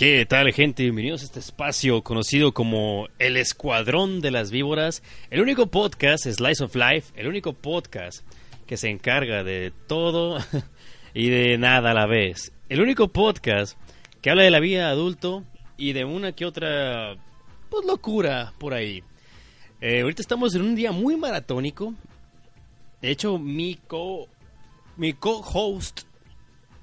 [0.00, 0.84] ¿Qué tal gente?
[0.84, 6.64] Bienvenidos a este espacio conocido como El Escuadrón de las Víboras, el único podcast Slice
[6.64, 8.24] of Life, el único podcast
[8.66, 10.38] que se encarga de todo
[11.12, 13.76] y de nada a la vez, el único podcast
[14.22, 15.44] que habla de la vida adulto
[15.76, 17.18] y de una que otra
[17.68, 19.04] pues, locura por ahí.
[19.82, 21.92] Eh, ahorita estamos en un día muy maratónico,
[23.02, 24.28] de hecho mi co
[24.96, 26.04] mi co-host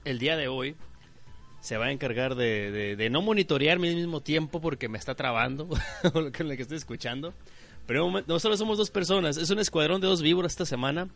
[0.05, 0.75] el día de hoy
[1.67, 5.67] se va a encargar de, no monitorearme al mismo tiempo porque me está trabando
[6.13, 7.33] con lo que estoy escuchando.
[7.85, 11.09] Pero no solo somos dos personas, es un escuadrón de dos víboras esta semana.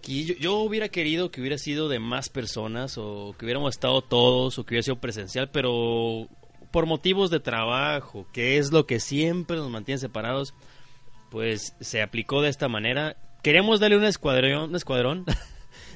[0.00, 4.60] Que yo, hubiera querido que hubiera sido de más personas o que hubiéramos estado todos
[4.60, 6.28] o que hubiera sido presencial, pero
[6.70, 10.54] por motivos de trabajo, que es lo que siempre nos mantiene separados,
[11.32, 13.16] pues se aplicó de esta manera.
[13.42, 15.24] Queremos darle un escuadrón, un escuadrón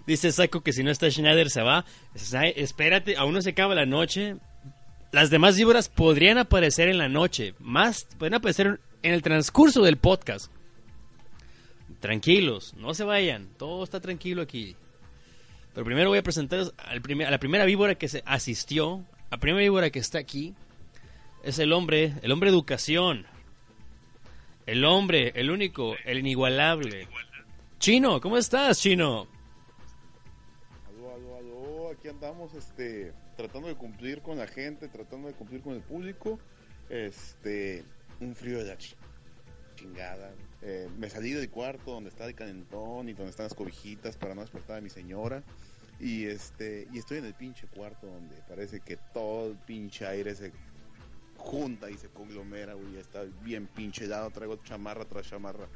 [0.07, 1.85] Dice Saco que si no está Schneider se va.
[2.15, 4.37] Espérate, aún no se acaba la noche.
[5.13, 7.55] Las demás víboras podrían aparecer en la noche.
[7.59, 10.51] Más, pueden aparecer en el transcurso del podcast.
[12.01, 13.49] Tranquilos, no se vayan.
[13.59, 14.77] Todo está tranquilo aquí.
[15.75, 19.05] Pero primero voy a presentar al primer- a la primera víbora que se asistió.
[19.31, 20.55] La primera víbora que está aquí.
[21.43, 23.27] Es el hombre, el hombre educación.
[24.67, 27.09] El hombre, el único, el inigualable.
[27.79, 29.29] Chino, ¿cómo estás, Chino?
[32.09, 36.39] Andamos, este, tratando de cumplir con la gente, tratando de cumplir con el público,
[36.89, 37.85] este,
[38.21, 38.97] un frío de la chi-
[39.77, 40.33] chingada.
[40.63, 44.35] Eh, me salí del cuarto donde está el calentón y donde están las cobijitas para
[44.35, 45.43] no despertar a mi señora.
[45.99, 50.35] Y este, y estoy en el pinche cuarto donde parece que todo el pinche aire
[50.35, 50.53] se
[51.37, 55.69] junta y se conglomera, güey, está bien pinche helado, traigo chamarra tras chamarra.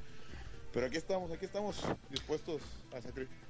[0.72, 2.62] Pero aquí estamos, aquí estamos, dispuestos
[2.92, 3.49] a sacrificar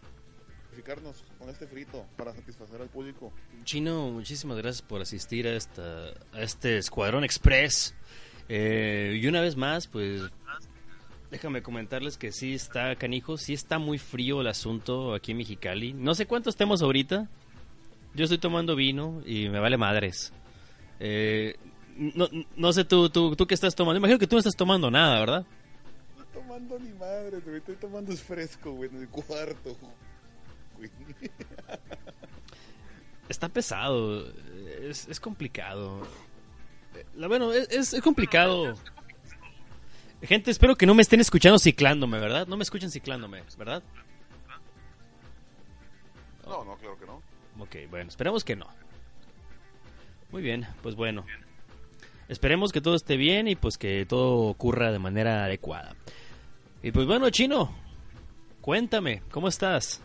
[0.80, 3.32] sacrificarnos con este frito para satisfacer al público.
[3.64, 7.94] Chino, muchísimas gracias por asistir a, esta, a este Escuadrón Express.
[8.48, 10.22] Eh, y una vez más, pues
[11.30, 15.92] déjame comentarles que sí está canijo, sí está muy frío el asunto aquí en Mexicali.
[15.92, 17.28] No sé cuánto estemos ahorita.
[18.14, 20.32] Yo estoy tomando vino y me vale madres.
[20.98, 21.56] Eh,
[21.96, 23.98] no, no sé tú, tú, tú qué estás tomando.
[23.98, 25.46] Imagino que tú no estás tomando nada, ¿verdad?
[26.16, 27.58] No estoy tomando ni madre, güey.
[27.58, 29.76] Estoy tomando es fresco, güey, en el cuarto.
[30.80, 30.90] Güey.
[33.28, 34.26] Está pesado,
[34.82, 36.02] es, es complicado.
[37.14, 38.74] La, bueno, es, es- es complicado.
[40.22, 42.46] Gente, espero que no me estén escuchando ciclándome, ¿verdad?
[42.48, 43.82] No me escuchen ciclándome, ¿verdad?
[46.44, 47.22] No, no, claro que no.
[47.58, 48.66] Ok, bueno, esperemos que no.
[50.32, 51.24] Muy bien, pues bueno.
[52.28, 55.94] Esperemos que todo esté bien y pues que todo ocurra de manera adecuada.
[56.82, 57.72] Y pues bueno, Chino,
[58.60, 60.02] cuéntame, ¿cómo estás?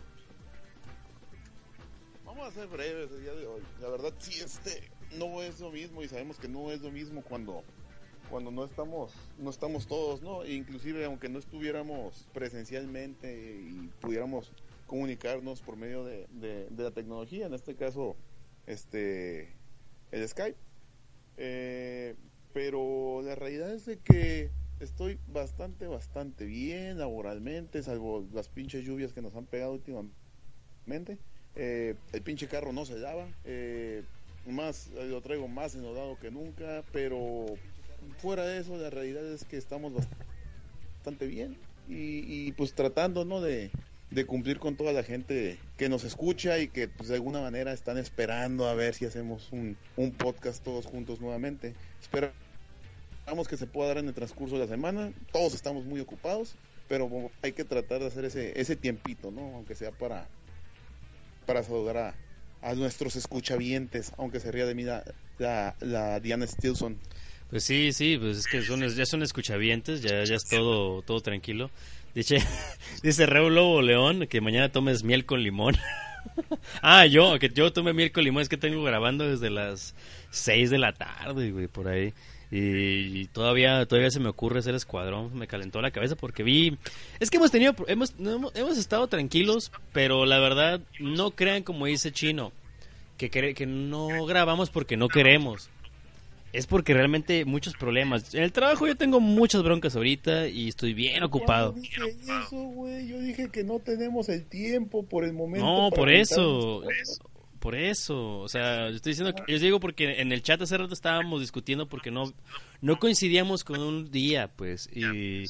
[2.56, 3.62] Breves el día de hoy.
[3.82, 7.22] La verdad, sí, este no es lo mismo y sabemos que no es lo mismo
[7.22, 7.64] cuando
[8.30, 10.44] cuando no estamos no estamos todos, ¿no?
[10.44, 14.54] E inclusive aunque no estuviéramos presencialmente y pudiéramos
[14.86, 18.16] comunicarnos por medio de, de- de la tecnología, en este caso,
[18.66, 19.60] este
[20.12, 20.58] el Skype.
[21.38, 22.16] Eh,
[22.54, 24.50] pero la realidad es de que
[24.80, 30.16] estoy bastante, bastante bien laboralmente, salvo las pinches lluvias que nos han pegado últimamente.
[31.56, 33.28] Eh, el pinche carro no se lava.
[33.46, 34.04] eh,
[34.46, 36.84] más eh, lo traigo más enodado que nunca.
[36.92, 37.46] Pero
[38.18, 39.94] fuera de eso, la realidad es que estamos
[40.98, 41.58] bastante bien.
[41.88, 43.42] Y, y, pues tratando ¿no?
[43.42, 43.72] de,
[44.26, 47.98] cumplir con toda la gente que nos escucha y que pues de alguna manera están
[47.98, 51.74] esperando a ver si hacemos un, un podcast todos juntos nuevamente.
[52.02, 55.12] Esperamos que se pueda dar en el transcurso de la semana.
[55.32, 56.56] Todos estamos muy ocupados,
[56.88, 57.10] pero
[57.42, 59.56] hay que tratar de hacer ese, ese tiempito, ¿no?
[59.56, 60.28] Aunque sea para,
[61.46, 62.16] para saludar a,
[62.62, 65.04] a nuestros escuchavientes, aunque se ría de mí la,
[65.38, 66.98] la, la Diana Stilson.
[67.50, 71.22] Pues sí, sí, pues es que son, ya son escuchavientes, ya, ya es todo, todo
[71.22, 71.70] tranquilo.
[72.14, 72.40] Dice,
[73.04, 75.76] dice Raúl Lobo León que mañana tomes miel con limón.
[76.82, 79.94] ah, yo, que yo tome miel con limón, es que tengo grabando desde las
[80.32, 82.14] 6 de la tarde, güey, por ahí.
[82.52, 86.78] Y, todavía todavía se me ocurre hacer escuadrón, me calentó la cabeza porque vi...
[87.20, 91.86] Es que hemos tenido, hemos, hemos, hemos estado tranquilos, pero la verdad, no crean como
[91.88, 92.52] dice Chino,
[93.18, 95.70] que, que no grabamos porque no queremos
[96.56, 98.34] es porque realmente muchos problemas.
[98.34, 101.76] En el trabajo yo tengo muchas broncas ahorita y estoy bien ocupado.
[101.76, 103.08] Yo dije eso, güey.
[103.08, 105.66] Yo dije que no tenemos el tiempo por el momento.
[105.66, 106.84] No, para por eso.
[107.66, 108.42] Por eso.
[108.42, 111.88] O sea, yo estoy diciendo yo digo porque en el chat hace rato estábamos discutiendo
[111.88, 112.32] porque no
[112.80, 115.46] no coincidíamos con un día, pues y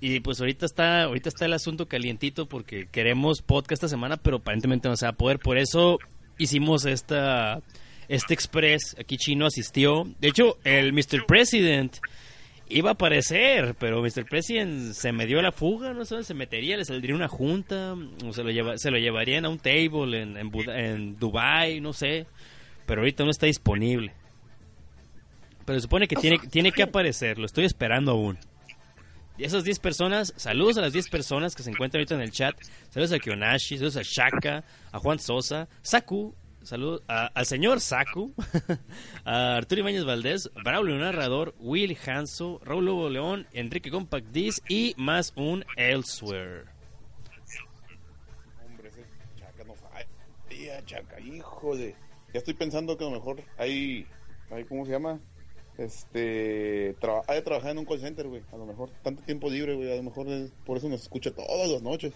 [0.00, 4.38] y pues ahorita está ahorita está el asunto calientito porque queremos podcast esta semana, pero
[4.38, 5.38] aparentemente no se va a poder.
[5.38, 6.00] Por eso
[6.38, 7.62] hicimos esta
[8.08, 10.12] este express aquí chino asistió.
[10.18, 11.24] De hecho, el Mr.
[11.24, 11.98] President
[12.72, 14.24] iba a aparecer, pero Mr.
[14.28, 18.32] President se me dio la fuga, no sé se metería, le saldría una junta, o
[18.32, 22.26] se lo, lleva, se lo llevarían a un table en, en Dubai, no sé,
[22.86, 24.12] pero ahorita no está disponible.
[25.64, 28.38] Pero se supone que tiene, tiene que aparecer, lo estoy esperando aún.
[29.38, 32.32] Y esas 10 personas, saludos a las 10 personas que se encuentran ahorita en el
[32.32, 32.54] chat.
[32.90, 38.34] Saludos a Kionashi, saludos a Shaka, a Juan Sosa, Saku, saludos al señor Saku,
[39.24, 44.94] a Arturo Ibáñez Valdés, Braulio Narrador, Will Hanso, Raúl Lobo León, Enrique Compact Disc y
[44.96, 46.64] más un Elsewhere.
[48.64, 49.04] Hombre, ese
[49.38, 51.94] chaca no falla, chaca, híjole.
[52.32, 54.06] Ya estoy pensando que a lo mejor hay,
[54.50, 55.20] hay ¿cómo se llama?
[55.78, 58.42] Este, traba- ha de trabajar en un call center, güey.
[58.52, 59.92] A lo mejor, tanto tiempo libre, güey.
[59.92, 62.12] A lo mejor es- por eso nos escucha todas las noches.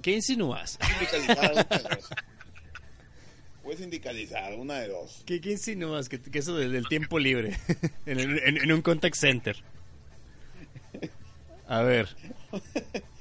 [0.00, 0.78] ¿Qué insinúas?
[0.80, 2.08] Sindicalizado, una de dos.
[3.68, 5.22] Fue sindicalizado, una de dos.
[5.26, 6.08] ¿Qué, qué insinúas?
[6.08, 7.54] Que, que eso del, del tiempo libre
[8.06, 9.56] en, el- en- en un contact center.
[11.66, 12.08] A ver,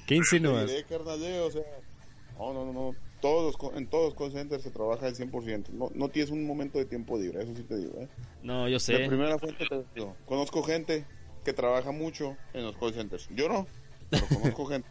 [0.06, 0.68] ¿qué insinúas?
[0.70, 1.64] Diré, carnal, eh, o sea,
[2.40, 2.96] no, no, no.
[3.20, 5.68] Todos los en todos los call centers se trabaja al 100%.
[5.72, 8.08] No, no tienes un momento de tiempo libre, eso sí te digo, ¿eh?
[8.42, 9.06] No, yo De sé.
[9.06, 10.16] primera fuente te digo.
[10.26, 11.04] Conozco gente
[11.44, 13.28] que trabaja mucho en los call centers.
[13.36, 13.68] Yo no,
[14.10, 14.88] pero conozco gente.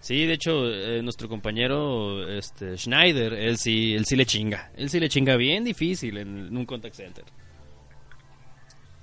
[0.00, 4.72] Sí, de hecho, eh, nuestro compañero este, Schneider, él sí, él sí le chinga.
[4.74, 7.24] Él sí le chinga bien difícil en, en un contact center.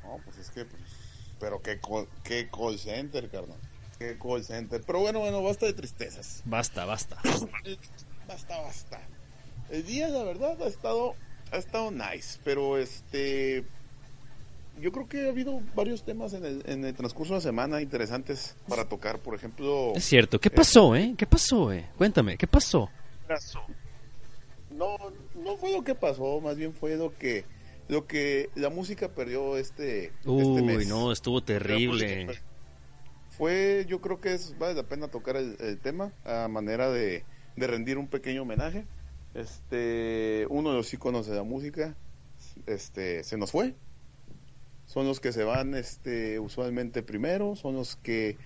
[0.04, 0.82] No, pues es que, pues,
[1.40, 1.80] pero qué,
[2.24, 3.60] qué call center, carnal.
[4.00, 4.82] Qué call center.
[4.86, 6.42] Pero bueno, bueno, basta de tristezas.
[6.46, 7.18] Basta, basta.
[8.28, 9.02] Basta, basta.
[9.70, 11.16] El día, la verdad, ha estado,
[11.52, 13.66] ha estado nice, pero este,
[14.80, 17.82] yo creo que ha habido varios temas en el, en el transcurso de la semana
[17.82, 19.20] interesantes para tocar.
[19.20, 20.40] Por ejemplo, Es cierto.
[20.40, 21.14] ¿Qué pasó, eh?
[21.18, 21.90] ¿Qué pasó, eh?
[21.98, 22.90] Cuéntame, ¿qué pasó?
[23.28, 23.62] pasó?
[24.72, 24.96] No,
[25.36, 27.46] no fue lo que pasó, más bien fue lo que
[27.88, 30.88] lo que la música perdió este, este Uy, mes.
[30.88, 32.28] no, estuvo terrible.
[33.30, 37.24] Fue, yo creo que es, vale la pena tocar el, el tema a manera de,
[37.56, 38.86] de rendir un pequeño homenaje.
[39.34, 41.96] Este, uno de los iconos de la música,
[42.66, 43.76] este, se nos fue.
[44.88, 48.38] Son los que se van, este, usualmente primero, son los que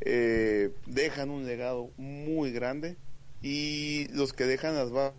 [0.00, 2.96] eh, dejan un legado muy grande
[3.42, 5.12] y los que dejan las ba-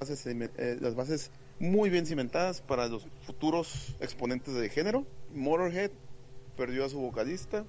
[0.00, 5.04] bases, eh, las bases muy bien cimentadas para los futuros exponentes de género.
[5.34, 5.90] Motorhead
[6.56, 7.64] perdió a su vocalista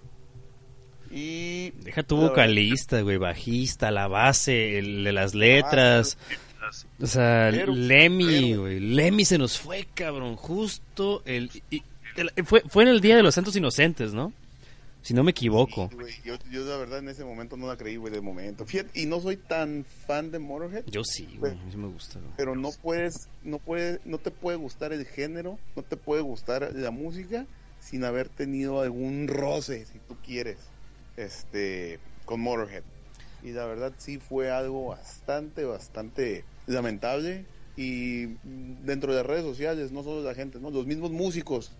[1.11, 6.17] y Deja tu vocalista, güey, bajista, la base, el de las letras.
[6.99, 8.79] O sea, Lemmy, güey.
[8.79, 10.35] Lemmy se nos fue, cabrón.
[10.35, 11.83] Justo el, y- el-
[12.45, 14.33] fue, fue en el Día de los Santos Inocentes, ¿no?
[15.01, 15.87] Si no me equivoco.
[15.91, 18.65] Sí, güey, yo, yo la verdad en ese momento no la creí, güey, de momento.
[18.65, 21.51] Fíjate, y no soy tan fan de Motorhead, Yo sí, güey.
[21.51, 22.31] A mí sí me gusta, güey.
[22.35, 26.71] pero no puedes, no puede, no te puede gustar el género, no te puede gustar
[26.73, 27.45] la música
[27.79, 30.57] sin haber tenido algún roce, si tú quieres,
[31.17, 32.83] este, con Motorhead.
[33.43, 37.45] Y la verdad sí fue algo bastante, bastante lamentable.
[37.77, 38.25] Y
[38.83, 40.71] dentro de las redes sociales, no solo la gente, ¿no?
[40.71, 41.71] Los mismos músicos,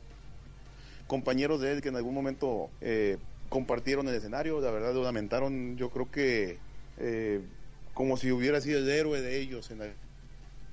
[1.08, 3.18] compañeros de él que en algún momento eh,
[3.50, 6.58] compartieron el escenario, la verdad lo lamentaron, yo creo que
[7.00, 7.42] eh,
[7.94, 9.94] como si hubiera sido el héroe de ellos en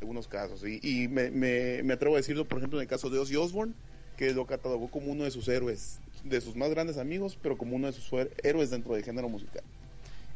[0.00, 0.62] algunos casos.
[0.66, 3.36] Y, y me, me- me atrevo a decirlo, por ejemplo, en el caso de Ozzy
[3.36, 3.74] Osbourne,
[4.16, 7.76] que lo catalogó como uno de sus héroes, de sus más grandes amigos, pero como
[7.76, 8.08] uno de sus
[8.42, 9.62] héroes dentro del género musical.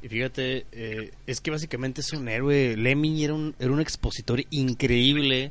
[0.03, 2.77] Y fíjate, eh, es que básicamente es un héroe.
[2.77, 5.51] Lemmy era un, era un expositor increíble.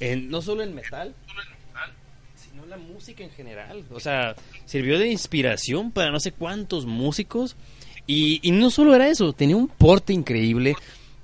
[0.00, 1.14] En, no solo en metal,
[2.72, 3.84] la música en general.
[3.92, 7.56] O sea, sirvió de inspiración para no sé cuántos músicos.
[8.06, 10.74] Y, y no solo era eso, tenía un porte increíble.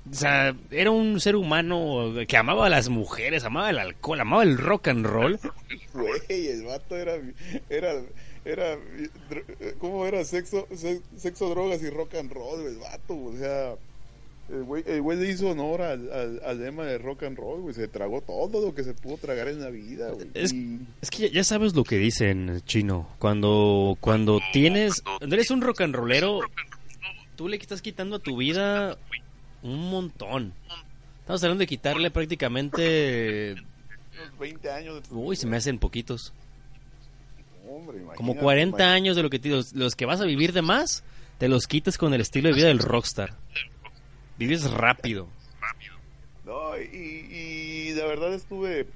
[0.09, 4.43] O sea, era un ser humano que amaba a las mujeres, amaba el alcohol, amaba
[4.43, 5.39] el rock and roll.
[5.93, 7.13] Güey, el vato era,
[7.69, 7.93] era,
[8.45, 8.77] era,
[9.77, 10.23] ¿cómo era?
[10.23, 13.75] Sexo, se- sexo, drogas y rock and roll, el vato, o sea,
[14.51, 17.61] el güey, el güey le hizo honor al, al, al lema de rock and roll,
[17.61, 20.27] güey, se tragó todo lo que se pudo tragar en la vida, güey.
[20.33, 23.07] Es- que ya, ya sabes lo que dicen, chino.
[23.19, 25.01] Cuando, cuando tienes.
[25.01, 26.39] Cuando eres un rock and rollero,
[27.35, 28.97] tú le estás quitando a tu vida
[29.61, 30.53] un montón.
[31.21, 33.51] Estamos hablando de quitarle prácticamente.
[33.53, 36.33] unos 20 años de Uy, se me hacen poquitos.
[37.69, 38.83] Hombre, Como 40 imagínate.
[38.83, 41.03] años de lo que te- los, los que vas a vivir de más,
[41.37, 43.35] te los quitas con el estilo de vida del rockstar.
[44.39, 45.27] Vives rápido.
[46.45, 48.87] No, y, y la verdad estuve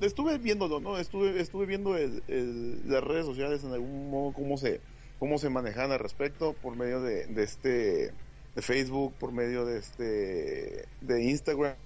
[0.00, 0.98] estuve viéndolo, ¿no?
[0.98, 4.80] Estuve estuve viendo las redes sociales en algún modo cómo se
[5.20, 8.12] cómo se manejan al respecto por medio de, de este
[8.56, 11.76] de Facebook, por medio de este de Instagram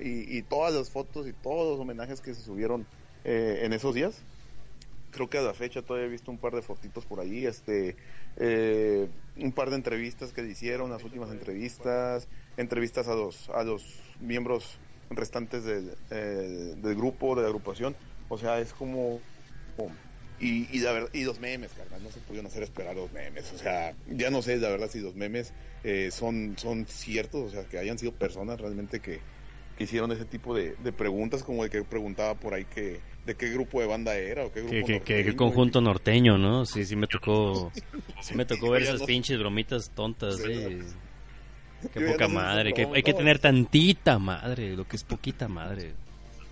[0.00, 2.84] y, y todas las fotos y todos los homenajes que se subieron
[3.24, 4.20] eh, en esos días.
[5.12, 7.96] Creo que a la fecha todavía he visto un par de fotitos por ahí, este
[8.40, 13.62] eh, un par de entrevistas que le hicieron, las últimas entrevistas, entrevistas a los a
[13.64, 14.80] los miembros
[15.10, 17.96] restantes del, eh, del grupo, de la agrupación.
[18.28, 19.20] O sea, es como...
[20.38, 23.52] y, y, la los memes, carnal, no se pudieron hacer esperar los memes.
[23.52, 25.52] O sea, ya no sé la verdad si los memes
[25.82, 29.22] eh, son, son ciertos, o sea, que hayan sido personas realmente que,
[29.78, 33.34] que hicieron ese tipo de, de preguntas, como el que preguntaba por ahí que de
[33.36, 36.66] qué grupo de banda era o qué grupo Que, que, que- norteño, conjunto norteño, ¿no?
[36.66, 37.70] Sí, sí me tocó.
[38.20, 40.78] Sí me tocó ver esas no- pinches bromitas tontas, Sí, sí.
[41.94, 42.74] Qué poca no sé madre.
[42.74, 45.92] Que hay que tener tantita madre, lo que es poquita madre.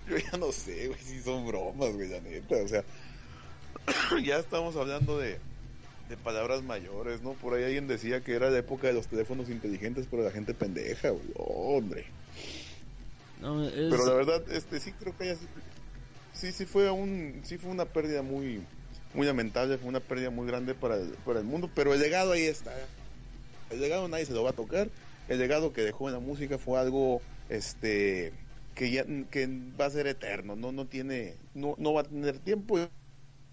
[0.09, 2.55] Yo ya no sé, güey, si son bromas, güey, la neta.
[2.63, 2.83] O sea,
[4.23, 5.37] ya estamos hablando de,
[6.07, 7.33] de palabras mayores, ¿no?
[7.33, 10.53] Por ahí alguien decía que era la época de los teléfonos inteligentes, pero la gente
[10.53, 11.25] pendeja, güey.
[11.35, 12.05] hombre.
[13.39, 15.37] Pero la verdad, este sí creo que haya
[16.33, 18.67] sí, sí fue un, sí fue una pérdida muy,
[19.13, 22.31] muy lamentable, fue una pérdida muy grande para el, para el mundo, pero el legado
[22.31, 22.73] ahí está.
[23.69, 24.89] El legado nadie se lo va a tocar.
[25.27, 28.33] El legado que dejó en la música fue algo, este,
[28.75, 29.47] que ya, que
[29.79, 32.79] va a ser eterno, no, no tiene, no, no va a tener tiempo.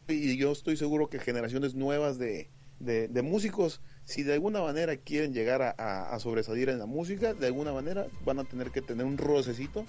[0.08, 5.32] Y yo estoy seguro que generaciones nuevas de, de músicos, si de alguna manera quieren
[5.32, 8.82] llegar a, a- a sobresalir en la música, de alguna manera van a tener que
[8.82, 9.84] tener un rocecito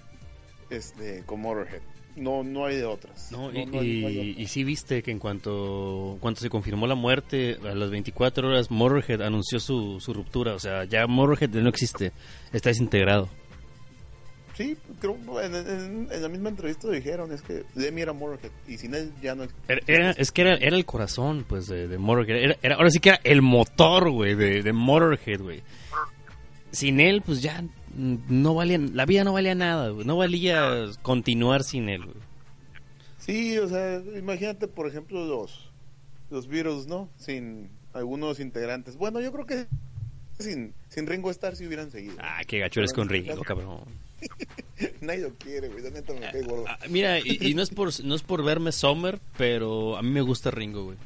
[0.70, 1.82] este, con Motorhead.
[2.16, 3.30] No, no hay de otras.
[3.34, 4.40] No, No, y, no hay- hay otras.
[4.44, 8.72] y sí viste que en cuanto, cuanto se confirmó la muerte, a las 24 horas
[8.72, 10.54] Motorhead anunció su, su ruptura.
[10.54, 12.14] O sea, ya Motorhead no existe,
[12.54, 13.28] está desintegrado.
[14.58, 18.78] Sí, creo en, en- en la misma entrevista dijeron, es que Lemmy era Motorhead y
[18.78, 21.98] sin él ya no Era, era- es que era, era el corazón, pues, de, de
[21.98, 22.38] Motorhead.
[22.38, 25.62] Era, era- ahora sí que era el motor, güey, de, de Motorhead, güey.
[26.72, 27.64] sin él, pues ya
[27.98, 30.06] no valía, la vida no valía nada, güey.
[30.06, 32.18] No valía continuar sin él, güey.
[33.20, 35.72] Sí, o sea, imagínate, por ejemplo, los,
[36.30, 37.10] los Beatles, ¿no?
[37.18, 38.98] Sin algunos integrantes.
[38.98, 39.66] Bueno, yo creo que
[40.40, 42.16] sin, sin Ringo Starr si hubieran seguido.
[42.20, 43.80] Ah, qué gacho eres con Ringo, cabrón.
[45.02, 45.84] Nadie lo quiere, güey.
[45.92, 46.66] Neta me cae gordo.
[46.68, 50.10] Ah, mira, y, y no es por no es por verme Summer, pero a mí
[50.10, 50.98] me gusta Ringo, güey.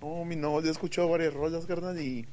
[0.00, 2.26] No, mi no, yo he escuchado varias rolas, carnal, y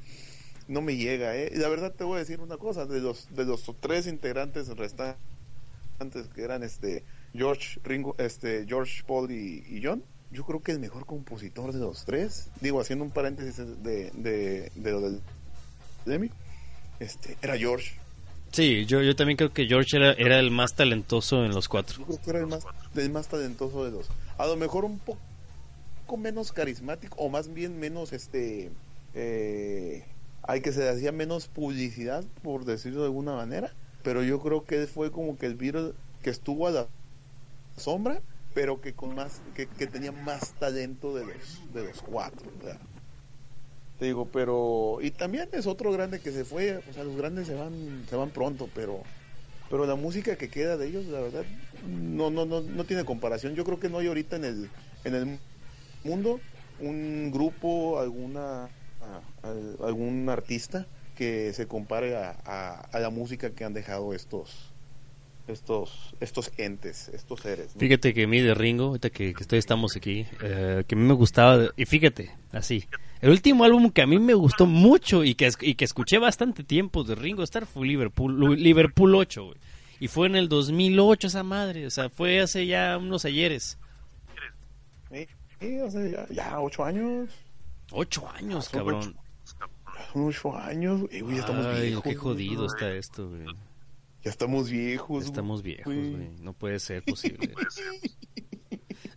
[0.67, 1.51] no me llega, ¿eh?
[1.53, 4.67] Y la verdad te voy a decir una cosa, de los de los tres integrantes
[4.69, 5.17] restantes
[6.35, 10.79] que eran este George Ringo, este George Paul y, y John, yo creo que el
[10.79, 15.21] mejor compositor de los tres, digo haciendo un paréntesis de de de lo del
[16.05, 16.29] Demi,
[16.99, 18.00] este era George.
[18.51, 22.03] Sí, yo, yo también creo que George era, el más talentoso en los cuatro.
[22.05, 22.65] Creo que era el más
[22.95, 24.09] el más talentoso de los.
[24.37, 25.19] A lo mejor un poco
[26.17, 28.69] menos carismático o más bien menos este
[29.13, 30.03] eh,
[30.43, 34.65] hay que se le hacía menos publicidad por decirlo de alguna manera pero yo creo
[34.65, 36.87] que fue como que el Beatle que estuvo a la
[37.77, 38.21] sombra
[38.53, 42.81] pero que con más que, que tenía más talento de los de los cuatro ¿verdad?
[44.01, 47.45] Te digo pero y también es otro grande que se fue o sea los grandes
[47.45, 49.03] se van se van pronto pero
[49.69, 51.45] pero la música que queda de ellos la verdad
[51.83, 54.69] no no no no tiene comparación yo creo que no hay ahorita en el
[55.03, 55.39] en el
[56.03, 56.41] mundo
[56.79, 58.71] un grupo, alguna
[59.83, 64.73] algún artista que se compare a, a- la música que han dejado estos
[65.47, 67.75] estos estos entes, estos seres.
[67.77, 70.97] Fíjate que a mí de Ringo, ahorita que, que estoy, estamos aquí, eh, que a
[70.97, 72.85] mí me gustaba, y fíjate, así,
[73.21, 76.63] el último álbum que a mí me gustó mucho y que, y que escuché bastante
[76.63, 79.57] tiempo de Ringo Starr fue Liverpool, Liverpool 8, güey.
[79.99, 83.77] Y fue en el 2008 esa madre, o sea, fue hace ya unos ayeres.
[85.11, 85.27] Sí,
[85.89, 87.29] sea, ya, ya ocho años,
[87.91, 89.15] Ocho años, Son cabrón.
[90.13, 92.03] son ocho años, eh, güey, ya estamos Ay, viejos.
[92.03, 92.15] qué güey.
[92.15, 93.45] jodido está esto, güey.
[94.23, 95.23] Ya estamos viejos.
[95.23, 95.73] Ya Estamos güey.
[95.75, 96.29] viejos, güey.
[96.39, 97.53] No puede ser posible.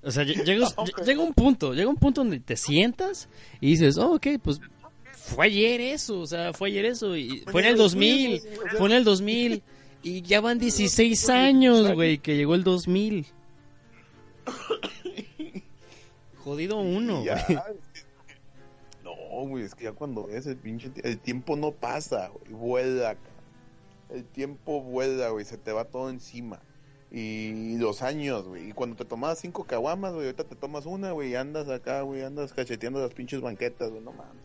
[0.04, 0.44] O sea, lle-
[0.76, 3.28] Ah, llega, un punto, llega un punto donde te sientas
[3.60, 4.60] y dices, oh, ok, pues
[5.12, 8.42] fue ayer eso, o sea, fue ayer eso, y fue en el 2000,
[8.76, 9.62] fue en el 2000,
[10.02, 13.26] y ya van 16 años, güey, que llegó el 2000.
[16.44, 17.58] Jodido uno, güey.
[19.02, 23.16] No, güey, es que ya cuando ves el pinche el tiempo no pasa, güey, vuela.
[24.10, 26.60] El tiempo vuela, güey, se te va todo encima.
[27.16, 31.12] Y los años, güey, y cuando te tomabas cinco caguamas, güey, ahorita te tomas una,
[31.12, 34.42] güey, y andas acá, güey, andas cacheteando las pinches banquetas, güey, no mames.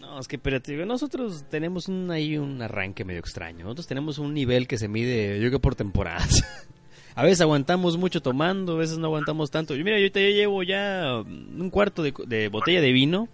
[0.00, 3.64] No, es que espérate, nosotros tenemos un, ahí un arranque medio extraño.
[3.64, 6.44] Nosotros tenemos un nivel que se mide, yo creo, por temporadas.
[7.16, 9.76] A veces aguantamos mucho tomando, a veces no aguantamos tanto.
[9.76, 13.28] Yo, mira, yo ahorita ya llevo ya mm, un cuarto de, de botella de vino.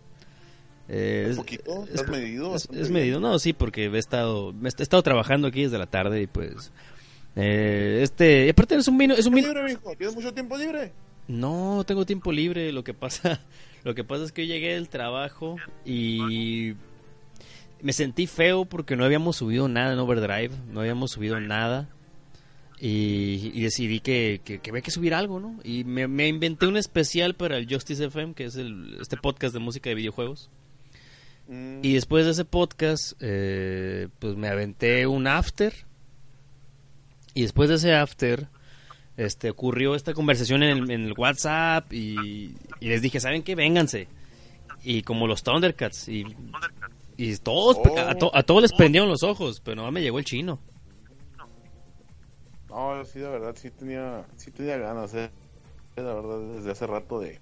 [0.88, 1.84] Eh, ¿Un poquito?
[1.84, 2.54] es- ¿Estás medido?
[2.54, 6.20] Es, es medido, no, sí, porque he estado, he estado trabajando aquí desde la tarde
[6.22, 6.72] y pues...
[7.36, 9.48] eh, este, y aparte es un vino, es un vino...
[9.48, 9.94] libre, mijo?
[9.96, 10.92] ¿Tienes mucho tiempo libre?
[11.28, 12.72] No, tengo tiempo libre.
[12.72, 13.40] Lo que pasa,
[13.84, 16.74] lo que pasa es que yo llegué del trabajo y
[17.82, 21.88] me sentí feo porque no habíamos subido nada en Overdrive, no habíamos subido nada
[22.78, 25.58] y, y decidí que, que, que había que subir algo, ¿no?
[25.64, 29.54] Y me, me inventé un especial para el Justice FM, que es el, este podcast
[29.54, 30.50] de música de videojuegos.
[31.48, 35.72] Mm, Y después de ese podcast, eh, pues me aventé un after.
[37.34, 38.48] Y después de ese after,
[39.16, 43.54] este, ocurrió esta conversación en el, en el WhatsApp y, y les dije, ¿saben qué?
[43.54, 44.08] Vénganse.
[44.82, 46.08] Y como los Thundercats.
[46.08, 46.24] Y,
[47.16, 47.98] y todos, Oh.
[47.98, 50.58] a, to- a todos les prendieron los ojos, pero no me llegó el chino.
[52.68, 55.30] No, sí, la verdad, sí tenía, sí tenía ganas, eh,
[55.96, 57.40] la verdad, desde hace rato de,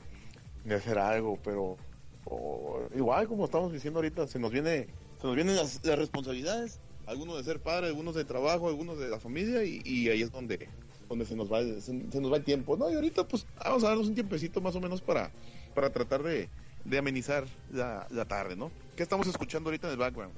[0.65, 1.77] de hacer algo, pero
[2.25, 4.89] o- igual como estamos diciendo ahorita, se nos viene,
[5.21, 9.09] se nos vienen las, las responsabilidades, algunos de ser padre, algunos de trabajo, algunos de
[9.09, 10.69] la familia, y, ahí es donde,
[11.09, 12.91] donde se nos va, se, nos va el tiempo, ¿no?
[12.91, 15.31] Y ahorita pues vamos a darnos un tiempecito más o menos para,
[15.75, 16.49] para tratar de,
[16.85, 18.71] de amenizar la, la tarde, ¿no?
[18.95, 20.35] ¿Qué estamos escuchando ahorita en el background?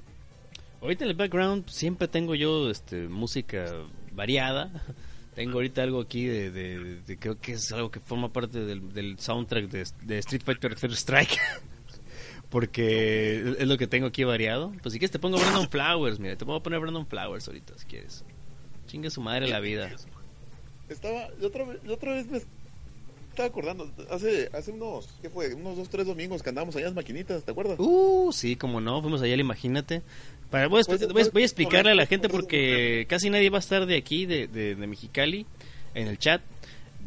[0.81, 3.65] Ahorita en el background siempre tengo yo este, música
[4.13, 4.71] variada.
[5.35, 9.69] Tengo ahorita algo aquí de, creo que es algo que forma parte del, del soundtrack
[9.69, 11.39] de Street Fighter Third Strike.
[12.51, 14.71] Porque es lo que tengo aquí variado.
[14.83, 17.85] Pues si quieres te pongo Brandon Flowers, mira, te puedo poner Brandon Flowers ahorita si
[17.85, 18.23] quieres.
[18.87, 19.89] Chingue su madre la vida.
[20.89, 22.41] Estaba, la otra, vez- la otra vez me
[23.29, 25.53] estaba acordando, hace, hace unos, ¿qué fue?
[25.53, 27.77] Unos dos, tres domingos que andábamos allá en las maquinitas, ¿te acuerdas?
[27.79, 30.01] Uh, sí, como no, fuimos allá al Imagínate.
[30.49, 33.49] Para, voy, a, Pues, voy a- voy a explicarle a la gente porque casi nadie
[33.49, 35.45] va a estar de aquí, de, de, de Mexicali,
[35.95, 36.41] en el chat.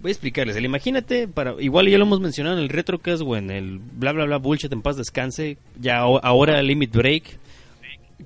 [0.04, 0.54] Voy a explicarles.
[0.56, 4.12] El Imagínate, para igual ya lo hemos mencionado en el Retrocast o en el bla
[4.12, 7.38] bla bla bullshit en paz descanse, ya ahora Limit Break,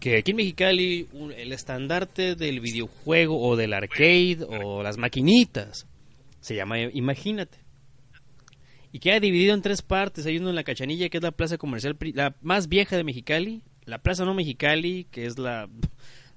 [0.01, 5.87] que aquí en Mexicali un- el estandarte del videojuego o del arcade o las maquinitas
[6.41, 7.59] se llama Imagínate.
[8.91, 10.27] Y queda dividido en tres partes.
[10.27, 13.63] Hay uno en la Cachanilla, que es la plaza comercial la más vieja de Mexicali.
[13.85, 15.69] La plaza no Mexicali, que es la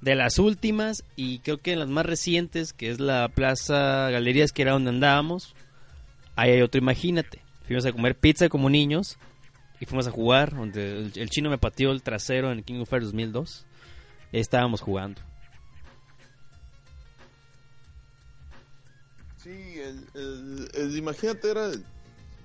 [0.02, 1.04] de las últimas.
[1.16, 4.90] Y creo que en las más recientes, que es la plaza Galerías, que era donde
[4.90, 5.56] andábamos.
[6.36, 7.42] Ahí hay otro Imagínate.
[7.66, 9.18] Fuimos a comer pizza como niños.
[9.80, 13.12] Y fuimos a jugar, donde el, chino me pateó el trasero en King of Fighters
[13.12, 13.66] 2002.
[14.32, 15.22] Y estábamos jugando.
[19.38, 21.72] Sí, el, el, imagínate era,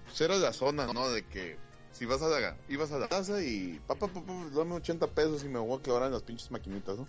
[0.07, 1.11] pues era la zona, ¿no?
[1.11, 1.59] De que
[1.93, 5.49] si vas a la, ibas a la casa y papá, papá, dame 80 pesos y
[5.49, 7.07] me voy a clavar en las pinches maquinitas, ¿no?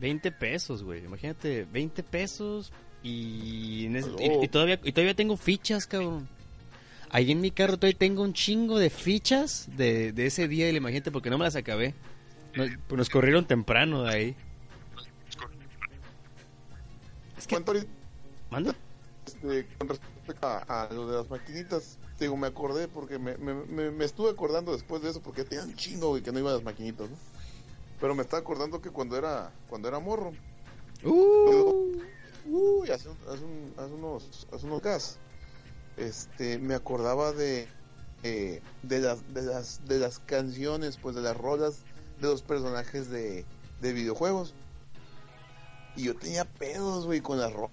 [0.00, 1.04] 20 pesos, güey.
[1.04, 4.18] Imagínate, 20 pesos y, en ese- Aló.
[4.42, 6.28] y, y todavía, y todavía tengo fichas, cabrón.
[7.10, 10.76] Ahí en mi carro todavía tengo un chingo de fichas de, de ese día, y
[10.76, 11.94] imagínate, porque no me las acabé.
[12.54, 14.36] Nos, pues nos corrieron temprano de ahí.
[17.38, 17.86] Es que, ahorita,
[18.50, 18.74] manda.
[19.26, 23.54] este, con respecto a, a lo de las maquinitas, digo, me acordé porque me, me,
[23.54, 26.50] me, me estuve acordando después de eso porque tenía un chingo, güey, que no iba
[26.50, 27.16] a las maquinitas, ¿no?
[28.00, 30.32] Pero me estaba acordando que cuando era, cuando era morro,
[31.04, 32.00] Uh,
[32.46, 35.18] Uy, hace, hace, un- hace unos hace unos gas
[35.98, 37.68] este me acordaba de
[38.22, 41.80] eh, de las de las de las canciones pues de las rolas
[42.20, 43.44] de los personajes de,
[43.82, 44.54] de videojuegos.
[45.96, 47.70] Y yo tenía pedos güey con las ro-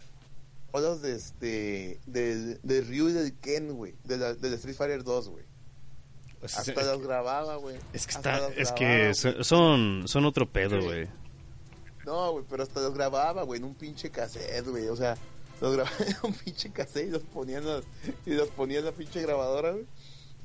[0.74, 5.04] rolas de este de, de Ryu y del Ken güey de la de Street Fighter
[5.04, 5.46] 2 güey
[6.44, 10.48] o sea, hasta es, las grababa güey es que está, es que son, son otro
[10.50, 10.86] pedo, Sí.
[10.86, 11.08] güey.
[12.06, 14.88] No, güey, pero hasta los grababa, güey, en un pinche cassette, güey.
[14.90, 15.16] O sea,
[15.62, 17.84] los grababa en un pinche cassette y los ponía en, las,
[18.26, 19.86] y los ponía en la pinche grabadora, güey.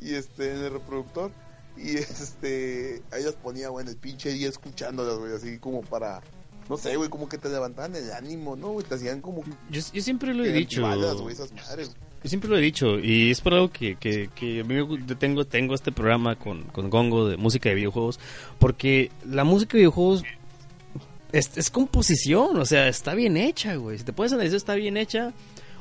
[0.01, 1.33] Y este, en el reproductor.
[1.77, 6.21] Y este, ahí las ponía, güey, en el pinche día escuchándolas, güey, así como para.
[6.69, 8.87] No sé, güey, como que te levantaban el ánimo, ¿no, güey?
[8.87, 9.43] Te hacían como.
[9.71, 10.83] Yo, yo siempre lo he dicho.
[10.83, 11.97] güey, esas madres.
[12.23, 15.75] Yo siempre lo he dicho y es por algo que, que, que gu- tengo, tengo
[15.75, 18.19] este programa con, con Gongo de música de videojuegos
[18.59, 20.25] porque la música de videojuegos
[21.31, 23.99] es, es composición, o sea, está bien hecha, güey.
[23.99, 25.33] Si te puedes analizar, está bien hecha.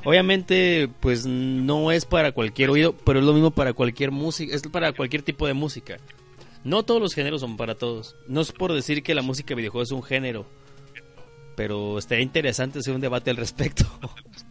[0.04, 4.62] Obviamente, pues no es para cualquier oído, pero es lo mismo para cualquier música, es
[4.62, 5.96] para cualquier tipo de música.
[6.64, 8.14] No todos los géneros son para todos.
[8.28, 10.46] No es por decir que la música de videojuegos es un género,
[11.56, 13.84] pero estaría interesante hacer un debate al respecto.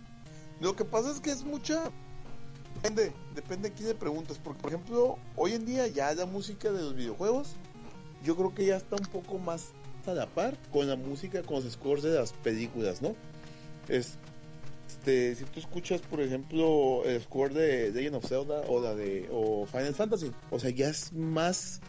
[0.59, 1.91] Lo que pasa es que es mucha.
[2.75, 4.39] Depende, depende a quién le preguntas.
[4.43, 7.49] Porque, por ejemplo, hoy en día ya la música de los videojuegos,
[8.23, 9.69] yo creo que ya está un poco más
[10.05, 13.15] a la par con la música, con los scores de las películas, ¿no?
[13.87, 14.17] Es-
[14.87, 19.27] Este, si tú escuchas, por ejemplo, el score de Legend of Zelda o la de
[19.31, 21.81] o Final Fantasy, o sea, ya es más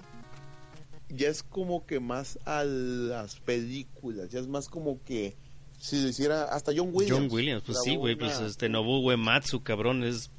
[1.09, 5.37] ya es como que más a las películas, ya es más como que
[5.79, 7.19] si lo hiciera hasta John Williams.
[7.21, 10.31] John Williams, pues sí, güey, pues este Nobuo Uematsu, cabrón, es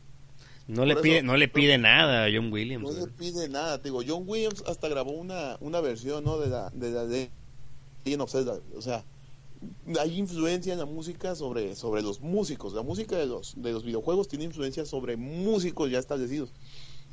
[0.68, 2.84] no le pide no le pide nada a John Williams.
[2.84, 6.38] No le pide nada, te digo, John Williams hasta grabó una, una versión, ¿no?
[6.38, 7.32] De la de la de
[8.06, 9.04] Legend of Zelda, o sea,
[10.00, 13.84] hay influencia en la música sobre, sobre los músicos, la música de los, de los
[13.84, 16.52] videojuegos tiene influencia sobre músicos ya establecidos,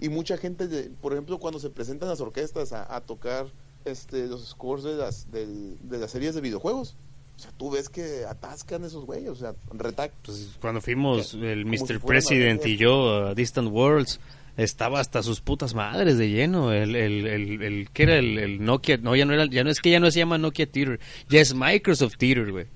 [0.00, 3.46] y mucha gente, de- por ejemplo, cuando se presentan las orquestas a, a tocar
[3.84, 6.96] este los scores de las, de las series de videojuegos,
[7.37, 11.66] o sea, tú ves que atascan esos güeyes, o sea, retac Pues cuando fuimos el
[11.66, 12.01] Mr.
[12.01, 14.20] President y yo a Distant Worlds
[14.57, 18.64] estaba hasta sus putas madres de lleno el el el, el ¿qué era el, el
[18.64, 18.96] Nokia?
[18.96, 21.40] No, ya no era ya no es que ya no se llama Nokia Theater, ya
[21.40, 22.66] es Microsoft Theater, güey.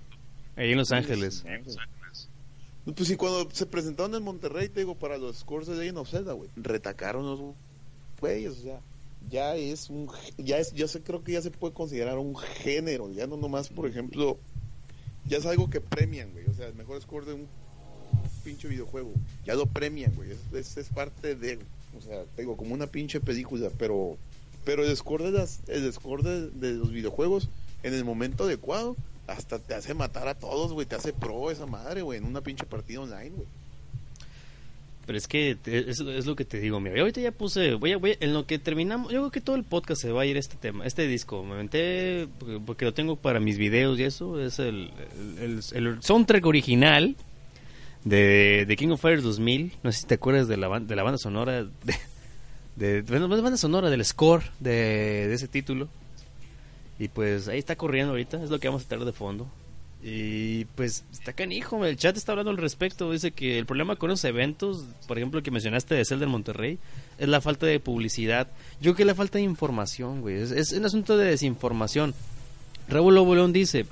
[0.57, 1.43] Ahí en Los Ángeles.
[2.85, 6.11] Pues sí, cuando se presentaron en Monterrey, te digo, para los scores de Legend of
[6.11, 7.41] Zelda, güey, retacaron los
[8.21, 8.81] güeyes, o sea,
[9.29, 13.11] ya es un, ya es, ya se, creo que ya se puede considerar un género,
[13.11, 14.39] ya no nomás, por ejemplo,
[15.31, 17.49] ya es algo que premian, güey, o sea, el mejor score de un
[18.45, 19.13] pinche videojuego,
[19.47, 21.59] ya lo premian, güey, es, es, parte de,
[21.97, 24.19] o sea, te digo, como una pinche película, pero,
[24.65, 27.49] pero el score de las, el score de los videojuegos,
[27.85, 28.97] en el momento adecuado,
[29.29, 32.41] hasta te hace matar a todos, güey, te hace pro esa madre, güey, en una
[32.41, 33.47] pinche partida online, güey.
[35.11, 37.97] Pero es que es, es lo que te digo, mira, ahorita ya puse, voy a,
[37.97, 40.25] voy a- en lo que terminamos, yo creo que todo el podcast se va a
[40.25, 42.29] ir este tema, este disco, me aventé,
[42.65, 44.93] porque, lo tengo para mis videos y eso, es el,
[45.41, 47.17] el, soundtrack original
[48.05, 51.03] de, de King of Fighters 2000, no sé si te acuerdas de la, de la
[51.03, 51.65] banda sonora,
[52.77, 55.89] de, de, no es banda sonora, del score de, de ese título,
[57.01, 59.51] y pues ahí está corriendo ahorita, es lo que vamos a traer de fondo.
[60.03, 63.13] Y pues está canijo, el chat está hablando al respecto.
[63.13, 66.79] Dice que el problema con los eventos, por ejemplo, que mencionaste de Zelda en Monterrey,
[67.19, 68.49] es la falta de publicidad.
[68.81, 70.37] Yo creo que la falta de información, güey.
[70.37, 72.15] Es, un asunto de desinformación.
[72.89, 73.85] Raúl Lobo León dice: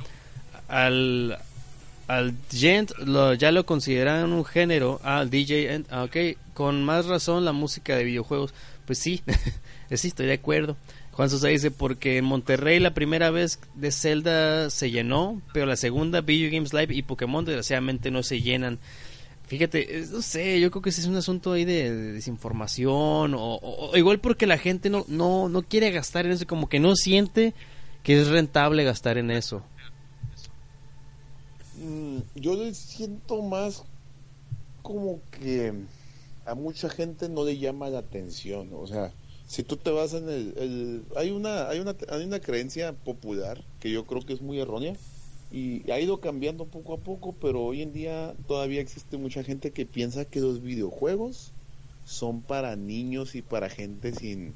[0.69, 1.39] al,
[2.07, 5.01] al gent lo, ya lo consideran un género.
[5.05, 6.17] Ah, al DJ, ah, ok,
[6.55, 8.55] con más razón la música de videojuegos.
[8.87, 9.23] Pues sí,
[9.93, 10.79] sí, estoy de acuerdo.
[11.19, 15.75] Juan Sosa dice, porque en Monterrey la primera vez de Zelda se llenó, pero la
[15.75, 18.79] segunda Video Games Live y Pokémon desgraciadamente no se llenan.
[19.49, 23.97] Fíjate, no sé, yo creo que ese es un asunto ahí de, desinformación o, o,
[23.97, 27.53] igual porque la gente no, no, no quiere gastar en eso, como que no siente
[28.05, 29.65] que es rentable gastar en eso.
[31.83, 33.83] Mm, yo le siento más
[34.83, 35.75] como que
[36.47, 39.13] a mucha gente no le llama la atención, o sea,
[39.49, 43.91] si tú te vas en el, hay una hay una hay una creencia popular que
[43.91, 44.95] yo creo que es muy errónea
[45.51, 49.71] y ha ido cambiando poco a poco, pero hoy en día todavía existe mucha gente
[49.71, 51.53] que piensa que los videojuegos
[52.05, 54.53] son para niños y para gente sin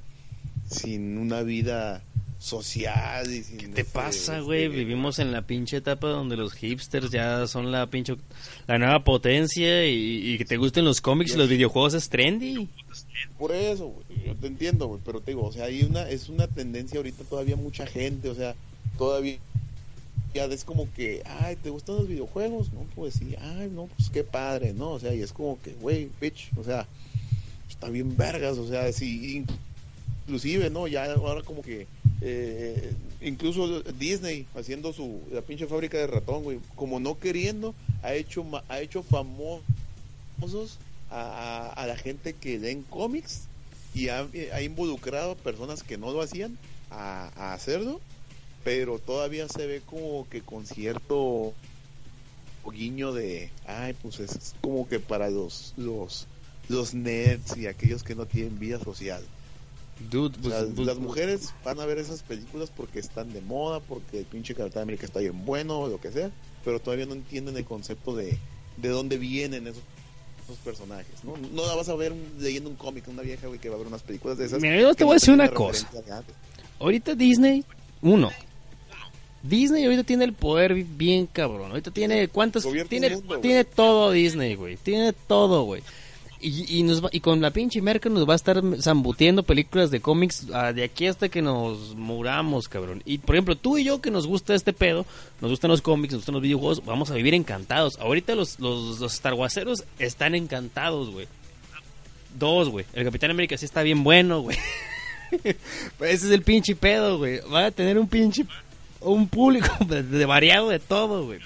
[0.70, 2.02] sin una vida
[2.42, 4.68] social y sin ¿Qué te pasa, güey?
[4.68, 8.16] Vivimos en la pinche etapa donde los hipsters ya son la pinche
[8.66, 12.68] la nueva potencia y, y que te gusten los cómics y los videojuegos es trendy.
[13.38, 16.28] Por eso, güey, yo te entiendo, güey, pero te digo, o sea, hay una es
[16.28, 18.54] una tendencia ahorita todavía mucha gente, o sea,
[18.98, 19.38] todavía
[20.34, 22.72] ya es como que, ay, ¿te gustan los videojuegos?
[22.72, 24.92] No, pues sí, ay, no, pues qué padre, ¿no?
[24.92, 26.86] O sea, y es como que, güey, bitch, o sea,
[27.68, 29.44] está bien vergas, o sea, sí,
[30.26, 30.88] inclusive, ¿no?
[30.88, 31.86] Ya ahora como que
[32.24, 38.14] eh, incluso Disney haciendo su la pinche fábrica de ratón, güey, como no queriendo, ha
[38.14, 40.78] hecho ha hecho famosos
[41.10, 43.42] a, la gente que leen cómics
[43.92, 46.56] y ha, ha, involucrado personas que no lo hacían
[46.90, 48.00] a, a, hacerlo,
[48.64, 51.52] pero todavía se ve como que con cierto
[52.72, 56.28] guiño de, ay, pues es como que para los los
[56.68, 59.22] los nerds y aquellos que no tienen vida social.
[60.10, 64.20] Dude, pues, pues, las mujeres van a ver esas películas porque están de moda, porque
[64.20, 66.30] el pinche Capitán América está bien bueno, o lo que sea,
[66.64, 68.38] pero todavía no entienden el concepto de,
[68.78, 69.82] de dónde vienen esos,
[70.44, 71.22] esos personajes.
[71.24, 71.34] ¿no?
[71.52, 73.86] no la vas a ver leyendo un cómic, una vieja güey, que va a ver
[73.86, 74.60] unas películas de esas.
[74.60, 75.88] Mira, yo te voy a decir una cosa.
[76.80, 77.64] Ahorita Disney,
[78.00, 78.30] uno.
[79.42, 81.70] Disney ahorita tiene el poder bien cabrón.
[81.70, 84.76] Ahorita tiene cuántos tiene mundo, tiene todo Disney, güey.
[84.76, 85.82] Tiene todo, güey.
[86.44, 89.92] Y, y, nos va, y con la pinche merca nos va a estar zambutiendo películas
[89.92, 93.00] de cómics uh, de aquí hasta que nos muramos, cabrón.
[93.04, 95.06] Y por ejemplo, tú y yo que nos gusta este pedo,
[95.40, 97.96] nos gustan los cómics, nos gustan los videojuegos, vamos a vivir encantados.
[98.00, 99.34] Ahorita los, los, los Star
[100.00, 101.28] están encantados, güey.
[102.36, 102.86] Dos, güey.
[102.92, 104.58] El Capitán América sí está bien bueno, güey.
[105.44, 105.56] ese
[106.00, 107.40] es el pinche pedo, güey.
[107.52, 108.46] Va a tener un pinche.
[109.00, 111.38] Un público de, de variado de todo, güey.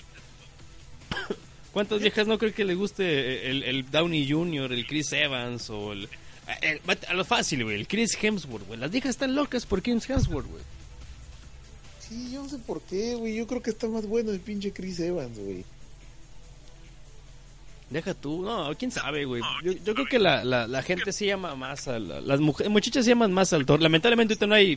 [1.76, 5.92] ¿Cuántas viejas no creo que le guste el, el Downey Jr., el Chris Evans o
[5.92, 6.08] el,
[6.62, 8.80] el, a lo fácil, güey, el Chris Hemsworth, güey?
[8.80, 10.62] Las viejas están locas por Chris Hemsworth, güey.
[12.00, 13.36] Sí, yo no sé por qué, güey.
[13.36, 15.66] Yo creo que está más bueno el pinche Chris Evans, güey.
[17.90, 19.42] Deja tú, no, quién sabe, güey.
[19.62, 22.72] Yo, yo creo que la, la, la, gente se llama más a la, las mujeres,
[22.72, 23.82] muchachas se llaman más al Thor.
[23.82, 24.76] Lamentablemente ahorita no hay,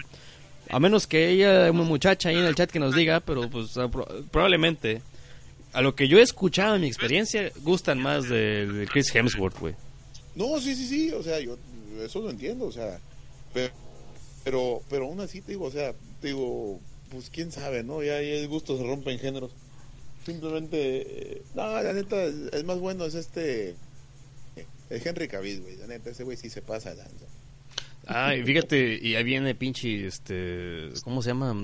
[0.70, 3.80] a menos que ella, una muchacha ahí en el chat que nos diga, pero pues
[4.32, 5.02] probablemente
[5.74, 9.60] a lo que yo he escuchado en mi experiencia, gustan más de, de Chris Hemsworth,
[9.60, 9.76] güey.
[10.36, 11.58] No, sí, sí, sí, o sea, yo
[12.04, 13.00] eso lo entiendo, o sea,
[13.54, 13.74] pero,
[14.44, 16.80] pero, pero aún así te digo, o sea, te digo,
[17.12, 18.04] pues quién sabe, ¿no?
[18.04, 19.52] Ya, el gusto se rompe en géneros.
[20.26, 23.76] Simplemente, eh, no, la neta, el más bueno es este,
[24.90, 27.26] el Henry Cavill, güey, la neta, ese güey sí se pasa lanza.
[28.12, 31.56] Ah, y fíjate, y ahí viene pinche, este, ¿cómo se llama?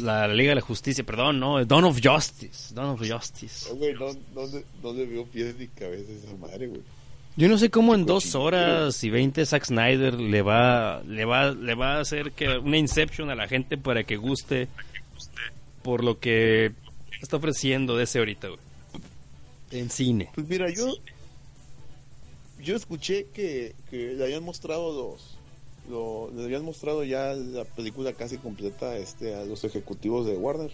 [0.00, 3.72] La Liga de la Justicia, perdón, no, Dawn of Justice, Dawn of Justice.
[3.72, 6.82] Güey, ¿dónde, ¿dónde vio pies ni cabeza esa madre, güey?
[7.36, 11.52] Yo no sé cómo en dos horas y veinte Zack Snyder le va, le va,
[11.52, 14.68] le va a hacer que una inception a la gente para que guste
[15.82, 16.72] por lo que
[17.22, 18.60] está ofreciendo de ese ahorita, güey.
[19.70, 20.28] En cine.
[20.34, 20.92] Pues mira, yo,
[22.60, 25.37] yo escuché que, que le habían mostrado dos
[25.88, 30.72] lo, le habían mostrado ya la película casi completa este, a los ejecutivos de Warner.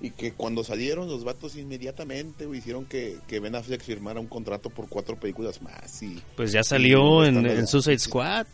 [0.00, 4.68] Y que cuando salieron los vatos inmediatamente hicieron que, que Ben Affleck firmara un contrato
[4.68, 6.02] por cuatro películas más.
[6.02, 8.46] y Pues ya salió y en, en Suicide Squad.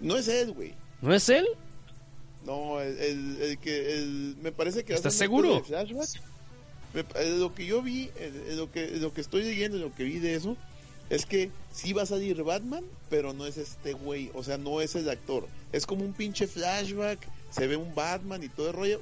[0.00, 0.74] No es él, güey.
[1.00, 1.46] ¿No es él?
[2.44, 4.94] No, el, el, el que el, me parece que...
[4.94, 5.62] ¿Estás seguro?
[6.92, 7.04] Me,
[7.38, 8.10] lo que yo vi,
[8.56, 10.56] lo que, lo que estoy leyendo, lo que vi de eso,
[11.10, 14.80] es que sí va a salir Batman, pero no es este güey, o sea, no
[14.80, 15.46] es el actor.
[15.72, 17.18] Es como un pinche flashback,
[17.50, 19.00] se ve un Batman y todo el rollo.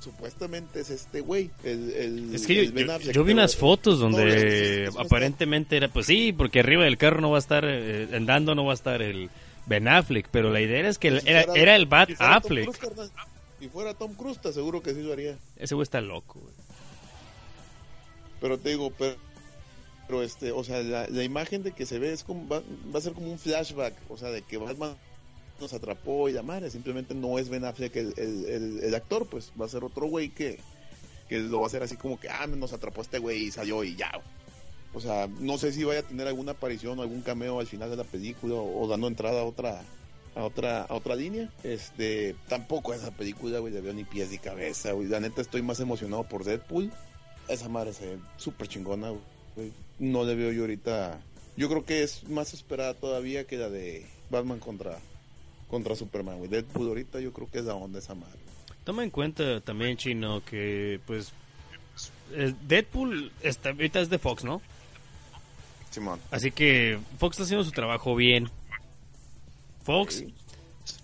[0.00, 1.50] supuestamente es este güey.
[1.62, 5.88] El, el- Es que yo, el yo- Affleck, yo vi unas fotos donde aparentemente era,
[5.88, 8.74] pues sí, porque arriba del carro no va a estar, eh, andando no va a
[8.74, 9.30] estar el
[9.64, 12.32] Ben Affleck, pero la idea es que Si era, fuera- era el Bat si fuera
[12.34, 12.76] Tom Affleck.
[12.78, 13.10] Cruise,
[13.60, 15.38] Si fuera Tom Cruise, te aseguro que sí lo haría.
[15.56, 16.52] Ese güey está loco, güey.
[18.42, 19.16] Pero te digo, pero,
[20.06, 22.62] pero este, o sea, la, imagen de que se ve es como, va,
[22.94, 24.96] va a ser como un flashback, o sea, de que Batman
[25.60, 28.14] nos atrapó y la madre, simplemente no es Ben Affleck el,
[28.82, 30.58] el, actor, pues va a ser otro güey que,
[31.28, 33.84] que lo va a hacer así como que, ah, nos atrapó este güey y salió
[33.84, 34.12] y ya.
[34.92, 37.90] O sea, no sé si vaya a tener alguna aparición o algún cameo al final
[37.90, 39.82] de la película o, o dando entrada a otra
[40.36, 41.50] a otra a otra línea.
[41.62, 45.08] Este, tampoco esa película, güey, le veo ni pies ni cabeza, güey.
[45.08, 46.92] La neta estoy más emocionado por Deadpool.
[47.48, 49.33] Esa madre se ve súper chingona, güey.
[49.98, 51.20] No le veo yo ahorita.
[51.56, 54.98] Yo creo que es más esperada todavía que la de Batman contra
[55.68, 56.50] contra Superman, güey.
[56.50, 58.38] Deadpool ahorita yo creo que es la onda esa madre.
[58.84, 61.32] Toma en cuenta también, Chino, que pues
[62.32, 64.60] eh, Deadpool está, ahorita es de Fox, ¿no?
[65.90, 66.20] Simón.
[66.30, 68.50] Así que Fox está haciendo su trabajo bien.
[69.84, 70.34] Fox Sí.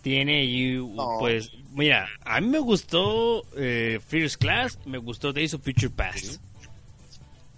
[0.02, 1.16] tiene ahí, No.
[1.20, 6.40] pues, mira, a mí me gustó eh, First Class, me gustó Days of Future Past.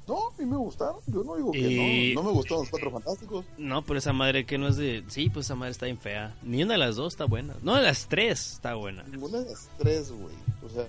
[0.08, 0.96] No, a mí me gustaron.
[1.06, 2.22] Yo no digo que no.
[2.22, 3.44] No me gustaron los cuatro fantásticos.
[3.56, 5.04] No, pero esa madre que no es de...
[5.08, 6.34] Sí, pues esa madre está bien fea.
[6.42, 7.54] Ni una de las dos está buena.
[7.62, 9.04] No, de las tres está buena.
[9.04, 10.34] Ninguna de las tres, güey.
[10.64, 10.86] O sea,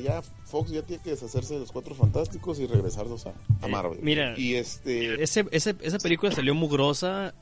[0.00, 3.30] ya Fox ya tiene que deshacerse de los cuatro fantásticos y regresarlos a,
[3.60, 3.98] a Eh, Marvel.
[4.02, 5.22] mira, y este.
[5.22, 7.34] Ese, ese- esa película salió mugrosa.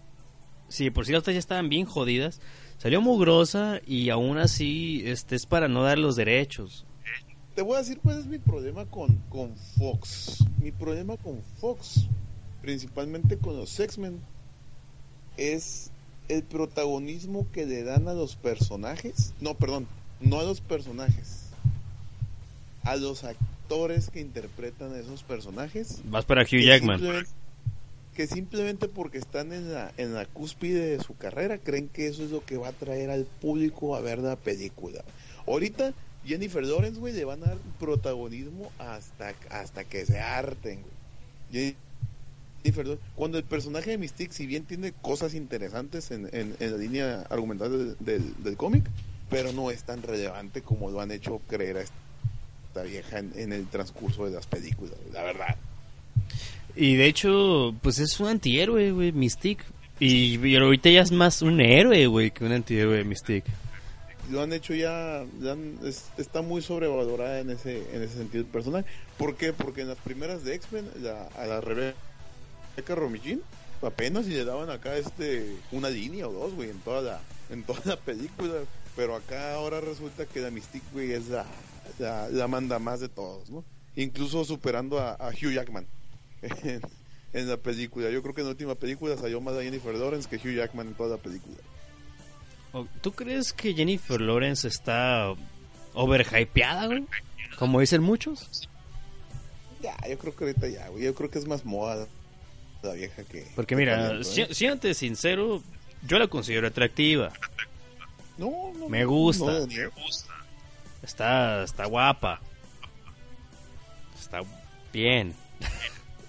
[0.68, 2.40] Sí, por si las otras ya estaban bien jodidas.
[2.78, 6.86] Salió mugrosa y aún así este es para no dar los derechos.
[7.54, 10.44] Te voy a decir cuál es mi problema con, con Fox.
[10.62, 12.06] Mi problema con Fox,
[12.62, 14.20] principalmente con los X-Men,
[15.36, 15.90] es
[16.28, 19.32] el protagonismo que le dan a los personajes.
[19.40, 19.86] No, perdón,
[20.20, 21.46] no a los personajes.
[22.84, 26.00] A los actores que interpretan a esos personajes.
[26.04, 26.98] Vas para Hugh Jackman.
[26.98, 27.30] simplemente-
[28.14, 32.24] que simplemente porque están en la, en la cúspide de su carrera creen que eso
[32.24, 35.02] es lo que va a traer al público a ver la película.
[35.46, 35.94] Ahorita
[36.26, 41.74] Jennifer Lawrence, güey, le van a dar protagonismo hasta, hasta que se harten, güey.
[42.62, 46.76] Jennifer Lawrence- Cuando el personaje de Mystique, si bien tiene cosas interesantes en, en- la
[46.76, 48.85] línea argumental del, del- cómic,
[49.30, 53.66] pero no es tan relevante como lo han hecho creer a esta vieja en, el
[53.68, 55.56] transcurso de las películas, la verdad.
[56.76, 59.64] Y de hecho, pues es un antihéroe, güey, Mystique.
[59.98, 63.50] Y, ahorita ya es más un héroe, güey, que un antihéroe Mystique.
[64.30, 65.56] Lo han hecho ya, ya
[66.16, 68.86] está muy sobrevalorada en ese en ese sentido el personaje.
[69.16, 69.52] ¿Por qué?
[69.52, 71.98] Porque en las primeras de X-Men la- a la Rebeca
[72.94, 73.42] Romijn
[73.82, 77.64] apenas si le daban acá este una línea o dos, güey, en toda la en
[77.64, 78.64] toda la película,
[78.94, 81.46] pero acá ahora resulta que la Mystique, güey, es la,
[81.98, 83.64] la, la manda más de todos, ¿no?
[83.96, 85.86] Incluso superando a, a Hugh Jackman
[86.42, 86.80] en,
[87.32, 88.10] en la película.
[88.10, 90.88] Yo creo que en la última película salió más a Jennifer Lawrence que Hugh Jackman
[90.88, 91.56] en toda la película.
[92.72, 95.34] O- ¿Tú crees que Jennifer Lawrence está
[95.94, 97.05] overhypeada, güey?
[97.59, 98.68] Como dicen muchos.
[99.82, 101.05] Ya, yo creo que ahorita ya, güey.
[101.05, 102.07] Yo creo que es más moda
[102.82, 103.47] la vieja que.
[103.57, 104.49] Porque que mira, si, ¿eh?
[104.55, 105.62] siéntate sincero,
[106.07, 107.32] yo la considero atractiva.
[108.38, 109.44] No, no, me gusta.
[109.47, 109.74] no, ni-
[111.03, 112.40] Está, está guapa.
[114.18, 114.40] Está
[114.92, 115.34] bien.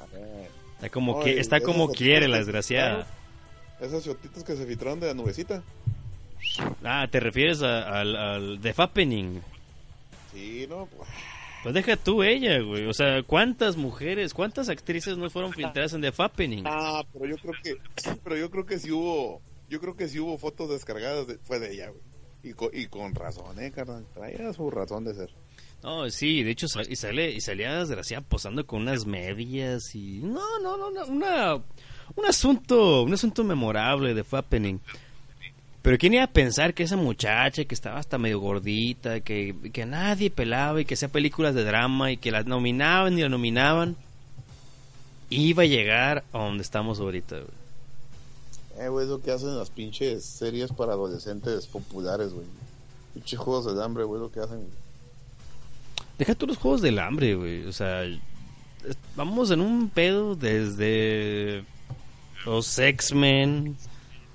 [0.01, 3.05] a ver, Está como, que, está como quiere la desgraciada.
[3.79, 5.61] Esas chotitas que se filtraron de la nubecita.
[6.83, 9.41] Ah, te refieres a- al, al The Fappening.
[10.33, 11.09] Sí, no, pues,
[11.63, 12.85] Pues deja tú ella, güey.
[12.87, 16.63] O sea, ¿cuántas mujeres, cuántas actrices no fueron filtradas en The Fappening?
[16.65, 17.75] Ah, pero yo creo que,
[18.23, 21.59] pero yo creo que sí hubo, yo creo que sí hubo fotos descargadas, de- fue
[21.59, 22.01] de ella, güey.
[22.43, 24.03] Y con, y con razón, eh, carnal.
[24.15, 25.29] Traía su razón de ser.
[25.83, 30.59] No, sí, de hecho y sale y salía desgraciada posando con unas medias y no,
[30.59, 31.55] no, no, no, una
[32.15, 34.79] un asunto, un asunto memorable de Fappening.
[35.81, 39.85] Pero quién iba a pensar que esa muchacha que estaba hasta medio gordita, que, que
[39.85, 43.95] nadie pelaba y que hacía películas de drama y que las nominaban y la nominaban,
[45.31, 47.61] iba a llegar a donde estamos ahorita, güey.
[48.77, 52.45] Eh, güey, es lo que hacen las pinches series para adolescentes populares, güey.
[53.13, 54.65] Pinches juegos del hambre, güey, lo que hacen.
[56.17, 57.65] Deja tú los juegos del hambre, güey.
[57.65, 58.03] O sea,
[59.15, 61.63] vamos en un pedo desde
[62.45, 63.75] los X-Men,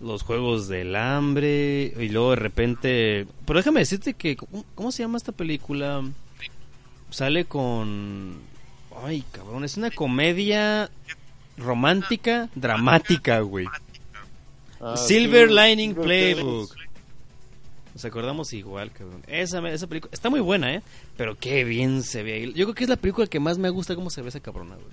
[0.00, 3.26] los juegos del hambre, y luego de repente.
[3.46, 4.36] Pero déjame decirte que.
[4.74, 6.02] ¿Cómo, se llama esta película?
[7.10, 8.38] Sale con.
[9.04, 10.90] Ay, cabrón, es una comedia
[11.56, 13.66] romántica, dramática, güey.
[14.80, 16.76] Ah, Silver sí, Lining Silver Playbook.
[17.94, 19.22] Nos acordamos igual, cabrón.
[19.26, 20.82] Esa, esa película está muy buena, ¿eh?
[21.16, 22.52] Pero qué bien se ve.
[22.54, 24.74] Yo creo que es la película que más me gusta cómo se ve esa cabrona,
[24.74, 24.86] güey.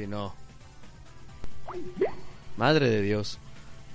[0.00, 0.32] Chino.
[2.56, 3.38] Madre de Dios.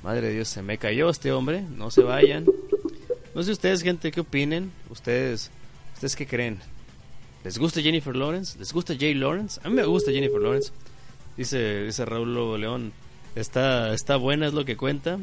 [0.03, 1.61] Madre de Dios, se me cayó este hombre.
[1.61, 2.45] No se vayan.
[3.33, 4.71] No sé ustedes, gente, qué opinen.
[4.91, 5.49] Ustedes,
[5.95, 6.59] ¿ustedes qué creen?
[7.43, 8.57] ¿Les gusta Jennifer Lawrence?
[8.59, 9.59] ¿Les gusta Jay Lawrence?
[9.63, 10.71] A mí me gusta Jennifer Lawrence.
[11.37, 12.93] Dice, dice Raúl León.
[13.35, 15.17] Está, está buena, es lo que cuenta.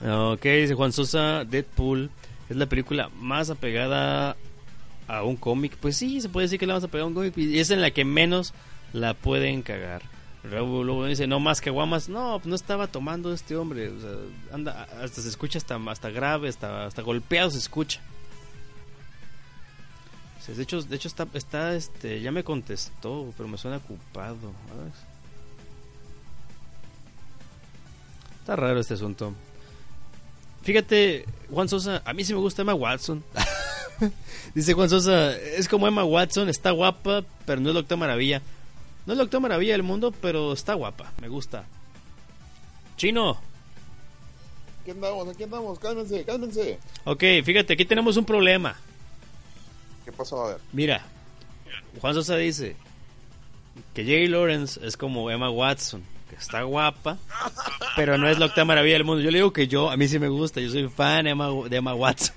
[0.04, 2.10] ok, dice Juan Sosa, Deadpool.
[2.48, 4.36] Es la película más apegada
[5.06, 5.76] a un cómic.
[5.76, 7.38] Pues sí, se puede decir que la más apegada a un cómic.
[7.38, 8.52] Y es en la que menos
[8.92, 10.02] la pueden cagar.
[10.42, 12.08] Lobo dice, no más que guamas.
[12.08, 13.92] No, pues no estaba tomando este hombre.
[15.02, 18.00] Hasta se escucha hasta, hasta grave, hasta, hasta golpeado se escucha.
[20.56, 24.52] De hecho, de hecho está, está, este, ya me contestó, pero me suena ocupado.
[28.40, 29.32] Está raro este asunto.
[30.62, 33.22] Fíjate, Juan Sosa, a mí sí me gusta Emma Watson.
[34.54, 38.42] Dice Juan Sosa, es como Emma Watson, está guapa, pero no es la maravilla.
[39.06, 41.64] No es la octava maravilla del mundo, pero está guapa, me gusta.
[42.96, 43.38] Chino,
[44.82, 46.78] Aquí andamos, aquí andamos, cálmense, cálmense.
[47.04, 48.76] ok, fíjate, aquí tenemos un problema.
[50.04, 50.44] ¿Qué pasó?
[50.44, 50.58] A ver.
[50.72, 51.04] Mira,
[52.00, 52.76] Juan Sosa dice
[53.94, 57.18] que Jay Lawrence es como Emma Watson, que está guapa,
[57.94, 59.22] pero no es la octava maravilla del mundo.
[59.22, 61.48] Yo le digo que yo, a mí sí me gusta, yo soy fan de Emma,
[61.68, 62.34] de Emma Watson.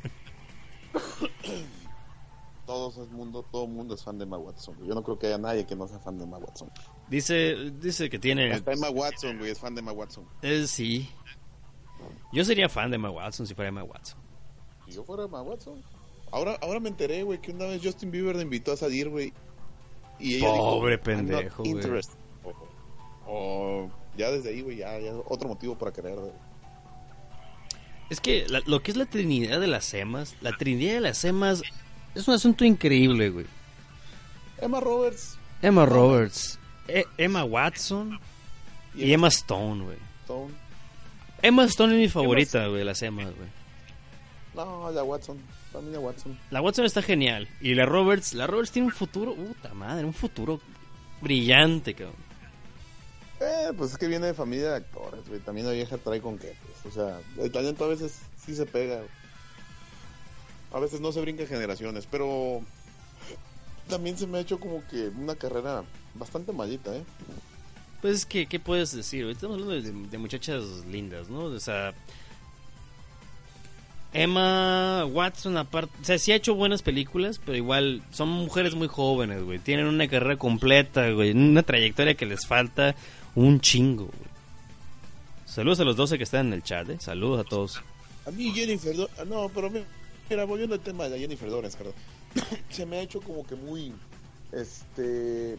[2.73, 4.75] Todos el mundo, todo el mundo es fan de Emma Watson.
[4.85, 6.71] Yo no creo que haya nadie que no sea fan de Emma Watson.
[7.09, 8.51] Dice, dice que tiene...
[8.51, 10.25] Hasta Emma Watson, güey, es fan de Emma Watson.
[10.41, 11.07] Eh, sí.
[12.31, 14.17] Yo sería fan de Emma Watson si fuera Emma Watson.
[14.85, 15.83] Si yo fuera Emma Watson.
[16.31, 19.31] Ahora, ahora me enteré, güey, que una vez Justin Bieber le invitó a salir, güey.
[20.19, 21.71] Y ella Pobre dijo, "I'm not pendejo, güey".
[21.71, 22.17] interested".
[23.27, 26.15] O ya desde ahí, güey, ya, ya otro motivo para querer.
[26.15, 26.31] güey.
[28.09, 31.23] Es que la- lo que es la Trinidad de las Emas, la Trinidad de las
[31.23, 31.61] Emas
[32.15, 33.45] es un asunto increíble, güey.
[34.59, 38.19] Emma Roberts Emma Roberts, E- Emma Watson
[38.95, 39.97] y Emma Stone, güey.
[40.23, 40.53] Stone.
[41.41, 43.49] Emma Stone es mi favorita, güey, de las Emmas, güey.
[44.55, 45.37] No, la Watson.
[45.71, 46.37] Familia Watson.
[46.51, 47.47] La Watson está genial.
[47.61, 50.59] Y la Roberts, la Roberts tiene un futuro, puta madre, un futuro
[51.21, 52.15] brillante, cabrón.
[53.39, 55.39] Eh, pues es que viene de familia de actores, güey.
[55.39, 56.93] También la vieja trae con qué, pues.
[56.93, 58.97] O sea, el talento a veces sí se pega.
[58.97, 59.09] güey.
[60.73, 62.61] A veces no se brinca generaciones, pero
[63.87, 65.83] también se me ha hecho como que una carrera
[66.15, 67.03] bastante malita, ¿eh?
[68.01, 69.25] Pues es que, ¿qué puedes decir?
[69.27, 71.45] Estamos hablando de, de muchachas lindas, ¿no?
[71.45, 71.93] O sea,
[74.13, 78.87] Emma Watson, aparte, o sea, sí ha hecho buenas películas, pero igual son mujeres muy
[78.87, 79.57] jóvenes, güey.
[79.57, 81.31] Tienen una carrera completa, güey.
[81.31, 82.95] Una trayectoria que les falta
[83.35, 84.33] un chingo, güey.
[85.45, 86.97] Saludos a los 12 que están en el chat, ¿eh?
[86.99, 87.81] Saludos a todos.
[88.27, 88.95] A mí Jennifer
[89.27, 89.83] no, pero mi-
[90.29, 91.95] mira, volviendo al tema de la Jennifer Lawrence, perdón.
[92.69, 93.93] se me ha hecho como que muy
[94.51, 95.57] este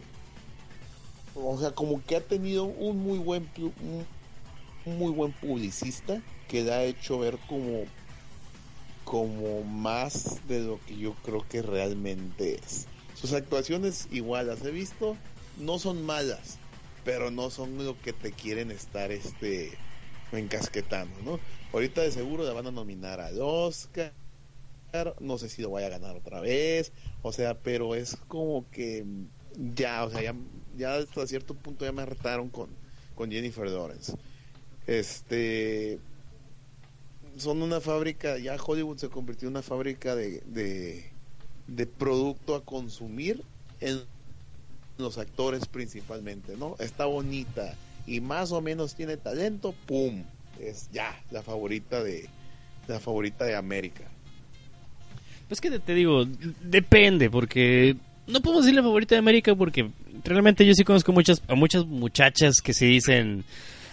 [1.35, 6.75] o sea, como que ha tenido un muy buen un muy buen publicista que la
[6.75, 7.83] ha hecho ver como
[9.03, 12.87] como más de lo que yo creo que realmente es.
[13.13, 15.15] Sus actuaciones igual las he visto,
[15.59, 16.57] no son malas,
[17.03, 19.77] pero no son lo que te quieren estar este
[20.31, 21.39] encasquetando, ¿no?
[21.71, 24.13] Ahorita de seguro la van a nominar al Oscar.
[25.19, 26.93] No sé si lo vaya a ganar otra vez.
[27.21, 29.05] O sea, pero es como que
[29.55, 30.35] ya, o sea, ya,
[30.75, 32.79] ya hasta cierto punto ya me hartaron con,
[33.13, 34.13] con Jennifer Lawrence.
[34.85, 35.99] Este.
[37.37, 41.17] Son una fábrica, ya Hollywood se convirtió en una fábrica de, de,
[41.67, 43.49] de producto a consumir
[43.81, 44.07] en
[44.97, 46.77] los actores principalmente, ¿no?
[46.79, 50.31] Está bonita y más o menos tiene talento, ¡pum!
[50.57, 52.29] Es ya la favorita de
[52.87, 54.14] la favorita de América.
[55.47, 56.25] Pues que te, te digo,
[56.61, 57.95] depende, porque
[58.27, 59.91] no podemos decir la favorita de América porque
[60.23, 63.45] realmente yo sí conozco muchas a muchas muchachas que sí dicen,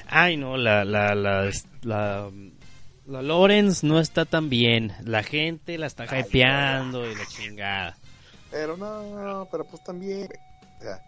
[0.09, 1.51] ay no, la la la
[1.83, 2.31] la,
[3.07, 7.97] la Lawrence no está tan bien, la gente la está Ay, hypeando y la chingada.
[8.51, 10.39] Pero no, pero pues también, güey,
[10.79, 11.03] o sea,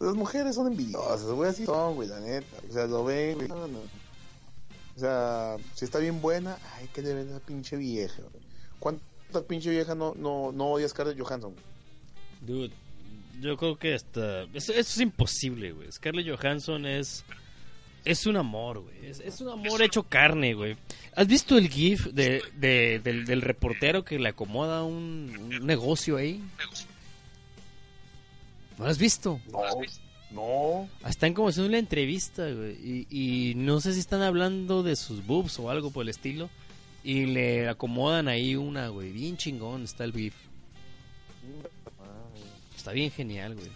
[0.00, 2.56] las mujeres son envidiosas, güey, así son, güey, la neta.
[2.68, 3.78] O sea, lo ven, güey, no, no.
[4.94, 8.44] O sea, si está bien buena, ay, que le ven a pinche vieja, güey.
[9.32, 11.54] ¿Cuánta pinche vieja no, no, no odia a Scarlett Johansson?
[12.42, 12.70] Dude,
[13.40, 15.90] yo creo que hasta eso, eso es imposible, güey.
[15.90, 17.24] Scarlett Johansson es
[18.04, 19.06] es un amor, güey.
[19.06, 20.76] Es, es un amor hecho carne, güey.
[21.16, 26.16] ¿Has visto el gif de, de- del, del reportero que le acomoda un, un negocio
[26.18, 26.42] ahí?
[28.76, 29.40] ¿No lo has visto?
[29.50, 29.60] No,
[30.32, 32.72] No, Están como haciendo una entrevista, güey.
[32.82, 33.06] Y,
[33.50, 36.50] y no sé si están hablando de sus boobs o algo por el estilo.
[37.04, 39.10] Y le acomodan ahí una, güey.
[39.12, 40.34] Bien chingón está el beef.
[42.76, 43.70] Está bien genial, güey.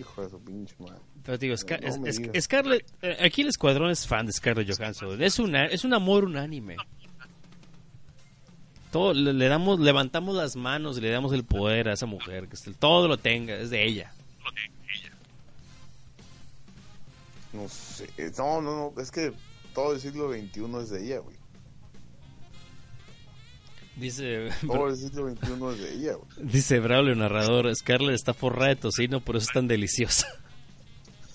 [0.00, 0.98] hijo de su pinche madre.
[1.24, 2.44] Pero te digo, Scar- No es-.
[2.44, 5.22] Scarlett, eh, aquí el escuadrón es fan de Scarlett Johansson.
[5.22, 6.76] Es, una, es un amor unánime.
[8.90, 12.48] Todo, le, le damos, levantamos las manos y le damos el poder a esa mujer.
[12.48, 14.12] Que todo lo tenga, es de ella.
[17.52, 18.08] No sé.
[18.38, 19.00] No, no, no.
[19.02, 19.32] Es que
[19.74, 21.36] todo el siglo XXI es de ella, güey.
[23.96, 26.28] Dice, Todo el siglo XXI es de ella, güey.
[26.52, 30.28] dice Braulio, narrador, Scarlett está forrada de tocino, por eso es tan deliciosa.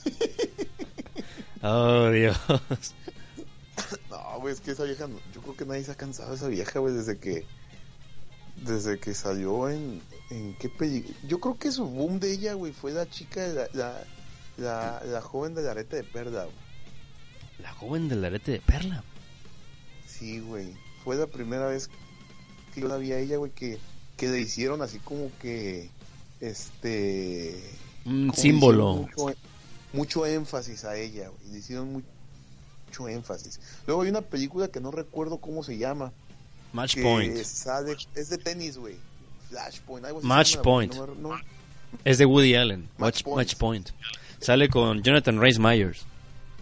[1.62, 2.38] oh, Dios.
[4.10, 6.48] No, güey, es que esa vieja, yo creo que nadie se ha cansado de esa
[6.48, 7.46] vieja, güey, desde que,
[8.66, 11.18] desde que salió en, en qué película.
[11.28, 14.04] Yo creo que su boom de ella, güey, fue la chica, la, la,
[14.56, 16.63] la, la joven del arete de perla, güey.
[17.60, 19.04] La joven del arete de perla.
[20.08, 20.74] Sí, güey,
[21.04, 21.90] fue la primera vez
[22.74, 23.78] que yo la vi a ella, güey, que,
[24.18, 25.90] que le hicieron así como que,
[26.42, 27.60] este...
[28.06, 29.08] Un símbolo.
[29.14, 29.38] hicieron Mucho,
[29.94, 31.52] mucho énfasis a ella, güey.
[31.54, 32.02] Le hicieron mu-
[32.88, 33.60] mucho énfasis.
[33.88, 36.12] Luego hay una película que no recuerdo cómo se llama.
[36.74, 37.38] Match Point.
[37.44, 38.96] sale- es de tenis, güey.
[39.50, 40.06] Flashpoint.
[40.06, 40.94] algo Match Point.
[40.96, 41.40] no no-
[42.04, 42.90] Es de Woody Allen.
[42.98, 43.38] Match Match, Point.
[43.38, 43.90] Match Point.
[44.40, 46.06] Sale con Jonathan Rhys Myers.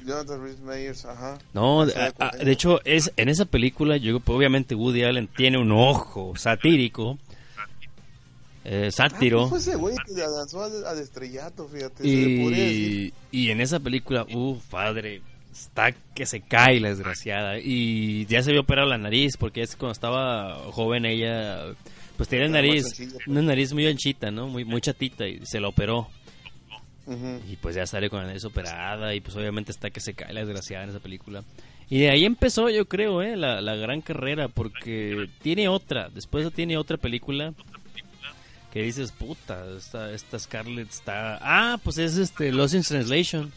[0.05, 1.37] Jonathan Rhys Meyers, ajá.
[1.53, 6.33] No, de, a- hecho, es en esa película, yo obviamente Woody Allen tiene un ojo
[6.35, 7.17] satírico,
[8.63, 12.07] eh, Ah, sátiro, pues fue ese güey que la lanzó al, al estrellato, fíjate.
[12.07, 15.21] y, y en esa película, uff, padre,
[15.51, 17.57] está que se cae la desgraciada.
[17.59, 21.73] Y ya se había operado la nariz, porque es cuando estaba joven ella,
[22.17, 23.27] pues tenía más nariz, pues.
[23.27, 24.47] una nariz muy anchita, ¿no?
[24.47, 26.07] Muy, muy chatita, y se la operó.
[27.49, 30.34] Y pues ya sale con la nariz operada y pues obviamente está que se cae
[30.34, 31.43] la desgraciada en esa película.
[31.89, 33.36] Y de ahí empezó yo creo, ¿eh?
[33.36, 37.53] La, la gran carrera porque tiene otra, después tiene otra película
[38.72, 41.38] que dices, puta, esta, esta Scarlett está...
[41.41, 43.51] Ah, pues es este Lost in Translation.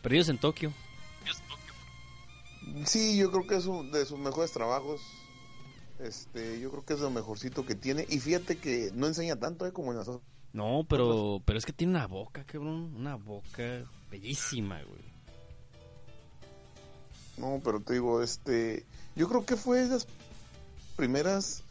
[0.00, 0.72] Perdidos en Tokio.
[2.86, 5.00] Sí, yo creo que es un- de sus mejores trabajos.
[6.00, 8.06] Este, yo creo que es lo mejorcito que tiene.
[8.08, 10.26] Y fíjate que no enseña tanto, eh, como en las otras.
[10.52, 12.94] No, pero, pero es que tiene una boca, cabrón.
[12.94, 15.12] Una boca bellísima, güey.
[17.38, 18.84] No, pero te digo, este,
[19.16, 20.06] yo creo que fue de las
[20.96, 21.62] primeras,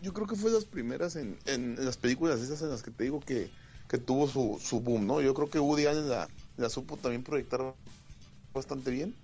[0.00, 2.90] yo creo que fue de las primeras en, en las películas esas en las que
[2.90, 3.50] te digo que,
[3.88, 5.20] que tuvo su, su boom, ¿no?
[5.20, 7.74] Yo creo que Woody Allen la, la supo también proyectar
[8.54, 9.14] bastante bien.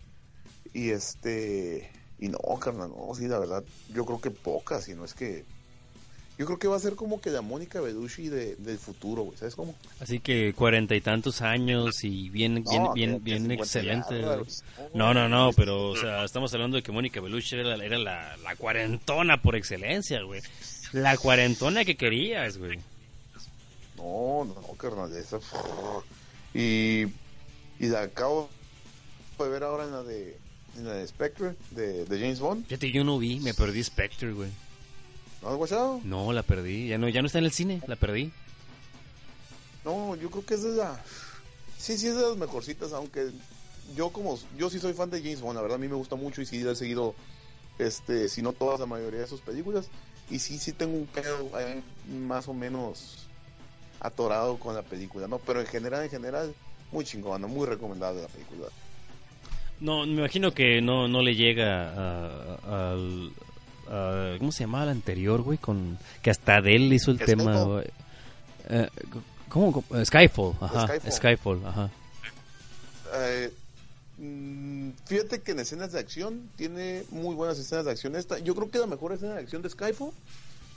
[0.75, 3.65] Y este, y no, carnal, no, sí, la verdad,
[3.95, 5.47] yo creo que pocas, y no es que,
[6.39, 9.39] yo creo que va a ser como que la Mónica Belushi de, del futuro, güey,
[9.39, 9.75] ¿sabes cómo?
[10.01, 13.63] Así que cuarenta y tantos años y bien, bien, No, bien, que- que bien 50
[13.65, 14.23] excelente.
[14.95, 17.99] No, no, no, pero, o sea, estamos hablando de que Mónica Bellucci era, la, era
[17.99, 20.43] la, la cuarentona por excelencia, güey.
[20.93, 22.79] La cuarentona que querías, güey.
[23.97, 25.39] No, no, carnal, esa.
[26.55, 27.05] Y,
[27.79, 28.49] y la acabo
[29.39, 30.37] de ver ahora en la de,
[30.77, 32.67] en la de Spectre, de, de James Bond.
[32.67, 34.51] Fíjate, yo no vi, me perdí Spectre, güey.
[35.47, 36.01] ¿No has guachado?
[36.03, 38.33] No, la perdí, ya no, ya no está en el cine, la perdí.
[39.85, 41.01] No, yo creo que es de la.
[41.79, 43.31] Sí, sí, es de las mejorcitas, aunque
[43.95, 44.37] yo, como.
[44.59, 46.47] Yo sí soy fan de James Bond, la verdad, a mí me gusta mucho y
[46.47, 47.15] sí he seguido,
[47.79, 49.89] este, si no todas, la mayoría de sus películas.
[50.29, 51.49] Y sí, sí tengo un pedo
[52.27, 53.29] más o menos
[54.01, 55.39] atorado con la película, ¿no?
[55.39, 56.55] Pero en general, en general,
[56.91, 58.67] muy chingona, muy recomendable la película.
[59.79, 63.31] No, me imagino que no, no le llega a, a- al...
[63.91, 65.59] a- ¿Cómo se llamaba el anterior, güey?
[65.59, 67.85] Con, que hasta de él hizo el tema, güey.
[68.69, 68.89] Eh,
[69.49, 69.73] ¿Cómo?
[69.73, 70.05] cómo?
[70.05, 70.87] Skyfall, ajá.
[70.89, 71.13] Skyfall.
[71.13, 71.91] Skyfall, ajá.
[73.15, 73.53] Eh,
[74.19, 78.17] mm, fíjate que en escenas de acción tiene muy buenas escenas de acción.
[78.17, 80.11] Esta, yo creo que la mejor escena de acción de Skyfall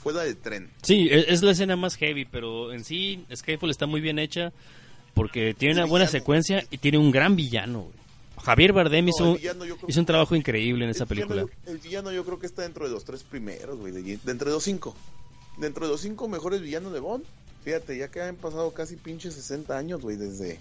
[0.03, 0.69] fue la del tren.
[0.83, 4.51] Sí, es la escena más heavy, pero en sí Skyfall está muy bien hecha
[5.13, 7.81] porque tiene una buena secuencia y tiene un gran villano.
[7.81, 7.98] güey.
[8.43, 9.65] Javier Bardem No, hizo, villano
[9.97, 11.55] un trabajo increíble en esa el villano película.
[11.65, 14.31] yo- el villano yo creo que está dentro de los tres primeros, güey, de, de
[14.31, 14.95] entre los cinco.
[15.57, 17.23] Dentro de los cinco mejores villanos de Bond.
[17.63, 20.59] Fíjate, ya que han pasado casi pinches 60 años, güey, desde,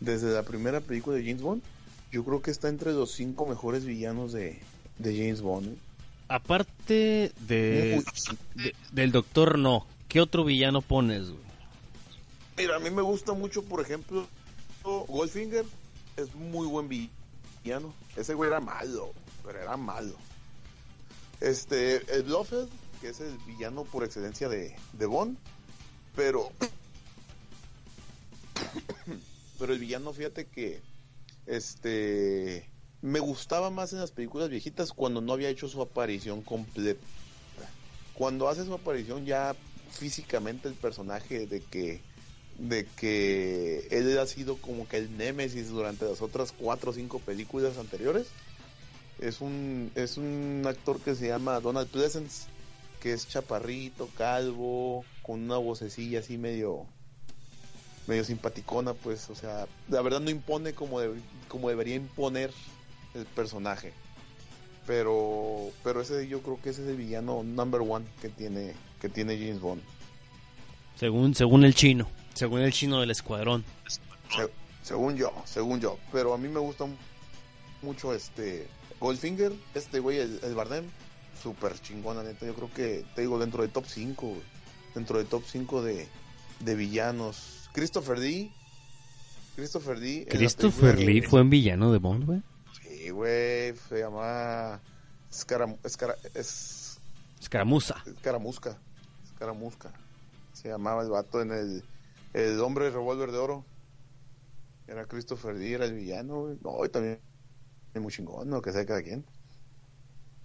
[0.00, 1.62] desde la primera película de James Bond.
[2.10, 4.58] Yo creo que está entre los cinco mejores villanos de,
[4.98, 5.68] de James Bond.
[5.68, 5.76] ¿eh?
[6.28, 8.02] Aparte de,
[8.56, 11.30] de- del Doctor No, ¿qué otro villano pones?
[11.30, 11.46] güey?
[12.58, 14.26] Mira, a mí me gusta mucho, por ejemplo,
[14.82, 15.64] Goldfinger
[16.16, 17.94] es muy buen villano.
[18.16, 19.12] Ese güey era malo,
[19.44, 20.14] pero era malo.
[21.40, 22.68] Este, el Blofeld,
[23.00, 25.36] que es el villano por excelencia de, de Bond,
[26.14, 26.50] pero
[29.58, 30.80] pero el villano, fíjate que
[31.46, 32.68] este
[33.02, 37.00] me gustaba más en las películas viejitas cuando no había hecho su aparición completa.
[38.14, 39.54] Cuando hace su aparición ya
[39.92, 42.00] físicamente el personaje de que
[42.58, 47.18] de que él ha sido como que el némesis durante las otras cuatro o cinco
[47.18, 48.26] películas anteriores.
[49.18, 52.46] Es un es un actor que se llama Donald Pleasence,
[53.00, 56.86] que es chaparrito, calvo, con una vocecilla así medio
[58.06, 62.52] medio simpaticona, pues, o sea, la verdad no impone como de- como debería imponer
[63.14, 63.92] el personaje.
[64.86, 69.08] Pero pero ese yo creo que ese es el villano number one que tiene que
[69.08, 69.82] tiene James Bond.
[70.98, 72.08] Según, según el chino.
[72.36, 73.64] Según el chino del escuadrón.
[73.88, 74.50] Se-
[74.82, 75.98] según yo, según yo.
[76.12, 76.94] Pero a mí me gusta mu-
[77.82, 78.68] mucho este
[79.00, 80.84] Goldfinger, este güey, el, el Bardem,
[81.42, 82.46] súper chingón, la neta.
[82.46, 84.42] Yo creo que, te digo, dentro de top 5, güey.
[84.94, 86.08] Dentro de top 5 de,
[86.60, 87.68] de villanos.
[87.72, 88.52] Christopher Lee.
[89.56, 92.42] Christopher la Christopher Lee de- fue un villano de Bond, güey.
[92.82, 94.80] Sí, güey, se llama
[95.30, 96.98] Escaram- Escara- es-
[97.40, 97.96] Escaramuza.
[98.06, 98.78] Escaramusca.
[99.32, 99.92] Escaramusca.
[100.52, 101.84] Se llamaba el vato en el,
[102.34, 103.64] el hombre revólver de oro.
[104.88, 106.58] Era Christopher Lee, era el villano, güey.
[106.62, 107.18] No, y también
[107.94, 108.62] es muy chingón, ¿no?
[108.62, 109.24] Que sea cada quien.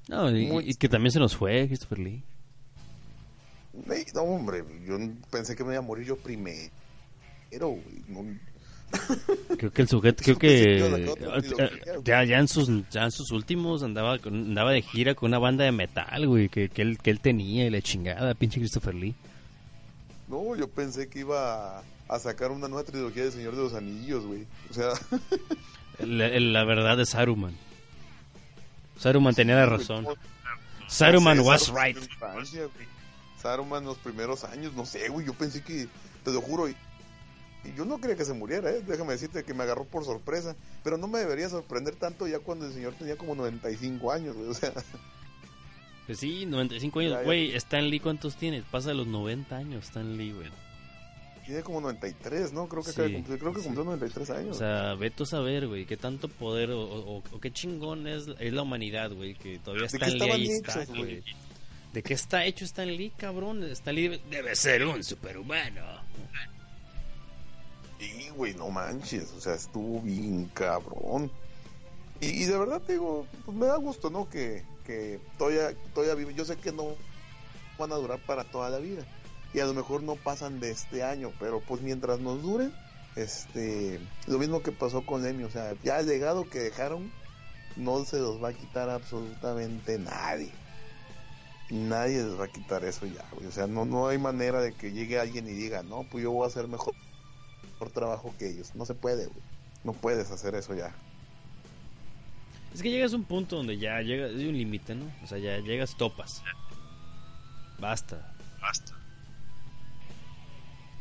[0.08, 2.24] No, y, Muy- y que también se nos fue Christopher Lee.
[3.90, 4.98] Ey, No, hombre, yo
[5.30, 6.72] pensé que me iba a morir yo primero,
[7.60, 7.82] güey.
[8.08, 8.26] No,
[9.58, 11.72] Creo que el sujeto, creo que eh,
[12.04, 15.40] ya, ya en sus ya en sus últimos andaba con- andaba de gira con una
[15.40, 18.94] banda de metal, güey, que, que él que él tenía y la chingada, pinche Christopher
[18.96, 19.16] Lee.
[20.32, 23.74] No, yo pensé que iba a, a sacar una nueva trilogía de Señor de los
[23.74, 24.48] Anillos, güey.
[24.70, 24.94] O sea,
[26.06, 27.56] La, la verdad de Saruman.
[28.98, 30.04] Saruman tenía la razón.
[30.04, 30.16] No
[30.88, 31.98] Saruman sé, was Saruman right.
[33.42, 35.26] Saruman los primeros años, no sé, güey.
[35.26, 35.88] Yo pensé que,
[36.24, 36.76] te lo juro, y,
[37.64, 38.84] y yo no quería que se muriera, ¿eh?
[38.86, 40.56] Déjame decirte que me agarró por sorpresa.
[40.84, 44.50] Pero no me debería sorprender tanto ya cuando el señor tenía como 95 años, güey.
[44.50, 44.74] O sea,
[46.12, 47.24] Pues sí, 95 años.
[47.24, 48.64] Güey, Stan Lee, ¿cuántos tiene?
[48.70, 50.50] Pasa de los 90 años, Stan Lee, güey.
[51.46, 52.68] tiene como 93, ¿no?
[52.68, 53.64] Creo que, Sí, acaba de cumplir- creo que sí.
[53.66, 54.56] cumplió 93 años.
[54.58, 58.26] O sea, vete a saber, güey, qué tanto poder o, o- o qué chingón es,
[58.40, 61.24] es la humanidad, güey, que todavía ¿De qué Stan Lee ahí hechos, está, güey?
[61.94, 63.64] ¿De qué está hecho Stan Lee, cabrón?
[63.72, 65.82] Stan Lee debe, debe ser un superhumano.
[68.00, 71.32] Sí, güey, no manches, o sea, estuvo bien cabrón.
[72.20, 74.30] Y, y de verdad te digo, pues me da gusto, ¿no?
[74.30, 74.64] Que,
[75.38, 75.72] todavía.
[76.36, 76.96] Yo sé que no
[77.78, 79.04] van a durar para toda la vida.
[79.54, 82.74] Y a lo mejor no pasan de este año, pero pues mientras nos duren,
[83.16, 87.12] este, lo mismo que pasó con Lemmy, o sea, ya el legado que dejaron
[87.76, 90.52] no se los va a quitar absolutamente nadie.
[91.70, 93.48] Nadie les va a quitar eso ya, güey.
[93.48, 96.32] O sea, no, no hay manera de que llegue alguien y diga, no, pues yo
[96.32, 96.94] voy a hacer mejor
[97.82, 98.76] mejor trabajo que ellos.
[98.76, 99.28] No se puede.
[99.84, 100.94] No puedes hacer eso ya.
[102.74, 105.12] Es que llegas a un punto donde ya llega, hay un límite, ¿no?
[105.24, 106.42] O sea, ya llegas, topas.
[107.80, 108.34] Basta.
[108.62, 108.94] Basta.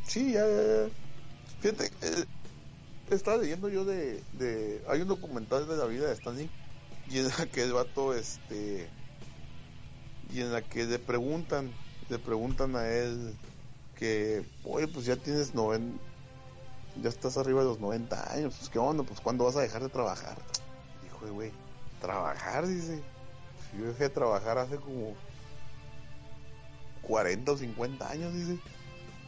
[0.07, 0.89] Sí, ya, ya, ya.
[1.61, 2.25] Fíjate, eh,
[3.11, 4.83] estaba leyendo yo de, de...
[4.89, 6.51] Hay un documental de la vida de Stanley
[7.09, 8.89] y en la que el vato, este...
[10.33, 11.71] Y en la que le preguntan,
[12.09, 13.35] le preguntan a él
[13.97, 16.01] que, oye, pues ya tienes noven...
[17.01, 19.83] Ya estás arriba de los 90 años, pues qué onda, pues ¿cuándo vas a dejar
[19.83, 20.37] de trabajar?
[21.21, 21.53] Dijo, "Eh, güey,
[22.01, 22.66] ¿trabajar?
[22.66, 23.03] Dice.
[23.71, 25.14] "Si Yo dejé de trabajar hace como
[27.03, 28.59] 40 o 50 años, dice.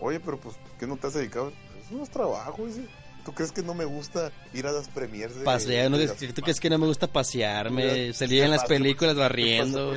[0.01, 1.49] Oye, pero pues, ¿qué no te has dedicado?
[1.85, 2.87] Eso no es trabajo, dice.
[3.25, 5.45] ¿Tú crees que no me gusta ir a las premiers de...
[5.45, 5.97] Pasear, ¿no?
[5.97, 8.13] de ¿Tú las- crees que no me gusta pasearme?
[8.13, 9.93] Salir en las películas ¿qué barriendo.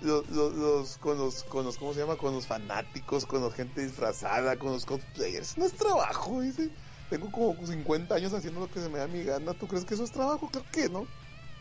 [0.00, 2.16] Los, los, los- con los, con los, ¿cómo se llama?
[2.16, 5.58] Con los fanáticos, con la gente disfrazada, con los cosplayers.
[5.58, 6.70] No es trabajo, dice.
[7.10, 9.52] Tengo como 50 años haciendo lo que se me da mi gana.
[9.54, 10.48] ¿Tú crees que eso es trabajo?
[10.50, 11.06] Creo que no.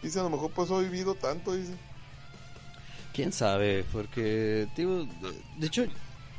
[0.01, 1.73] Dice, a lo mejor pues he vivido tanto, dice.
[3.13, 3.85] ¿Quién sabe?
[3.91, 5.05] Porque, digo,
[5.59, 5.85] de- hecho,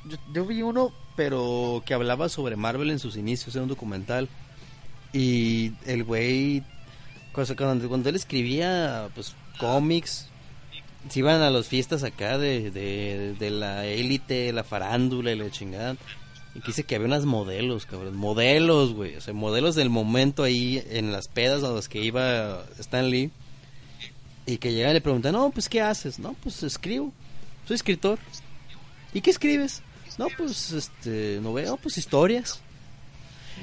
[0.06, 4.28] yo, yo vi uno, pero que hablaba sobre Marvel en sus inicios, era un documental.
[5.12, 6.64] Y el güey,
[7.32, 10.26] cuando él escribía, pues, cómics,
[11.08, 15.50] se iban a las fiestas acá de, de, de la élite, la farándula y la
[15.50, 15.96] chingada.
[16.54, 18.16] Y que dice que había unas modelos, cabrón.
[18.16, 19.16] Modelos, güey.
[19.16, 23.30] O sea, modelos del momento ahí en las pedas a las que iba Stan Lee.
[24.46, 26.18] Y que llega y le pregunta, no, pues ¿qué haces?
[26.18, 27.12] No, pues escribo.
[27.66, 28.18] Soy escritor.
[29.12, 29.82] ¿Y qué escribes?
[30.18, 32.60] No, pues este, no veo, pues historias.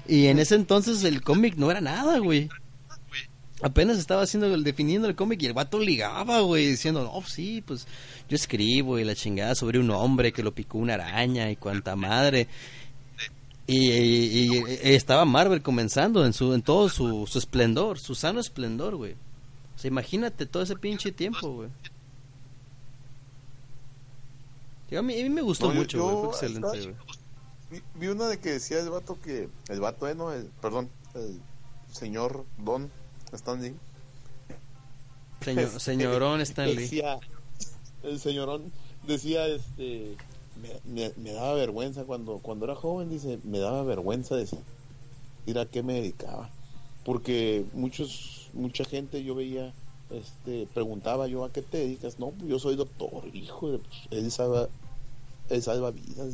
[0.08, 2.50] Y en ese entonces el cómic no era nada, güey.
[3.62, 7.86] Apenas estaba haciendo definiendo el cómic y el vato ligaba, güey, diciendo, no, sí, pues
[8.28, 11.96] yo escribo y la chingada sobre un hombre que lo picó una araña y cuanta
[11.96, 12.48] madre.
[13.74, 18.16] Y, y- y- y estaba Marvel comenzando en su en todo su, su esplendor, su
[18.16, 19.14] sano esplendor, güey.
[19.76, 21.70] O sea, imagínate todo ese pinche tiempo, güey.
[24.98, 26.16] A mí, a mí me gustó No, mucho, yo- güey.
[26.18, 26.96] Fue excelente, güey.
[27.72, 29.48] Vi, vi una de que decía el vato que.
[29.70, 31.40] El vato, eh, no, el, perdón, el
[31.94, 32.92] señor Don
[33.32, 33.74] Stanley.
[35.42, 36.76] Señor, señorón Stanley.
[36.76, 37.20] Decía,
[38.04, 38.72] el señorón
[39.08, 40.18] decía, este.
[40.86, 44.60] Me, daba vergüenza cuando, cuando era joven, dice, me daba vergüenza decir
[45.58, 46.50] a qué me dedicaba.
[47.04, 49.74] Porque muchos, mucha gente yo veía,
[50.12, 52.20] este, preguntaba yo a qué te dedicas.
[52.20, 54.70] No, pues yo soy doctor, hijo de, pues, él salva,
[55.50, 56.34] él salva vidas.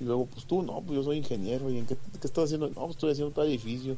[0.00, 1.70] Y luego, pues tú, no, pues yo soy ingeniero.
[1.70, 2.68] ¿Y en qué, qué estás haciendo?
[2.68, 3.96] No, pues estoy haciendo tal edificio.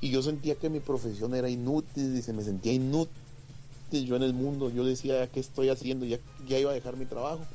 [0.00, 3.10] Y yo sentía que mi profesión era inútil, dice, me sentía inútil
[3.92, 4.70] yo en el mundo.
[4.70, 6.06] Yo decía, ¿qué estoy haciendo?
[6.06, 7.46] Ya, ya iba a dejar mi trabajo.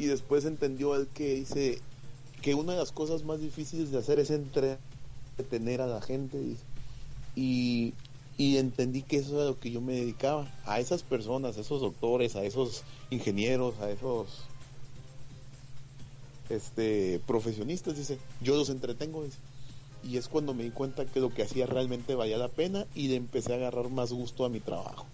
[0.00, 1.78] Y después entendió él que dice
[2.40, 6.38] que una de las cosas más difíciles de hacer es entretener a la gente.
[7.36, 7.92] Y,
[8.38, 10.50] y entendí que eso era lo que yo me dedicaba.
[10.64, 14.26] A esas personas, a esos doctores, a esos ingenieros, a esos
[16.48, 19.36] este profesionistas, dice, yo los entretengo, dice.
[20.02, 23.08] Y es cuando me di cuenta que lo que hacía realmente valía la pena y
[23.08, 25.04] le empecé a agarrar más gusto a mi trabajo.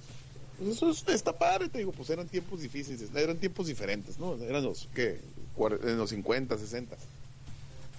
[0.59, 4.35] Pues eso es- está padre, te digo, pues eran tiempos difíciles, eran tiempos diferentes, ¿no?
[4.43, 5.21] Eran los, ¿qué?
[5.83, 6.97] En los 50, 60.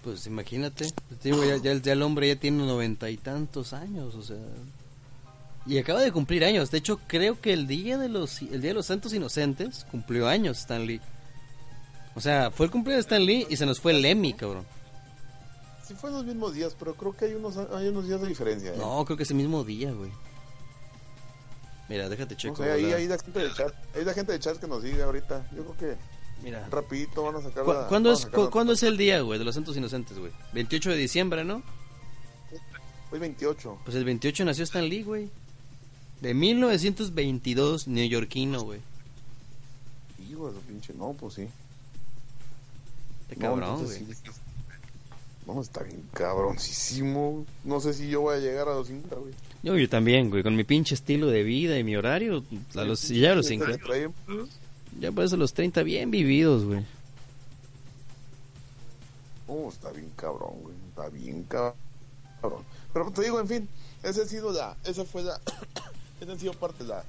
[0.03, 0.87] Pues imagínate,
[1.21, 4.21] te digo, ya, ya el- ya el hombre ya tiene noventa y tantos años, o
[4.23, 4.37] sea.
[5.65, 6.71] Y acaba de cumplir años.
[6.71, 10.27] De hecho, creo que el día de los el día de los Santos Inocentes cumplió
[10.27, 11.01] años Stan Lee.
[12.15, 14.65] O sea, fue el cumpleaños de Stan Lee y se nos fue el Emmy, cabrón.
[15.85, 18.27] Sí fue en los mismos días, pero creo que hay unos, hay unos días de
[18.27, 18.71] diferencia.
[18.73, 18.77] ¿eh?
[18.77, 20.09] No, creo que ese mismo día, güey.
[21.89, 22.55] Mira, déjate No checo.
[22.57, 25.01] sé, ahí, ahí la gente de chat, ahí la gente de chat que nos sigue
[25.01, 25.47] ahorita.
[25.55, 25.97] Yo creo que
[26.43, 26.67] Mira.
[26.69, 29.21] rapidito van a sacar ¿Cu- la- ¿Cuándo, es, sacar cu- la- ¿Cuándo es el día,
[29.21, 30.31] güey, de los Santos Inocentes, güey?
[30.53, 31.63] 28 de diciembre, ¿no?
[33.11, 33.79] Hoy 28.
[33.85, 35.29] Pues el 28 nació Stan Lee, güey.
[36.19, 38.81] De 1922, neoyorquino, güey.
[40.29, 41.47] Hijo de pinche, no, pues sí.
[43.35, 43.97] No, cabrón, güey.
[43.99, 44.07] sí.
[45.45, 47.45] No, está bien cabroncísimo.
[47.63, 49.33] No sé si yo voy a llegar a los 50, güey.
[49.63, 52.43] Yo, yo también, güey, con mi pinche estilo de vida y mi horario,
[52.75, 53.77] a los, ya a los Este 50.
[53.77, 54.49] que trae, pues,
[54.99, 56.85] Ya por eso los 30 bien vividos, güey.
[59.47, 60.75] No, está bien cabrón, güey.
[60.89, 62.63] Está bien cabrón.
[62.93, 63.69] Pero te digo, en fin,
[64.03, 65.39] esa ha sido la, esa fue la,
[66.21, 67.03] esa ha sido parte de la,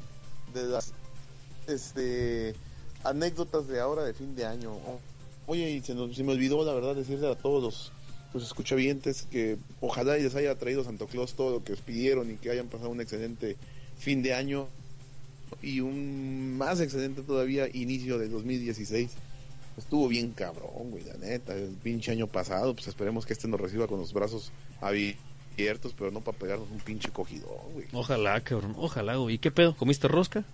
[0.55, 0.93] de las,
[1.67, 2.55] este,
[3.05, 4.73] anécdotas de ahora de fin de año.
[4.73, 4.99] Oh,
[5.47, 7.93] Oye, y se, nos, se me olvidó, la verdad, decirle a todos los,
[8.35, 12.51] los escuchavientes que ojalá les haya traído Santo Claus todo lo que pidieron y que
[12.51, 13.57] hayan pasado un excelente
[13.99, 14.69] fin de año
[15.63, 19.11] y un más excelente todavía inicio de 2016.
[19.77, 21.55] Estuvo bien cabrón, güey, la neta.
[21.55, 24.51] El pinche año pasado, pues esperemos que este nos reciba con los brazos
[24.81, 27.87] abiertos, pero no para pegarnos un pinche cogidón, güey.
[27.93, 29.37] Ojalá, cabrón, ojalá, güey.
[29.37, 29.77] ¿Y qué pedo?
[29.77, 30.45] ¿Comiste rosca?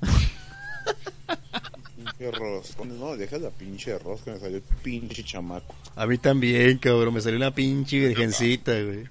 [2.30, 2.84] Rosca.
[2.84, 5.74] No, deja la pinche rosca, me salió el pinche chamaco.
[5.96, 9.08] A mí también, cabrón, me salió una pinche virgencita, güey.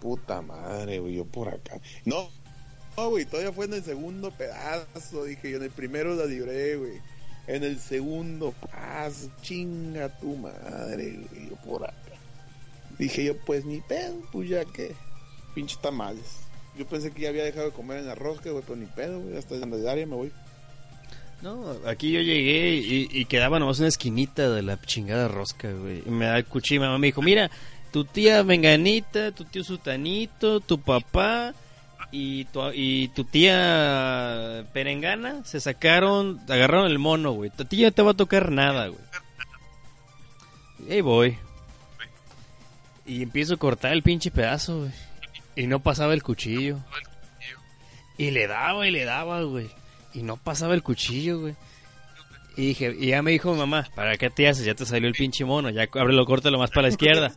[0.00, 1.80] Puta madre, güey, yo por acá.
[2.04, 2.30] No,
[2.96, 5.58] no, güey, todavía fue en el segundo pedazo, dije yo.
[5.58, 7.00] En el primero la libré, güey.
[7.46, 11.94] En el segundo paso, chinga tu madre, güey, yo por acá.
[12.98, 14.94] Dije yo, pues ni pedo, pues ya que.
[15.54, 16.40] Pinche tamales.
[16.76, 19.20] Yo pensé que ya había dejado de comer en la rosca, güey, pero ni pedo,
[19.20, 19.36] güey.
[19.36, 20.32] Hasta en la área me voy.
[21.42, 26.02] No, aquí yo llegué y, y quedaba nomás una esquinita de la chingada rosca, güey.
[26.04, 27.50] Y me da el cuchillo, mamá me dijo, mira,
[27.92, 31.54] tu tía Menganita, tu tío Sutanito, tu papá
[32.10, 37.50] y tu, y tu tía Perengana se sacaron, agarraron el mono, güey.
[37.56, 39.00] A ti ya te va a tocar nada, güey.
[40.88, 41.38] Y ahí voy.
[43.06, 44.92] Y empiezo a cortar el pinche pedazo, güey.
[45.56, 46.78] Y no pasaba el cuchillo.
[48.16, 49.70] Y le daba y le daba, güey.
[50.14, 51.54] Y no pasaba el cuchillo, güey.
[52.56, 54.64] Y dije, y ya me dijo mi mamá, ¿para qué te haces?
[54.64, 57.32] Ya te salió el pinche mono, ya ábrelo, córtalo más para la izquierda.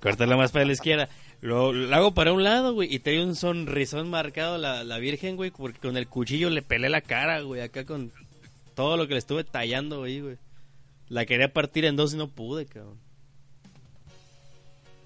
[0.00, 1.10] Córtalo más para la izquierda.
[1.42, 5.36] Lo, lo hago para un lado, güey, y trae un sonrisón marcado la, la virgen,
[5.36, 8.12] güey, porque con el cuchillo le pelé la cara, güey, acá con
[8.74, 10.36] todo lo que le estuve tallando, güey, güey.
[11.10, 12.98] La quería partir en dos y no pude, cabrón.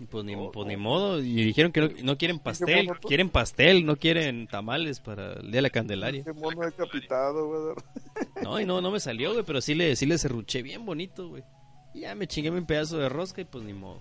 [0.00, 3.08] Y pues ni, pues ni modo, y dijeron que no, no quieren pastel, tú?
[3.08, 6.24] quieren pastel, no quieren tamales para el día de la Candelaria.
[6.24, 7.74] Qué mono decapitado, güey.
[8.42, 11.28] No, y no, no me salió, güey, pero sí le, sí le serruché bien bonito,
[11.28, 11.44] güey.
[11.94, 14.00] Y ya me chingué mi pedazo de rosca y pues ni modo.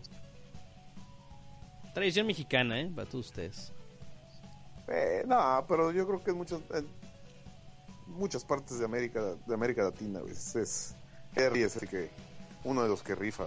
[1.93, 2.91] Tradición mexicana, ¿eh?
[2.93, 3.71] Para todos ustedes.
[4.87, 6.87] Eh, no, pero yo creo que en muchas, en
[8.07, 10.95] muchas partes de América, de América Latina, güey, es, es,
[11.35, 12.09] es el que,
[12.63, 13.45] uno de los que rifa.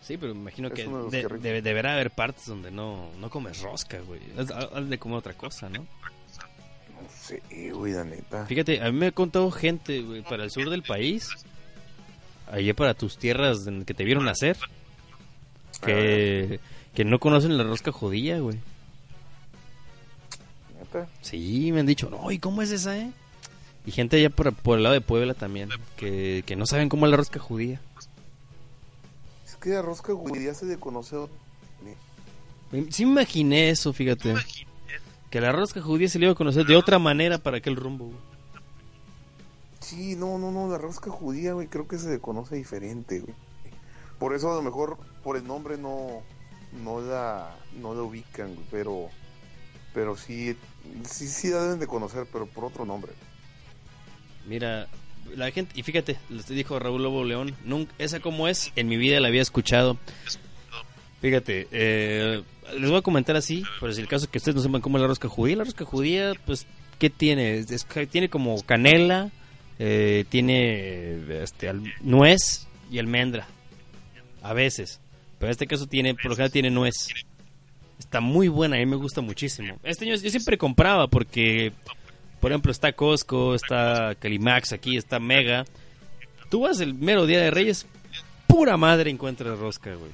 [0.00, 3.60] Sí, pero me imagino Es que, de de- deberá haber partes donde no, no comes
[3.60, 4.20] rosca, güey.
[4.38, 5.80] Has de comer otra cosa, ¿no?
[5.82, 7.42] No sé,
[7.72, 8.46] güey, la neta.
[8.46, 11.28] Fíjate, a mí me ha contado gente, güey, para el sur del país,
[12.50, 14.56] allá para tus tierras en que te vieron nacer,
[15.84, 16.58] que,
[16.94, 18.58] que no conocen la rosca judía, güey.
[20.78, 21.08] Neta.
[21.20, 23.10] Sí, me han dicho, no, ¿y cómo es esa, eh?
[23.86, 27.06] Y gente allá por, por el lado de Puebla también, que, que no saben cómo
[27.06, 27.80] es la rosca judía.
[29.60, 31.16] Que la rosca judía se le conoce.
[32.70, 34.34] Me- Sí me imaginé eso, fíjate.
[35.30, 38.06] Que la rosca judía se le iba a conocer de otra manera para aquel rumbo.
[38.06, 38.18] güey.
[39.80, 43.34] Sí, no, no, no, la rosca judía, güey, creo que se le conoce diferente, güey.
[44.18, 46.22] Por eso a lo mejor por el nombre no,
[46.82, 49.08] no la, no la ubican, güey, pero,
[49.94, 50.56] pero sí,
[51.08, 53.12] sí, sí la deben de conocer, pero por otro nombre.
[54.46, 54.88] Mira,
[55.36, 58.96] la gente, y fíjate, les dijo Raúl Lobo León, nunca, esa como es, en mi
[58.96, 59.98] vida la había escuchado.
[61.20, 62.42] Fíjate, eh,
[62.78, 65.02] les voy a comentar así, por si el caso que ustedes no sepan cómo es
[65.02, 65.56] la rosca judía.
[65.56, 66.66] La rosca judía, pues,
[66.98, 67.58] ¿qué tiene?
[67.58, 69.30] Es- es- tiene como canela,
[69.80, 71.72] eh, tiene este,
[72.02, 73.48] nuez y almendra.
[74.42, 75.00] A veces.
[75.38, 77.08] Pero en este caso tiene, por lo general tiene nuez.
[77.98, 79.76] Está muy buena, a mí me gusta muchísimo.
[79.82, 81.72] Este año yo siempre compraba porque,
[82.40, 85.64] por ejemplo, está Costco, está Calimax aquí, está Mega.
[86.50, 87.86] Tú vas el mero día de Reyes,
[88.46, 90.12] pura madre encuentras rosca, güey.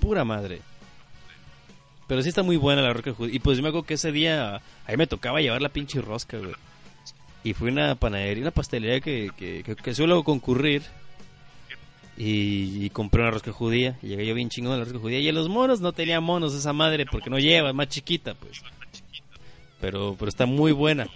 [0.00, 0.60] Pura madre.
[2.06, 3.14] Pero sí está muy buena la rosca.
[3.30, 6.00] Y pues yo me acuerdo que ese día a mí me tocaba llevar la pinche
[6.00, 6.54] rosca, güey.
[7.44, 10.82] Y fui a una panadería, una pastelería que, que, suelo concurrir.
[12.16, 13.98] Y, y compré una rosca judía.
[14.02, 15.20] Y llegué yo bien chingón a la rosca judía.
[15.20, 18.34] Y en los monos no tenía monos esa madre porque no lleva, es más chiquita,
[18.34, 18.62] pues.
[19.84, 21.06] Pero, pero está muy buena.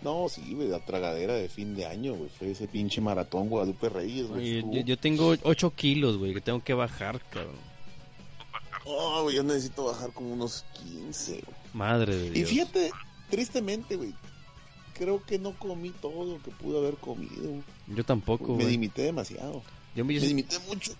[0.00, 3.90] No, sí, güey, la tragadera de fin de año, güey, fue ese pinche maratón Guadalupe
[3.90, 4.62] Reyes, güey.
[4.62, 7.56] Yo, yo tengo 8 kilos, güey, que tengo que bajar, cabrón.
[8.86, 11.44] Oh, güey, yo necesito bajar como unos 15, güey.
[11.74, 12.48] Madre de Y Dios.
[12.48, 12.90] fíjate,
[13.28, 14.14] tristemente, güey,
[14.94, 17.62] creo que no comí todo lo que pude haber comido.
[17.88, 18.70] Yo tampoco, Me güey.
[18.70, 19.62] limité demasiado.
[19.94, 20.92] Yo, me- Me limité mucho.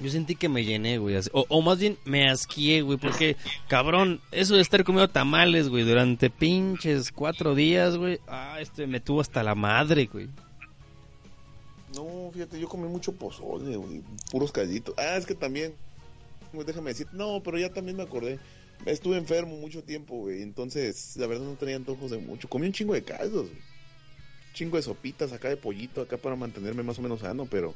[0.00, 1.16] Yo sentí que me llené, güey.
[1.32, 3.36] O, o más bien me asqué, güey, porque,
[3.68, 8.20] cabrón, eso de estar comiendo tamales, güey, durante pinches cuatro días, güey.
[8.28, 10.28] Ah, este me tuvo hasta la madre, güey.
[11.94, 14.94] No, fíjate, yo comí mucho pozole, güey, puros calditos.
[14.98, 15.74] Ah, es que también,
[16.52, 18.38] güey, déjame decir, no, pero ya también me acordé.
[18.86, 22.48] Estuve enfermo mucho tiempo, güey, entonces la verdad no tenía antojos de mucho.
[22.48, 23.58] Comí un chingo de caldos, güey.
[23.58, 27.74] Un chingo de sopitas acá de pollito, acá para mantenerme más o menos sano, pero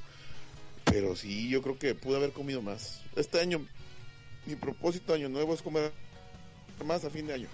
[0.85, 3.03] pero sí, yo creo que pude haber comido más.
[3.17, 3.65] Este año,
[4.47, 5.93] mi propósito año nuevo es comer
[6.85, 7.49] más a fin de año.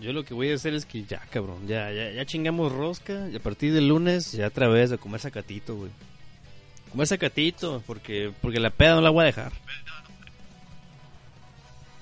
[0.00, 3.28] Yo lo que voy a hacer es que ya, cabrón, ya, ya, ya chingamos rosca
[3.30, 5.90] y a partir del lunes ya otra vez a comer sacatito, güey.
[6.90, 9.52] Comer sacatito, porque, porque la peda no la voy a dejar.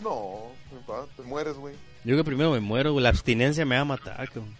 [0.03, 0.53] No,
[1.17, 1.75] te mueres, güey.
[2.05, 3.03] Yo que primero me muero, güey.
[3.03, 4.57] La abstinencia me va a matar, cabrón.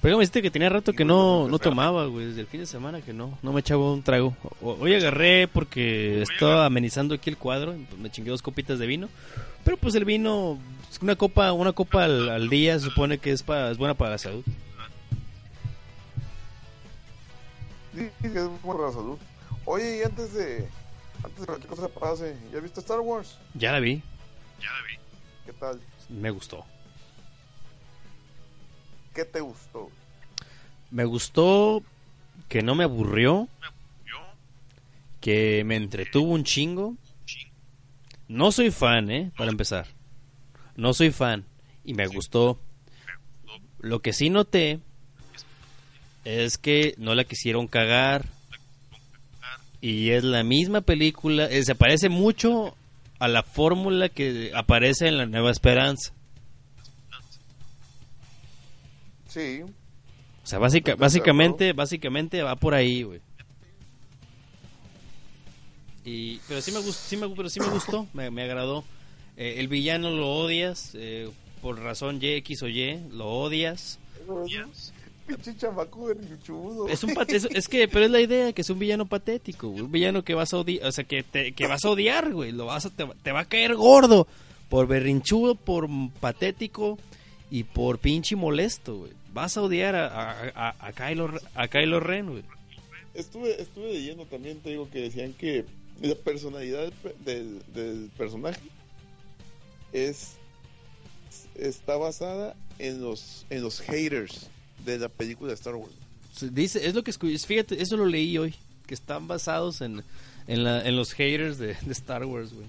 [0.00, 2.26] Pero me dijiste que tenía rato que no, no tomaba, güey.
[2.26, 4.36] Desde el fin de semana que no, no me echaba un trago.
[4.60, 7.74] Hoy agarré porque estaba amenizando aquí el cuadro.
[7.74, 9.08] y, pues, me chingué dos copitas de vino.
[9.64, 10.58] Pero pues el vino,
[11.02, 14.12] una copa, una copa al, al día se supone que es, para, es buena para
[14.12, 14.44] la salud.
[17.94, 19.18] Sí, es bueno para la salud.
[19.64, 20.68] Oye, y antes de
[21.24, 23.36] antes de que cualquier cosa pase, ¿ya viste Star Wars?
[23.54, 24.00] Ya la vi,
[25.44, 25.80] ¿Qué tal?
[26.08, 26.64] me gustó.
[29.18, 29.90] ¿Qué te gustó?
[30.92, 31.82] Me gustó
[32.48, 33.48] que no me aburrió,
[35.20, 36.94] que me entretuvo un chingo.
[38.28, 39.32] No soy fan, ¿eh?
[39.36, 39.88] Para empezar.
[40.76, 41.44] No soy fan
[41.84, 42.60] y me gustó.
[43.80, 44.78] Lo que sí noté
[46.24, 48.24] es que no la quisieron cagar
[49.80, 52.76] y es la misma película, eh, se parece mucho
[53.18, 56.12] a la fórmula que aparece en La Nueva Esperanza.
[59.28, 63.20] Sí, O sea, básica- básicamente, básicamente va por ahí, güey.
[66.04, 68.84] Y, pero sí me gustó, sí me, pero sí me gustó, me, me agradó.
[69.36, 71.28] Eh, el villano lo odias, eh,
[71.62, 73.98] por razón Y, X o Y, lo odias.
[75.26, 76.88] pinche chamaco berrinchudo.
[76.88, 79.82] Es un es, es que, pero es la idea, que es un villano patético, güey.
[79.82, 82.52] Un villano que vas a odiar, o sea, que, te, que vas a odiar, güey.
[82.52, 84.26] Lo vas a, te, va- te va a caer gordo
[84.70, 85.88] por berrinchudo, por
[86.20, 86.98] patético
[87.50, 89.12] y por pinche molesto, güey.
[89.32, 92.42] Vas a odiar a, a, a, a Kylo, a Kylo Ren, güey.
[93.14, 95.64] Estuve, estuve leyendo también, te digo, que decían que
[96.00, 98.60] la personalidad del, pe- del, del personaje
[99.92, 100.34] es
[101.56, 104.48] está basada en los en los haters
[104.84, 105.92] de la película de Star Wars.
[106.32, 108.54] Se Dice, es lo que fíjate, eso lo leí hoy,
[108.86, 110.04] que están basados en,
[110.46, 112.66] en, la- en los haters de, de Star Wars, güey.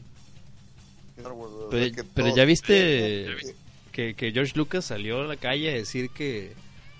[1.18, 1.52] Star Wars.
[1.70, 3.28] Pero- Que pero todos- ya viste-
[3.92, 6.54] que- Que, George Lucas salió a la calle a decir que,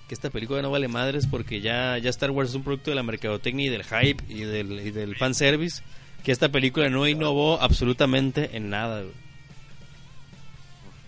[0.08, 2.96] que esta película no vale madres porque ya, ya Star Wars es un producto de
[2.96, 5.82] la mercadotecnia y del hype y del, y del fanservice,
[6.24, 9.14] que esta película no innovó absolutamente en nada, güey.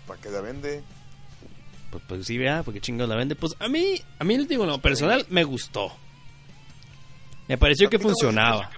[0.08, 0.82] ¿Para que la vende?
[1.90, 3.36] Pues, pues sí, vea, porque chingados la vende.
[3.36, 5.92] Pues a mí, a mí les digo, no, personal me gustó.
[7.48, 8.70] Me pareció que funcionaba.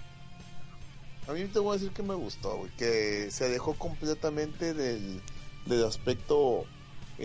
[1.27, 5.21] A mí te voy a decir que me gustó, güey, que se alejó completamente del,
[5.65, 6.65] del aspecto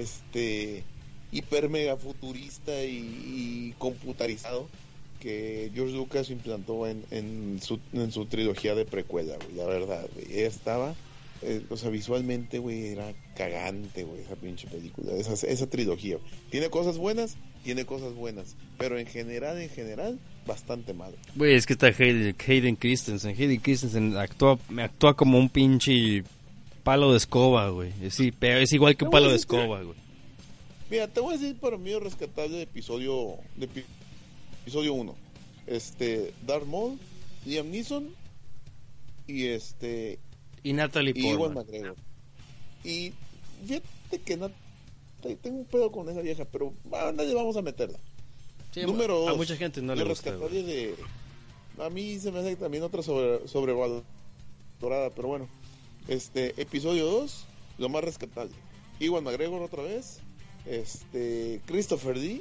[0.01, 0.84] este
[1.30, 4.68] hiper mega futurista y, computarizado
[5.20, 10.07] que George Lucas implantó en, en, su, en su trilogía de precuela, güey, la verdad,
[10.14, 10.40] güey.
[10.40, 10.94] Estaba,
[11.42, 16.18] eh, o sea, visualmente, güey, era cagante, güey, esa pinche película, esa, esa trilogía.
[16.51, 21.16] Tiene cosas buenas, tiene cosas buenas, pero en general, en general, bastante malo.
[21.34, 23.34] Güey, es que está Hayden, Hayden Christensen.
[23.36, 26.22] Hayden Christensen actúa, actúa como un pinche
[26.89, 27.93] palo de escoba, güey.
[28.03, 29.97] Es, sí, pero es igual que un a palo de escoba, güey.
[30.91, 33.84] Mira, te voy a decir para mí el rescatable de episodio de epi-
[34.62, 35.14] episodio 1.
[35.66, 36.99] Este, Darth Maul,
[37.45, 38.09] Liam Neeson
[39.26, 40.18] y este
[40.62, 41.53] Y Natalie y Portman.
[41.66, 41.97] McGregor.
[42.84, 43.12] Y
[43.66, 44.53] fíjate que Nat-
[45.43, 47.99] tengo un pedo con esa vieja, pero a nadie vamos a meterla.
[48.70, 50.95] Sí, Número a dos, mucha gente no le gusta, de
[51.80, 55.49] a mí se me hace también otra sobre sobrevalorada, pero bueno.
[56.09, 57.44] Este, episodio 2,
[57.78, 58.54] lo más rescatable.
[59.00, 60.18] Iwan McGregor otra vez,
[60.66, 62.40] este, Christopher D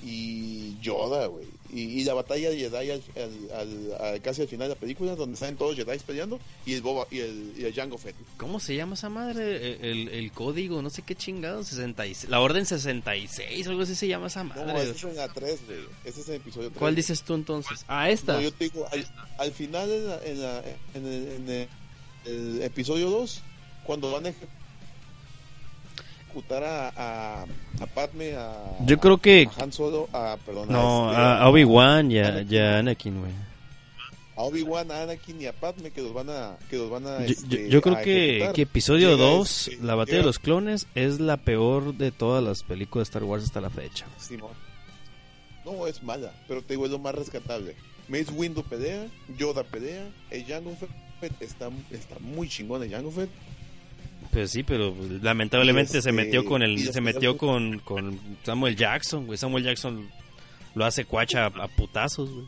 [0.00, 1.46] y Yoda, güey.
[1.72, 4.80] Y, y la batalla de Jedi al, al- al- al- casi al final de la
[4.80, 8.14] película, donde salen todos Jedi peleando y el Boba y el, y el Jango Fett.
[8.36, 9.56] ¿Cómo se llama esa madre?
[9.74, 12.30] El, el- el código, no sé qué chingado, 66.
[12.30, 14.82] La orden 66, o algo así se llama esa No, madre.
[14.84, 15.78] ese es en la 3, güey.
[16.04, 16.78] Ese es el episodio 3.
[16.78, 17.84] ¿Cuál dices tú entonces?
[17.88, 18.34] Ah, esta.
[18.34, 19.04] No, yo te digo, al,
[19.38, 20.62] al final en, la- en, la-
[20.94, 21.68] en el, en el-
[22.28, 23.40] el episodio 2,
[23.84, 24.32] cuando van a
[26.28, 27.42] ejecutar a, a,
[27.80, 28.54] a Padme, a,
[28.84, 32.28] Yo creo que- a Han Solo, a, perdón, No, este, a, a Obi-Wan y a,
[32.28, 32.52] Anakin.
[32.52, 33.32] y a Anakin, güey.
[34.36, 37.18] a Obi-Wan, a Anakin y a Padme que los van a, que los van a,
[37.20, 40.26] Yo, este, yo- creo a que, que episodio Llega 2, este- la batalla llega- de
[40.26, 44.06] los clones, es la peor de todas las películas de Star Wars hasta la fecha.
[44.18, 44.52] Simón.
[45.64, 47.74] No, es mala, pero te digo, es lo más rescatable.
[48.08, 49.06] Mace Windu pelea,
[49.36, 50.74] Yoda pelea, el Jango
[51.20, 53.30] Fett está, está muy chingón el Jango Fett.
[54.32, 58.76] Pues sí, pero pues, lamentablemente se este, metió con el se metió con, con Samuel
[58.76, 59.38] Jackson, güey.
[59.38, 60.08] Samuel Jackson
[60.74, 62.46] lo hace cuacha a, a putazos, güey.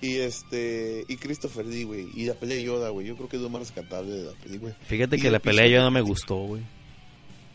[0.00, 3.36] Y este, y Christopher Lee, güey, y la pelea de Yoda, güey, yo creo que
[3.36, 4.76] es lo más rescatable de la película.
[4.86, 6.62] Fíjate Y que la pelea ya no me gustó, güey.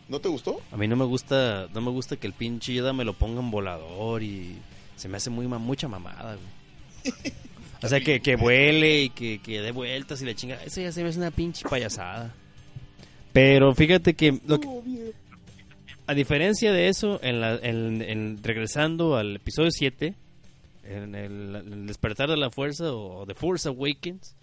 [0.08, 0.60] ¿No te gustó?
[0.72, 3.40] A mí no me gusta, no me gusta que el pinche Yoda me lo ponga
[3.40, 4.56] en volador y
[4.96, 7.14] se me hace muy mucha mamada, güey.
[7.82, 10.62] O sea, que, que vuele y que, que dé vueltas y la chinga.
[10.64, 12.34] Eso ya se me hace una pinche payasada.
[13.32, 15.14] Pero fíjate que, lo que-
[16.08, 20.16] a diferencia de eso, en la, en, regresando al episodio 7,
[20.84, 24.36] en el, el despertar de la fuerza o The Force Awakens,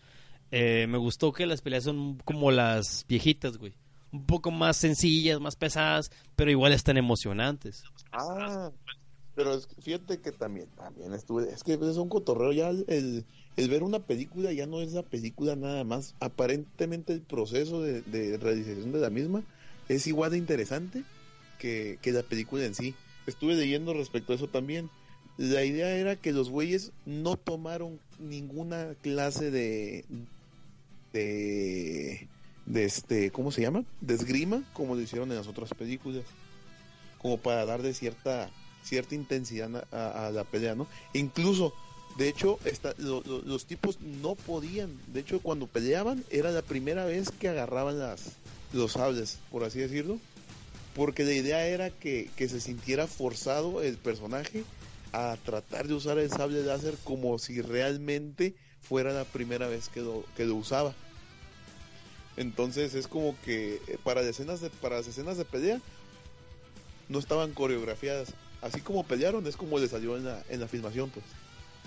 [0.52, 3.72] eh, me gustó que las peleas son como las viejitas, güey.
[4.12, 7.82] Un poco más sencillas, más pesadas, pero igual están emocionantes.
[8.12, 8.70] Ah,
[9.36, 13.24] pero es- fíjate que también, también estuve, es que es un cotorreo ya el,
[13.56, 16.14] el, ver una película ya no es la película nada más.
[16.20, 19.44] Aparentemente el proceso de, de realización de la misma
[19.88, 21.04] es igual de interesante
[21.58, 22.94] que, que la película en sí.
[23.26, 24.88] Estuve leyendo respecto a eso también.
[25.36, 30.06] La idea era que los güeyes no tomaron ninguna clase de
[31.12, 32.28] de
[32.64, 33.84] de este, ¿cómo se llama?
[34.00, 36.24] De esgrima, como lo hicieron en las otras películas.
[37.18, 38.50] Como para darle cierta
[38.86, 40.86] cierta intensidad a, a- la pelea, ¿no?
[41.12, 41.72] Incluso,
[42.16, 44.98] de hecho, esta- lo- lo- los tipos no podían.
[45.08, 48.22] De hecho, cuando peleaban, era la primera vez que agarraban las
[48.72, 50.18] los sables, por así decirlo.
[50.94, 54.64] Porque la idea era que, que se sintiera forzado el personaje
[55.12, 60.00] a tratar de usar el sable láser como si realmente fuera la primera vez que
[60.00, 60.94] lo, que lo usaba.
[62.36, 65.80] Entonces es como que eh, para las escenas de, para las escenas de pelea
[67.08, 68.28] no estaban coreografiadas.
[68.66, 71.24] Así como pelearon es como le salió en la, en la filmación, pues.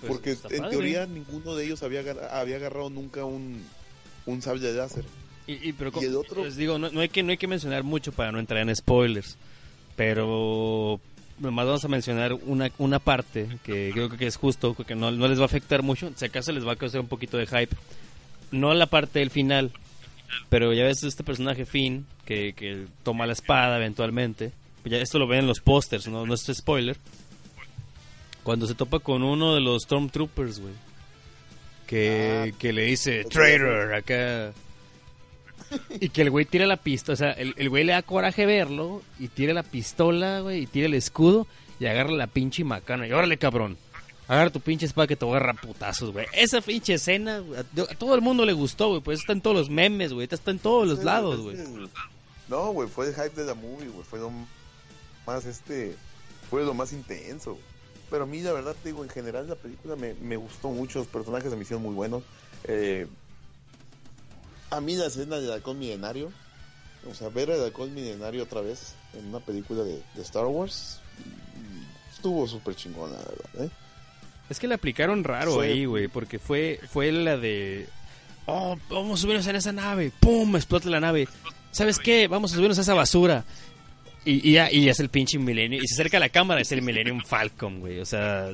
[0.00, 0.70] Pues, Porque en padre.
[0.70, 2.00] teoría ninguno de ellos había,
[2.32, 3.62] había agarrado nunca un,
[4.26, 5.04] un sable láser.
[5.46, 7.46] Y, y- pero y el otro- les digo, no, no hay que, no hay que
[7.46, 9.36] mencionar mucho para no entrar en spoilers.
[9.96, 11.00] Pero
[11.38, 15.28] nomás vamos a mencionar una, una parte que creo que es justo, que no, no
[15.28, 16.10] les va a afectar mucho.
[16.16, 17.76] Si acaso les va a causar un poquito de hype.
[18.50, 19.70] No la parte del final,
[20.48, 24.52] pero ya ves este personaje Finn que, que toma la espada eventualmente.
[24.84, 26.96] Ya esto lo ven en los pósters, no, no es spoiler.
[28.42, 30.72] Cuando se topa con uno de los Stormtroopers, güey.
[31.86, 32.56] Que, Ah.
[32.58, 34.52] que le dice, traitor, acá.
[36.00, 38.46] Y que el güey tira la pistola, o sea, el, el güey le da coraje
[38.46, 41.46] verlo y tira la pistola, güey, y tira el escudo
[41.78, 43.06] y agarra la pinche macana.
[43.06, 43.76] Y órale, cabrón.
[44.26, 46.26] Agarra tu pinche espada que te voy a agarrar putazos, güey.
[46.32, 49.00] Esa pinche escena, güey, a, a todo el mundo le gustó, güey.
[49.00, 50.26] Pues está en todos los memes, güey.
[50.30, 51.56] Está en todos los lados, güey.
[52.48, 54.04] No, güey, fue el hype de la movie, güey.
[54.04, 54.30] Fue lo
[55.32, 55.94] más, este,
[56.48, 57.58] fue lo más intenso.
[58.10, 60.98] Pero a mí, la verdad, te digo, en general la película me, me gustó mucho.
[60.98, 62.22] Los personajes me hicieron muy buenos.
[62.64, 63.06] Eh,
[64.70, 66.30] a mí la escena del halcón milenario,
[67.10, 71.00] o sea, ver el halcón milenario otra vez en una película de, de Star Wars,
[71.56, 73.70] mm, estuvo súper chingona, la verdad, ¿eh?
[74.48, 77.88] Es que le aplicaron raro Fue- ahí, güey, porque fue, fue la de...
[78.46, 80.10] Oh, vamos a subirnos en esa nave.
[80.18, 80.56] ¡Pum!
[80.56, 81.28] Explota la nave.
[81.70, 82.26] ¿Sabes qué?
[82.26, 83.44] Vamos a subirnos a esa basura.
[84.24, 85.82] Y, y ya, y es el pinche milenio.
[85.82, 88.00] Y se acerca a la cámara, es el Millennium Falcon, güey.
[88.00, 88.50] O sea,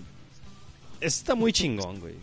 [1.00, 2.14] está muy chingón, güey.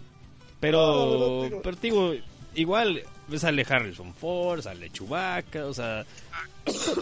[0.60, 2.14] Pero, No, no, no, pero- digo,
[2.56, 3.04] igual
[3.36, 6.06] sale Harrison Ford, sale Chewbacca, o sea,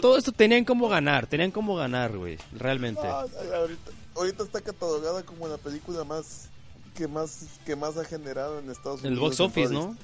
[0.00, 3.02] todo esto tenían como ganar, tenían como ganar, güey, realmente.
[3.04, 3.24] Ah,
[3.54, 6.48] ahorita, ahorita está catalogada como la película más
[6.96, 9.38] que más que más ha generado en Estados El Unidos.
[9.38, 9.96] box en office, ¿no?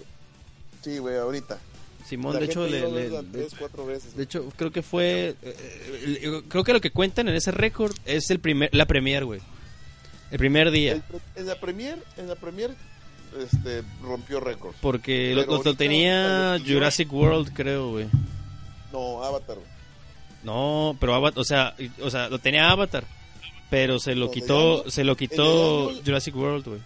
[0.82, 1.58] Sí, güey, ahorita.
[2.08, 4.16] Simón, La de hecho, le, le- tres, cuatro veces.
[4.16, 5.34] De hecho, creo que fue.
[5.42, 5.56] eh,
[6.22, 9.40] eh, creo que lo que cuentan en ese récord es el primer, la premier, güey.
[10.30, 10.92] El primer día.
[10.92, 11.02] El
[11.36, 12.70] en la premier, en la premier,
[13.38, 14.74] este, rompió récord.
[14.80, 18.06] Porque lo, pero lo- lo ahorita, tenía Jurassic World, creo, güey.
[18.92, 19.56] No, Avatar.
[19.56, 19.68] güey.
[20.44, 23.04] No, pero Avatar, o sea, o sea, lo tenía Avatar.
[23.70, 26.80] Pero se lo No, quitó, se lo quitó Jurassic World, güey.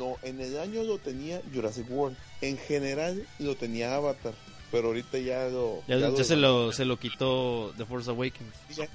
[0.00, 2.16] No, en el año lo tenía Jurassic World.
[2.40, 4.32] En general lo tenía Avatar,
[4.72, 8.54] pero ahorita ya lo Ya, ya lo- se lo, se lo quitó The Force Awakens.
[8.74, 8.88] ya.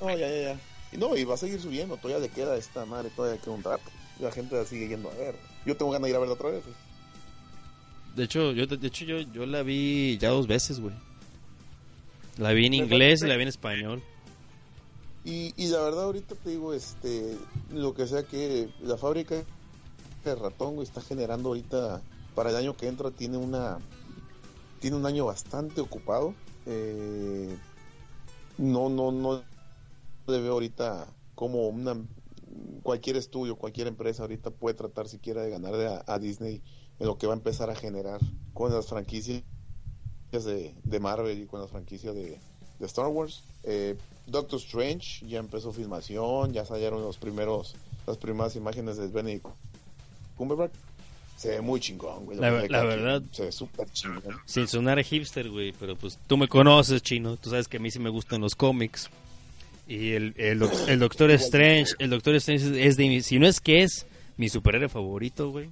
[0.00, 0.60] No, ya, ya, ya.
[0.92, 3.62] Y no, y va a seguir subiendo, todavía le queda esta madre, todavía queda un
[3.64, 3.82] rato.
[4.20, 5.34] La gente la sigue yendo a ver.
[5.66, 6.62] Yo tengo ganas de ir a verla otra vez.
[6.62, 6.76] güey.
[8.14, 10.94] De hecho, yo, de hecho yo, yo la vi ya dos veces, güey.
[12.38, 14.02] La vi en inglés y la vi en español.
[15.24, 17.36] Y, y la verdad ahorita te digo, este,
[17.72, 19.42] lo que sea que la fábrica
[20.30, 22.02] de ratón güey, está generando ahorita,
[22.34, 23.78] para el año que entra tiene una,
[24.80, 26.34] tiene un año bastante ocupado.
[26.66, 27.56] Eh,
[28.58, 29.42] no, no, no
[30.26, 31.96] le veo ahorita como una,
[32.82, 36.62] cualquier estudio, cualquier empresa ahorita puede tratar siquiera de ganarle a, a Disney
[36.98, 38.20] en lo que va a empezar a generar
[38.54, 39.42] con las franquicias
[40.30, 42.38] de, de Marvel y con las franquicias de,
[42.78, 43.42] de Star Wars.
[43.64, 43.96] Eh,
[44.26, 47.74] Doctor Strange ya empezó filmación, ya salieron los primeros,
[48.06, 49.46] las primeras imágenes de Benedict
[50.42, 50.72] Cumberbatch.
[51.36, 52.38] Se ve muy chingón, güey.
[52.38, 53.22] La verdad.
[53.32, 54.36] Se ve súper chingón.
[54.46, 57.36] Sin sonar hipster, güey, pero pues tú me conoces, chino.
[57.36, 59.08] Tú sabes que a mí sí me gustan los cómics.
[59.88, 63.48] Y el, el, doc- el Doctor Strange, el Doctor Strange es- de mi, si no
[63.48, 64.06] es que es
[64.36, 65.68] mi superhéroe favorito, güey.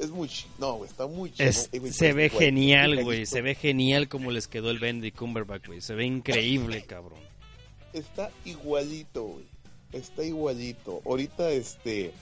[0.00, 0.28] Es muy
[0.58, 1.48] No, güey, está muy chingón.
[1.48, 3.26] Es- Eh, güey, se ve güey, genial, güey.
[3.26, 5.80] Se ve genial como les quedó el Bendy Cumberbatch, güey.
[5.80, 7.20] Se ve increíble, cabrón.
[7.92, 9.44] Está igualito, güey.
[9.92, 11.00] Está igualito.
[11.06, 12.12] Ahorita, este.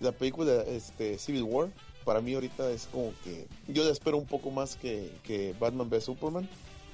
[0.00, 1.70] La película, este, Civil War,
[2.04, 3.46] para mí ahorita es como que.
[3.68, 6.48] Yo la espero un poco más que, que Batman vs Superman.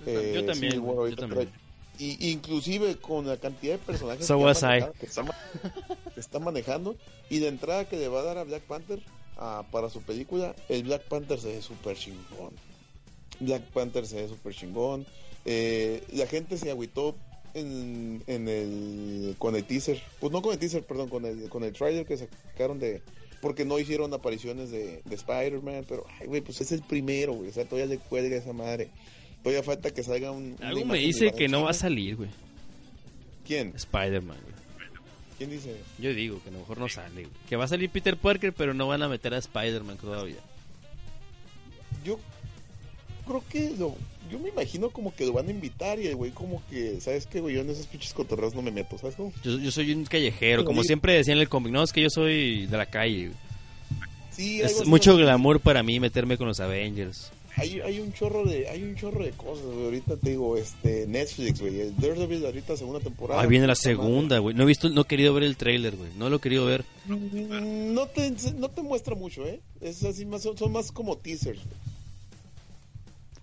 [0.07, 1.51] Eh, yo también, Civil War yo también.
[1.99, 4.45] y, inclusive con la cantidad de personajes So que,
[4.99, 5.35] que está, ma-
[6.15, 6.97] que está manejando
[7.29, 9.01] y de entrada que le va a dar a Black Panther
[9.37, 12.55] ah, para su película, el Black Panther se ve súper chingón.
[13.41, 15.07] Black Panther se ve súper chingón.
[15.45, 17.17] Eh, la gente se agüitó
[17.55, 21.65] en, en el con el teaser, pues no con el teaser, perdón, con el con
[21.65, 23.03] el trailer que sacaron de
[23.41, 27.49] porque no hicieron apariciones de, de Spider-Man, pero ay güey, pues es el primero, güey,
[27.49, 28.91] o sea, todavía le cuelga esa madre.
[29.43, 32.29] Todavía falta que salga un Algo me dice que no va a salir, güey.
[33.47, 33.73] ¿Quién?
[33.75, 34.61] Spider-Man, güey.
[35.39, 35.75] ¿Quién dice?
[35.99, 37.35] Yo digo que a lo mejor no sale, güey.
[37.49, 40.37] Que va a salir Peter Parker, pero no van a meter a Spider-Man todavía.
[42.05, 42.21] Yo
[43.27, 43.97] creo que lo
[44.31, 47.27] yo me imagino como que lo van a invitar y el güey como que, ¿sabes
[47.27, 47.55] qué, güey?
[47.57, 49.32] Yo en esos pinches cotorreos no me meto, ¿sabes cómo?
[49.44, 50.89] Yo, yo soy un callejero, como Sí.
[50.89, 51.73] siempre decían en el cómic.
[51.73, 53.39] No, es que yo soy de la calle, güey.
[54.31, 57.31] Sí, Es mucho glamour para mí meterme con los Avengers.
[57.57, 59.85] Hay, hay un chorro de hay un chorro de cosas, güey.
[59.86, 63.43] Ahorita te digo, este Netflix, güey, el Daredevil ahorita segunda temporada.
[63.43, 64.55] Ahí viene la segunda, güey.
[64.55, 66.11] No he visto, no he querido ver el trailer, güey.
[66.16, 66.85] No lo he querido ver.
[67.07, 69.61] Mm, No te no te muestra mucho, ¿eh?
[69.81, 71.59] Es así más son, más como teasers.
[71.59, 71.66] Oye,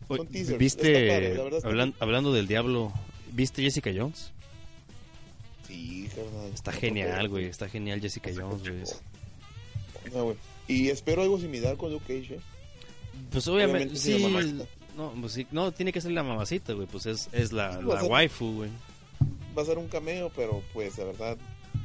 [0.07, 0.57] Son teasers.
[0.57, 2.91] ¿Viste, Está padre, la verdad está hablan- hablando del diablo,
[3.33, 4.31] ¿viste Jessica Jones?
[5.67, 6.51] Sí, carnal.
[6.53, 7.45] Está genial, güey.
[7.45, 10.13] Está genial Jessica Jones, güey.
[10.13, 10.37] No, güey.
[10.67, 12.39] Y espero algo similar con Luke Cage, ¿eh?
[13.31, 14.25] Pues obviamente, sí.
[14.95, 16.87] No, pues sí, no, tiene que ser la mamacita, güey.
[16.87, 18.69] Pues es, es la, Sí, la waifu, güey.
[19.57, 21.37] Va a ser un cameo, pero pues la verdad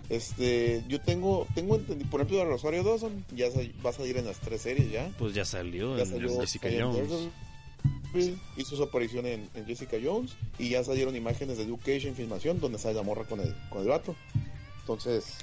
[0.08, 3.46] Este, yo tengo, tengo entendido, por ejemplo, a Rosario Dawson ya
[3.84, 5.10] va a salir en las tres series ya.
[5.18, 7.08] Pues ya salió Ya en salió Jessica Jones.
[8.12, 12.08] Daredevil, hizo su aparición en, en Jessica Jones y ya salieron imágenes de Luke Cage
[12.08, 14.14] en filmación donde sale la morra con el, con el vato.
[14.80, 15.36] Entonces,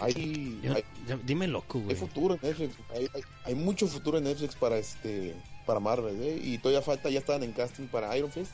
[0.00, 1.96] hay, Ya- hay, ya- dime loco, hay güey.
[1.96, 2.74] futuro en Netflix.
[2.94, 5.34] Hay, hay, hay mucho futuro en Netflix para este
[5.66, 6.40] para Marvel, ¿eh?
[6.42, 8.50] Y todavía falta, ya estaban en casting para Iron Fist.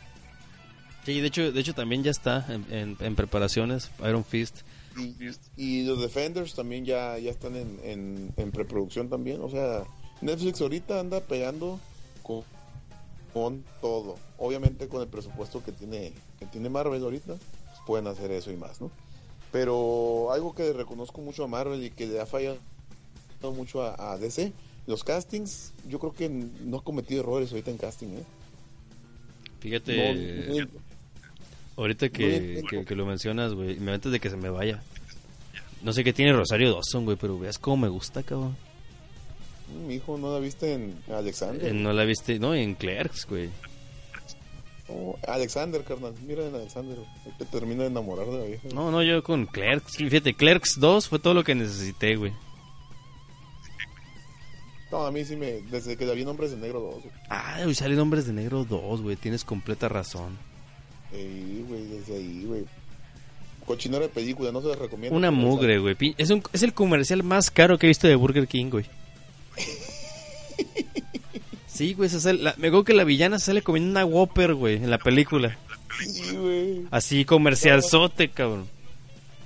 [1.05, 4.62] Sí, de hecho, de hecho también ya está en, en- en preparaciones Iron Fist.
[4.98, 5.14] Y,
[5.56, 9.40] y los Defenders también ya, ya están en, en, en preproducción también.
[9.42, 9.84] O sea,
[10.22, 11.78] Netflix ahorita anda pegando
[12.22, 12.42] con,
[13.35, 14.15] con todo.
[14.39, 18.56] Obviamente con el presupuesto que tiene, que tiene Marvel ahorita, pues pueden hacer eso y
[18.56, 18.90] más, ¿no?
[19.52, 22.56] Pero algo que reconozco mucho a Marvel y que le ha fallado
[23.55, 24.52] mucho a, a DC,
[24.86, 28.24] los castings, yo creo que no ha cometido errores ahorita en casting, ¿eh?
[29.61, 30.15] Fíjate, No,
[30.61, 30.69] no-
[31.77, 32.69] ahorita no que, entiendo.
[32.69, 34.82] que, que lo mencionas, güey, me antes de que se me vaya.
[35.82, 38.56] No sé qué tiene Rosario Dawson, güey, pero veas cómo me gusta, cabrón.
[39.74, 41.66] Mi hijo no la viste en Alexander.
[41.68, 43.51] Eh, no la viste, no, en Clerks, güey.
[44.88, 46.12] Oh, Alexander, carnal.
[46.26, 46.96] Mira en Alexander.
[46.96, 47.36] güey.
[47.38, 48.68] Te termina de enamorar de la vieja.
[48.74, 49.96] No, no, yo con Clerks.
[49.96, 52.32] Fíjate, Clerks 2 fue todo lo que necesité, güey.
[54.92, 55.62] No, a mí sí me.
[55.62, 57.02] Desde que la vi en Hombres de Negro 2.
[57.02, 57.14] güey.
[57.30, 59.16] Ah, hoy salen Hombres de Negro 2, güey.
[59.16, 60.38] Tienes completa razón.
[61.10, 62.64] Sí, güey, desde ahí, güey.
[63.66, 65.16] Cochinera de película, no se les recomiendo.
[65.16, 65.96] Una mugre, güey.
[66.18, 68.84] Es, un- es el comercial más caro que he visto de Burger King, güey.
[71.66, 74.76] Sí, güey, esa sale- la- me acuerdo que la villana sale comiendo una Whopper, güey,
[74.76, 75.59] en la película.
[76.06, 76.82] Sí, güey.
[76.93, 78.68] Así comercial sote, cabrón.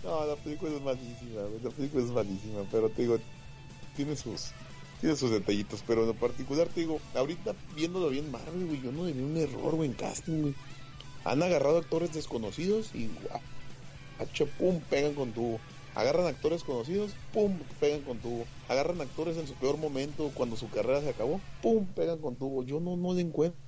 [0.04, 1.62] No, la película es malísima, güey.
[1.62, 3.18] La película es malísima, pero te digo,
[3.96, 4.48] tiene sus.
[5.00, 8.90] Tiene sus detallitos, pero en lo particular te digo, ahorita viéndolo bien Marvel, güey, yo
[8.92, 10.54] no le vi un error, güey, en casting, güey.
[11.24, 13.08] Han agarrado actores desconocidos y
[14.18, 15.60] guacho, pum, pegan con tubo.
[15.98, 18.44] Agarran actores conocidos, pum, pegan con tubo.
[18.68, 22.62] Agarran actores en su peor momento, cuando su carrera se acabó, pum, pegan con tubo.
[22.62, 23.58] Yo no, no le encuentro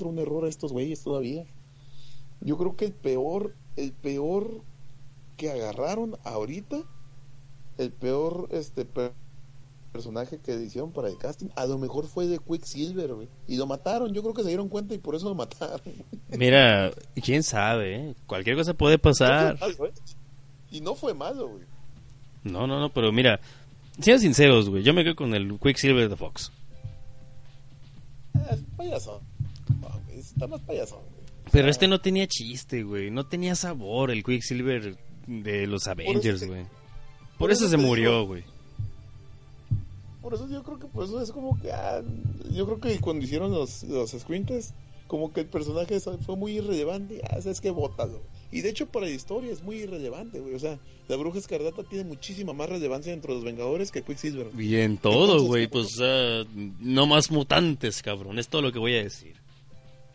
[0.00, 1.44] un error a estos güeyes todavía.
[2.40, 4.62] Yo creo que el peor, el peor
[5.36, 6.78] que agarraron ahorita,
[7.76, 9.12] el peor este per-
[9.92, 13.28] personaje que hicieron para el casting, a lo mejor fue de Quicksilver, güey.
[13.46, 15.80] Y lo mataron, yo creo que se dieron cuenta y por eso lo mataron.
[16.30, 16.92] Mira,
[17.22, 18.14] quién sabe, ¿eh?
[18.26, 19.58] Cualquier cosa puede pasar.
[20.70, 21.64] Y no fue malo, güey.
[22.44, 23.40] No, no, no, pero mira,
[24.00, 24.82] sean sinceros, güey.
[24.82, 26.52] Yo me quedo con el Quicksilver de Fox.
[28.34, 29.20] Ah, Es payaso.
[30.14, 31.18] Está más payaso, güey.
[31.50, 33.10] Pero sea, este no tenía chiste, güey.
[33.10, 34.96] No tenía sabor el Quicksilver
[35.26, 36.64] de los Avengers, güey.
[36.64, 38.26] Por, por eso, eso se murió, digo.
[38.26, 38.44] güey.
[40.22, 42.02] Por eso yo creo que por eso es como que ah,
[42.50, 44.74] yo creo que cuando hicieron los, los screenplays,
[45.06, 48.20] como que el personaje fue muy irrelevante, ah, sabes que bótalo.
[48.50, 50.54] Y de hecho para la historia es muy irrelevante, güey.
[50.54, 54.48] O sea, la bruja escarlata tiene muchísima más relevancia dentro de los Vengadores que Quicksilver.
[54.58, 55.68] Y en todo, güey.
[55.68, 55.98] Pues
[56.80, 58.38] no más mutantes, cabrón.
[58.38, 59.36] Es todo lo que voy a decir.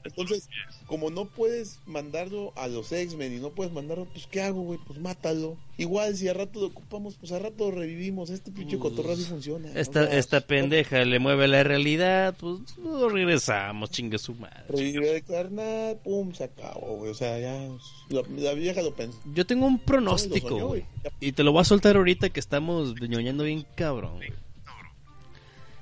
[0.04, 0.50] Entonces,
[0.88, 4.80] como no puedes mandarlo a los X-Men y no puedes mandarlo, pues ¿qué hago, güey?
[4.86, 5.58] Pues mátalo.
[5.78, 8.30] Igual si a rato lo ocupamos, pues a rato lo revivimos.
[8.30, 9.70] Este pinche Pues, cotorra sí funciona.
[9.74, 14.64] Esta, esta pendeja le mueve la realidad, pues lo regresamos, chingue su madre.
[14.70, 17.12] Revive el carnal, pum, se acabó, güey.
[17.12, 17.68] O sea, ya.
[18.10, 19.18] La, la vieja lo pensó.
[19.34, 20.82] Yo tengo un pronóstico, soñó, güey.
[21.02, 21.14] güey.
[21.20, 24.34] Y te lo voy a soltar ahorita que estamos ñoñando bien cabrón, güey.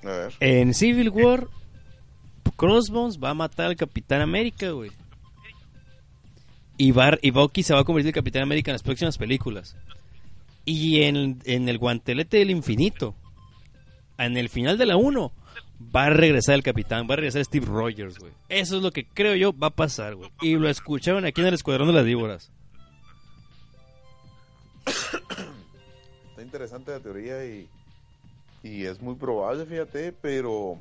[0.03, 0.33] A ver.
[0.39, 1.47] En Civil War,
[2.61, 4.91] Crossbones va a matar al Capitán América, güey.
[6.77, 9.75] Y, Bar y Bucky se va a convertir en Capitán América en las próximas películas.
[10.63, 13.15] Y en, en el guantelete del infinito,
[14.19, 15.31] en el final de la 1,
[15.95, 18.31] va a regresar el Capitán, va a regresar Steve Rogers, güey.
[18.47, 20.29] Eso es lo que creo yo va a pasar, güey.
[20.39, 22.51] Y lo escucharon aquí en el Escuadrón de las Víboras.
[26.29, 27.67] Está interesante la teoría y,
[28.61, 30.77] y es muy probable, fíjate, pero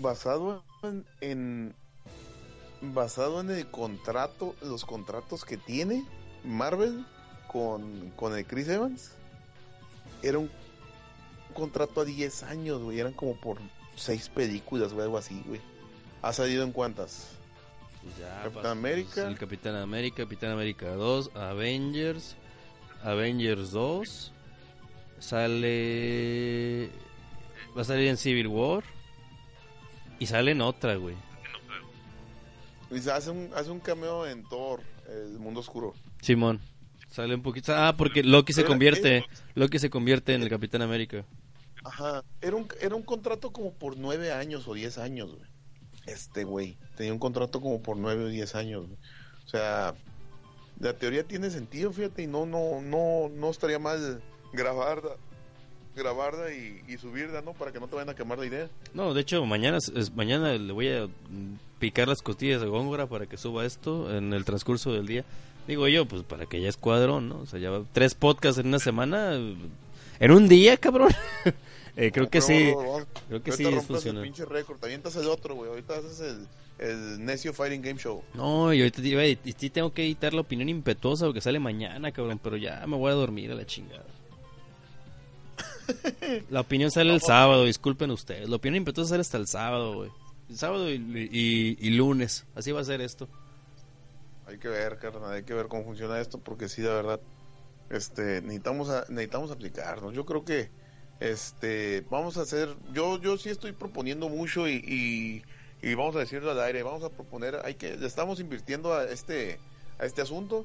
[0.00, 1.74] basado en, en-
[2.80, 6.04] basado en el contrato, los contratos que tiene
[6.44, 7.04] Marvel
[7.48, 9.12] con, con el Chris Evans,
[10.22, 10.50] era un
[11.54, 13.58] contrato a 10 años, güey, eran como por
[13.96, 15.60] 6 películas, güey, algo así, güey.
[16.22, 17.28] ¿Ha salido en cuántas?
[18.44, 19.26] Capitán América.
[19.28, 22.36] El Capitán América, Capitán América 2, Avengers,
[23.02, 24.32] Avengers 2.
[25.18, 26.90] Sale.
[27.76, 28.84] Va a salir en Civil War.
[30.18, 31.16] Y sale en otra, güey.
[33.12, 35.94] Hace un, hace un cameo en Thor, el mundo oscuro.
[36.22, 36.60] Simón.
[37.10, 37.74] Sale un poquito.
[37.74, 39.24] Ah, porque Loki se convierte.
[39.54, 41.24] Loki se convierte en el Capitán América.
[41.84, 45.48] Ajá, era un, era un contrato como por nueve años o diez años, güey.
[46.06, 48.98] Este güey tenía un contrato como por nueve o diez años, güey.
[49.44, 49.94] O sea,
[50.80, 54.22] la teoría tiene sentido, fíjate, y no, no, no, no estaría mal
[54.52, 55.16] grabarla,
[55.98, 57.52] grabarla y, y subirla, ¿no?
[57.52, 58.68] Para que no te vayan a quemar la idea.
[58.94, 61.08] No, de hecho, mañana, es- mañana le voy a
[61.78, 65.24] picar las costillas de Góngora para que suba esto en el transcurso del día.
[65.66, 67.40] Digo yo, pues para que ya es cuadrón, ¿no?
[67.40, 71.10] O sea, ya va- tres podcasts en una semana, en un día, cabrón.
[72.00, 73.06] Eh, creo No, que sí, vamos, vamos.
[73.26, 74.20] creo que sí funciona.
[74.20, 75.68] el pinche récord, también estás el otro, güey.
[75.68, 76.46] Ahorita haces el,
[76.78, 78.22] el Necio Fighting Game Show.
[78.34, 82.12] No, y ahorita edit- y sí tengo que editar la opinión impetuosa porque sale mañana,
[82.12, 84.04] cabrón, pero ya me voy a dormir a la chingada.
[86.50, 88.48] La opinión sale el sábado, disculpen ustedes.
[88.48, 90.10] La opinión impetuosa sale hasta el sábado, güey.
[90.50, 93.28] El sábado y, y- y lunes, así va a ser esto.
[94.46, 97.20] Hay que ver, carnal, hay que ver cómo funciona esto, porque sí, la verdad,
[97.90, 100.14] este, necesitamos, a- necesitamos aplicarnos.
[100.14, 100.70] Yo creo que,
[101.20, 104.76] este, vamos a hacer, yo, yo sí estoy proponiendo mucho y,
[105.82, 108.94] y, y vamos a decirlo al aire, vamos a proponer, hay que, le estamos invirtiendo
[108.94, 109.58] a este,
[109.98, 110.64] a este asunto.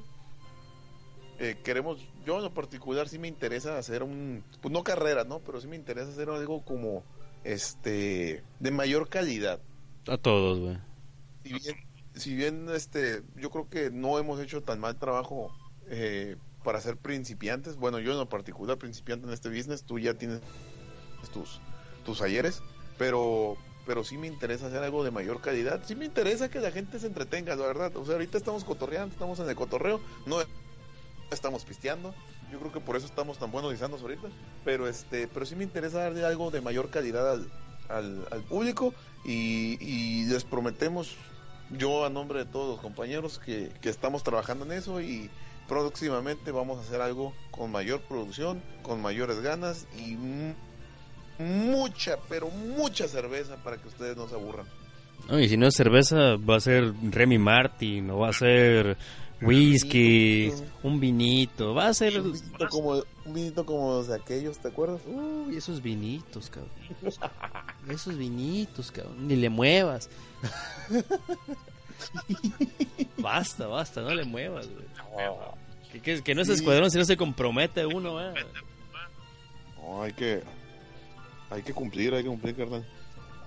[1.38, 5.40] Eh, queremos, yo en lo particular sí me interesa hacer un, pues no carrera, ¿no?
[5.40, 7.04] Pero sí me interesa hacer algo como,
[7.42, 9.60] este, de mayor calidad
[10.06, 10.78] A todos, güey.
[11.42, 11.76] si bien,
[12.14, 15.52] si bien este, yo creo que no hemos hecho tan mal trabajo
[15.88, 20.14] eh, para ser principiantes, bueno, yo en lo particular principiante en este business, tú ya
[20.14, 20.40] tienes
[21.32, 21.60] tus,
[22.04, 22.62] tus ayeres,
[22.98, 23.56] pero,
[23.86, 26.98] pero sí me interesa hacer algo de mayor calidad, sí me interesa que la gente
[26.98, 30.38] se entretenga, la verdad, o sea, ahorita estamos cotorreando, estamos en el cotorreo, no
[31.34, 32.14] estamos pisteando,
[32.52, 34.28] yo creo que por eso estamos tan buenos guisándose ahorita,
[34.64, 37.46] pero este, pero sí me interesa darle algo de mayor calidad al,
[38.30, 38.94] al, público.
[39.24, 41.16] Y, les prometemos
[41.70, 45.00] yo a nombre de todos los compañeros que, que estamos trabajando en eso.
[45.00, 45.30] Y
[45.68, 50.54] próximamente vamos a hacer algo con mayor producción, con mayores ganas y mu-
[51.38, 54.66] mucha, pero mucha cerveza para que ustedes no se aburran.
[55.30, 58.98] Y si no es cerveza, va a ser Remy Martin, o va a ser
[59.42, 60.52] whisky,
[60.82, 62.20] un vinito, va a ser...
[62.20, 62.90] Un vinito como,
[63.24, 65.00] un vinito como los de aquellos, ¿te acuerdas?
[65.06, 66.70] Uy, esos vinitos, cabrón.
[67.88, 69.28] Esos vinitos, cabrón.
[69.28, 70.08] Ni le muevas.
[73.18, 74.84] basta, basta, no le muevas, güey.
[75.92, 76.54] Que, que- que no es Sí.
[76.54, 78.34] escuadrón si no se compromete uno, eh.
[79.76, 80.42] No, hay que
[81.50, 82.86] hay que cumplir, hay que cumplir, carnal.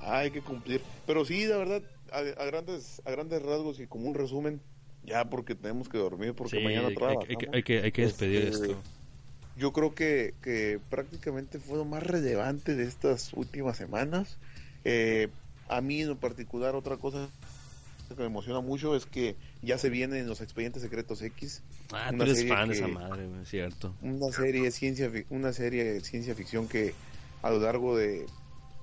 [0.02, 0.82] Hay que cumplir.
[1.06, 1.82] Pero sí, la verdad,
[2.12, 4.62] a, a grandes a grandes rasgos y como un resumen,
[5.08, 7.28] ya porque tenemos que dormir, porque Sí, mañana trabajamos.
[7.30, 8.82] hay que, hay que- hay que despedir Este, esto.
[9.56, 14.38] Yo creo que, que prácticamente fue lo más relevante de estas últimas semanas.
[14.84, 15.30] Eh,
[15.70, 17.28] a mí en particular, otra cosa
[18.10, 22.22] que me emociona mucho es que ya se vienen los expedientes secretos X, Ah, tú
[22.24, 23.94] eres serie fan de esa madre, güey, cierto.
[24.02, 26.94] una serie de ciencia una serie de ciencia ficción que
[27.42, 28.26] a lo largo de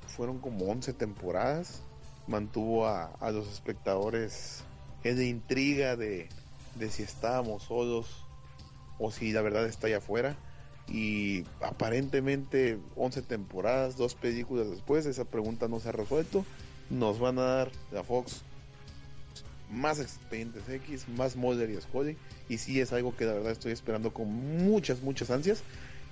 [0.08, 1.80] fueron como 11 temporadas
[2.26, 4.62] mantuvo a, a los espectadores
[5.04, 6.28] en la intriga de,
[6.74, 8.06] de si estábamos solos
[8.98, 10.36] o si la verdad está allá afuera
[10.88, 16.44] y aparentemente 11 temporadas, dos películas después esa pregunta no se ha resuelto
[16.90, 18.42] nos van a dar la Fox
[19.70, 22.16] más expedientes X, más Mulder y Scully
[22.48, 25.62] y sí es algo que la verdad estoy esperando con muchas, muchas ansias.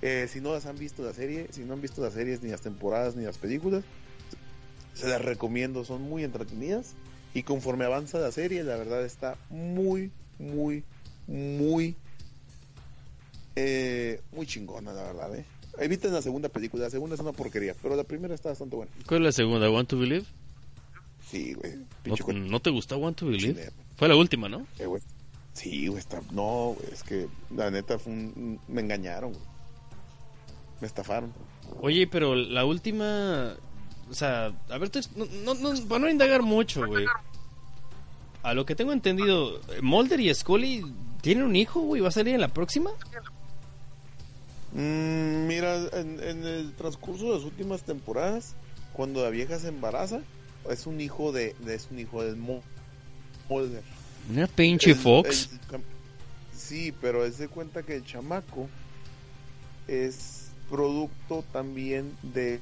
[0.01, 2.49] Eh, si no las han visto la serie, si no han visto las series, ni
[2.49, 3.83] las temporadas, ni las películas,
[4.93, 6.95] se las recomiendo, son muy entretenidas.
[7.33, 10.83] Y conforme avanza la serie, la verdad está muy, muy,
[11.27, 11.95] muy,
[13.55, 15.35] eh, muy chingona, la verdad.
[15.35, 15.45] Eh.
[15.79, 18.91] Eviten la segunda película, la segunda es una porquería, pero la primera está bastante buena.
[19.07, 19.69] ¿Cuál es la segunda?
[19.69, 20.25] ¿Want to Believe?
[21.29, 21.73] Sí, güey.
[22.05, 23.53] ¿No, ¿no te gustó Want to Believe?
[23.53, 24.67] chile, Fue la última, ¿no?
[24.77, 25.01] eh, güey.
[25.53, 26.21] Sí, güey, está.
[26.31, 29.43] No, güey, es que la neta fue un- me engañaron, güey.
[30.81, 31.31] Me estafaron.
[31.81, 33.55] Oye, pero la última...
[34.09, 37.05] O sea, a ver, no, no, no, para no indagar mucho, güey.
[38.43, 40.83] A lo que tengo entendido, Mulder y Scully
[41.21, 42.01] tienen un hijo, güey.
[42.01, 42.91] ¿Va a salir en la próxima?
[44.73, 48.55] Mm, mira, en, en el transcurso de las últimas temporadas,
[48.93, 50.21] cuando la vieja se embaraza,
[50.69, 52.63] es un hijo de, de- es un hijo Mo-
[53.49, 53.83] Mulder.
[54.31, 55.49] Una pinche El- Fox.
[55.71, 55.81] el
[56.57, 58.67] sí, pero es de cuenta que el chamaco
[59.87, 62.59] es producto también de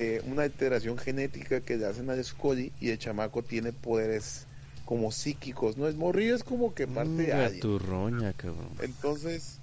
[0.00, 4.46] eh, una alteración genética que le hacen al Scully y el chamaco tiene poderes
[4.86, 5.86] como psíquicos, ¿no?
[5.86, 7.60] El morrillo es como que parte de alguien.
[7.60, 8.70] tu roña, cabrón.
[8.82, 9.58] Entonces,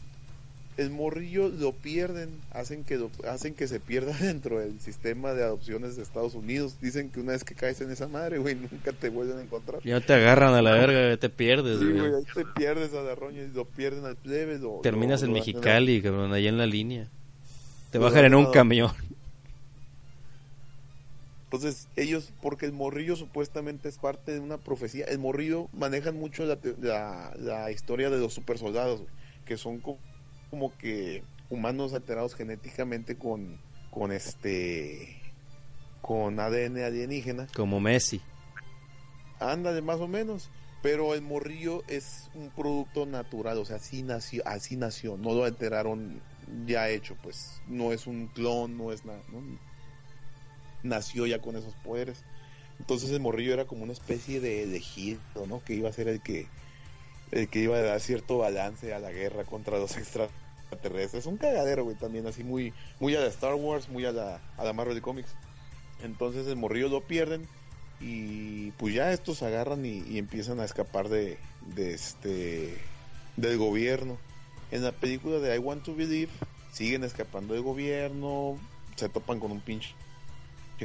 [0.78, 5.44] el morrillo lo pierden, hacen que lo- hacen que se pierda dentro del sistema de
[5.44, 6.76] adopciones de Estados Unidos.
[6.82, 9.82] Dicen que una vez que caes en esa madre, güey, nunca te vuelven a encontrar.
[9.84, 12.14] Ya te agarran a la verga, te pierdes, Sí, güey.
[12.14, 14.60] ahí te pierdes a la roña y lo pierden al plebe.
[14.60, 17.08] lo- Terminas lo- en Mexicali, cabrón, allá en la línea.
[17.92, 18.92] Te bajan en un camión.
[21.58, 26.46] Entonces, ellos, porque el morrillo supuestamente es parte de una profecía, el morrillo manejan mucho
[26.46, 29.02] la, la, la historia de los super soldados,
[29.44, 30.00] que son co-
[30.52, 33.58] como que humanos alterados genéticamente con,
[33.90, 35.18] con este,
[36.04, 37.48] con ADN alienígena.
[37.56, 38.22] Como Messi.
[39.40, 40.52] Ándale, más o menos.
[40.84, 45.44] Pero el morrillo es un producto natural, o sea, así nació, así nació, no lo
[45.44, 46.22] alteraron
[46.68, 49.42] ya hecho, pues no es un clon, no es nada, ¿no?
[50.88, 52.24] Nació ya con esos poderes.
[52.80, 55.64] Entonces el morrillo era como una especie de elegido, ¿no?
[55.64, 56.48] Que iba a ser el que
[57.32, 59.98] el que iba a dar cierto balance a la guerra contra los
[60.70, 61.26] extraterrestres.
[61.26, 64.64] Un cagadero, güey, también así muy muy a la Star Wars, muy a la a
[64.64, 65.34] la Marvel Comics.
[66.04, 67.48] Entonces el morrillo lo pierden
[68.00, 71.38] y pues ya estos agarran y, y empiezan a escapar de,
[71.76, 72.78] de este
[73.36, 74.18] del gobierno.
[74.70, 76.32] En la película de I Want to Believe
[76.72, 78.60] siguen escapando del gobierno,
[78.96, 79.96] se topan con un pinche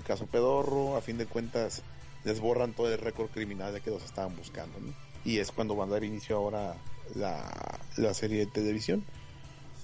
[0.01, 1.83] caso pedorro, a fin de cuentas
[2.25, 4.95] les borran todo el récord criminal de que los estaban buscando, ¿no?
[5.25, 6.77] Y es cuando van a dar inicio ahora
[7.15, 7.53] la,
[7.97, 9.05] la serie de televisión,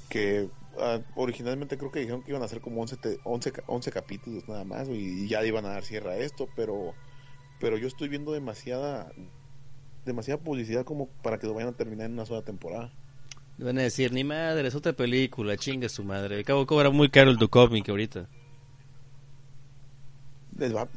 [0.09, 3.64] que ah, originalmente creo que dijeron que iban a ser como 11, te- 11, ca-
[3.66, 6.94] 11 capítulos nada más, y ya iban a dar cierre a esto, pero,
[7.59, 9.12] pero yo estoy viendo demasiada,
[10.05, 12.93] demasiada publicidad como para que lo vayan a terminar en una sola temporada.
[13.59, 16.36] Van a decir, ni madre, es otra película, chinga su madre.
[16.36, 18.28] Al cabo cobra muy caro el Duchovny ahorita.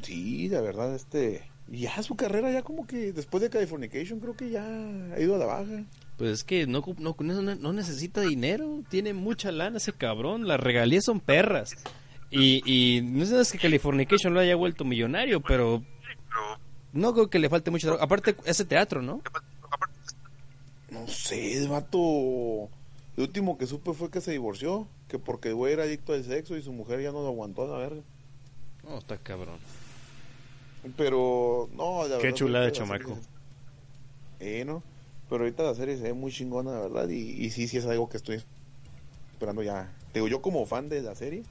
[0.02, 4.50] Sí, la verdad, este, ya su carrera ya como que después de Californication creo que
[4.50, 5.84] ya ha ido a la baja.
[6.18, 7.14] Pues es que no, no,
[7.54, 11.70] no necesita dinero, tiene mucha lana ese cabrón, las regalías son perras.
[12.30, 15.82] Y, y no es que Californication lo haya vuelto millonario, pero
[16.92, 18.04] no creo que le falte mucho trabajo.
[18.04, 19.22] Aparte, ese teatro, ¿no?
[20.90, 21.98] No sé, el vato.
[23.16, 24.86] Lo último que supe fue que se divorció.
[25.08, 27.64] Que porque el güey era adicto al sexo y su mujer ya no lo aguantó
[27.64, 28.02] a la verga.
[28.88, 29.58] No, está cabrón.
[30.96, 32.36] Pero, no, la Qué verdad.
[32.38, 33.18] chulada de chamaco.
[34.40, 34.82] Eh, ¿no?
[35.30, 37.08] Pero ahorita la serie se ve muy chingona, la verdad.
[37.08, 38.42] Y, y sí, sí es algo que estoy
[39.32, 39.92] esperando ya.
[40.12, 41.44] Digo, yo como fan de la serie,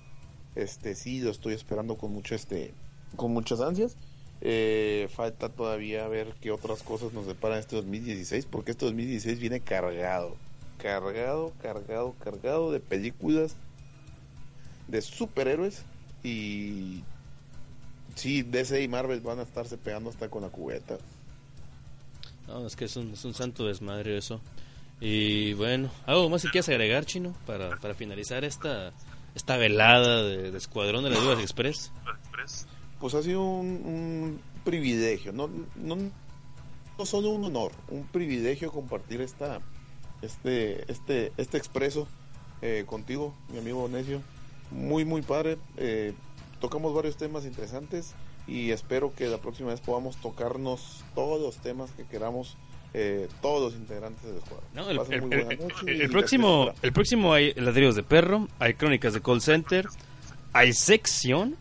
[0.55, 2.73] este, sí lo estoy esperando con mucho, este,
[3.15, 3.95] con muchas ansias.
[4.41, 9.61] Eh, falta todavía ver qué otras cosas nos deparan este 2016, porque este 2016 viene
[9.61, 10.35] cargado,
[10.79, 13.55] cargado, cargado, cargado de películas
[14.87, 15.83] de superhéroes
[16.23, 17.03] y
[18.15, 20.97] sí, DC y Marvel van a estarse pegando hasta con la cubeta.
[22.47, 24.41] No, es que es un, es un santo desmadre eso.
[24.99, 27.33] Y bueno, ¿algo más que quieras agregar, Chino?
[27.45, 28.93] Para, para finalizar esta,
[29.35, 31.91] esta velada de, de Escuadrón de las Divas Express.
[32.99, 35.97] Pues ha sido un, un privilegio, no, no,
[36.97, 39.59] no solo un honor, un privilegio compartir esta,
[40.21, 42.07] este, este, este expreso
[42.61, 44.21] eh, contigo, mi amigo Necio.
[44.69, 45.57] Muy, muy padre.
[45.77, 46.13] eh,
[46.61, 48.13] tocamos varios temas interesantes
[48.47, 52.55] y espero que la próxima vez podamos tocarnos todos los temas que queramos,
[52.93, 54.69] eh, todos los integrantes del escuadrón.
[54.73, 59.85] No, el, próximo, el próximo hay ladrillos de perro, hay crónicas de call center,
[60.53, 61.55] hay sección.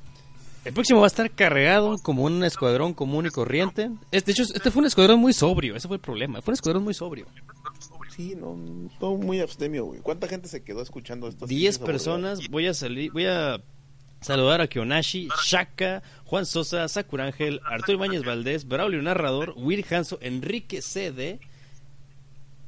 [0.64, 3.90] El próximo va a estar cargado como un escuadrón común y corriente.
[4.10, 6.43] Es- de hecho, este fue un escuadrón muy sobrio, ese fue el problema.
[6.43, 7.27] Fue un escuadrón muy sobrio.
[8.14, 8.59] Sí, no,
[8.98, 10.01] todo muy abstemio, güey.
[10.01, 11.47] ¿Cuánta gente se quedó escuchando esto?
[11.47, 12.40] 10 personas.
[12.51, 13.62] Voy a salir, voy a
[14.20, 20.82] saludar a Kionashi, Shaka, Juan Sosa, Sakurángel, Arturo Ibáñez Valdés, Braulio Narrador, Will Hanso, Enrique
[20.82, 21.40] CD,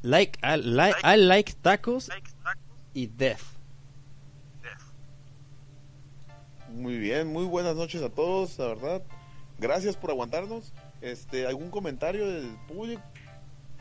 [0.03, 2.11] like, I, like, I like tacos
[2.95, 3.43] y Death.
[6.70, 9.03] Muy bien, muy buenas noches a todos, la verdad.
[9.59, 10.73] Gracias por aguantarnos.
[11.03, 13.03] Este, ¿algún comentario del público?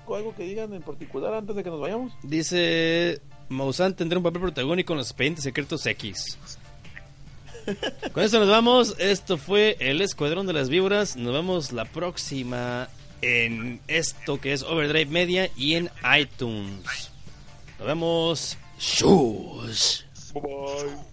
[0.08, 2.12] ¿Algo que digan en particular antes de que nos vayamos?
[2.22, 6.38] Dice Maussan tendrá un papel protagónico en los expedientes secretos X.
[8.14, 8.96] Con esto nos vamos.
[9.00, 11.16] Esto fue el Escuadrón de las Víboras.
[11.16, 12.90] Nos vemos la próxima
[13.22, 15.90] en esto que es Overdrive Media y en
[16.20, 17.12] iTunes.
[17.80, 18.58] Nos vemos.
[18.80, 20.02] Shush.
[20.34, 21.11] Bye bye.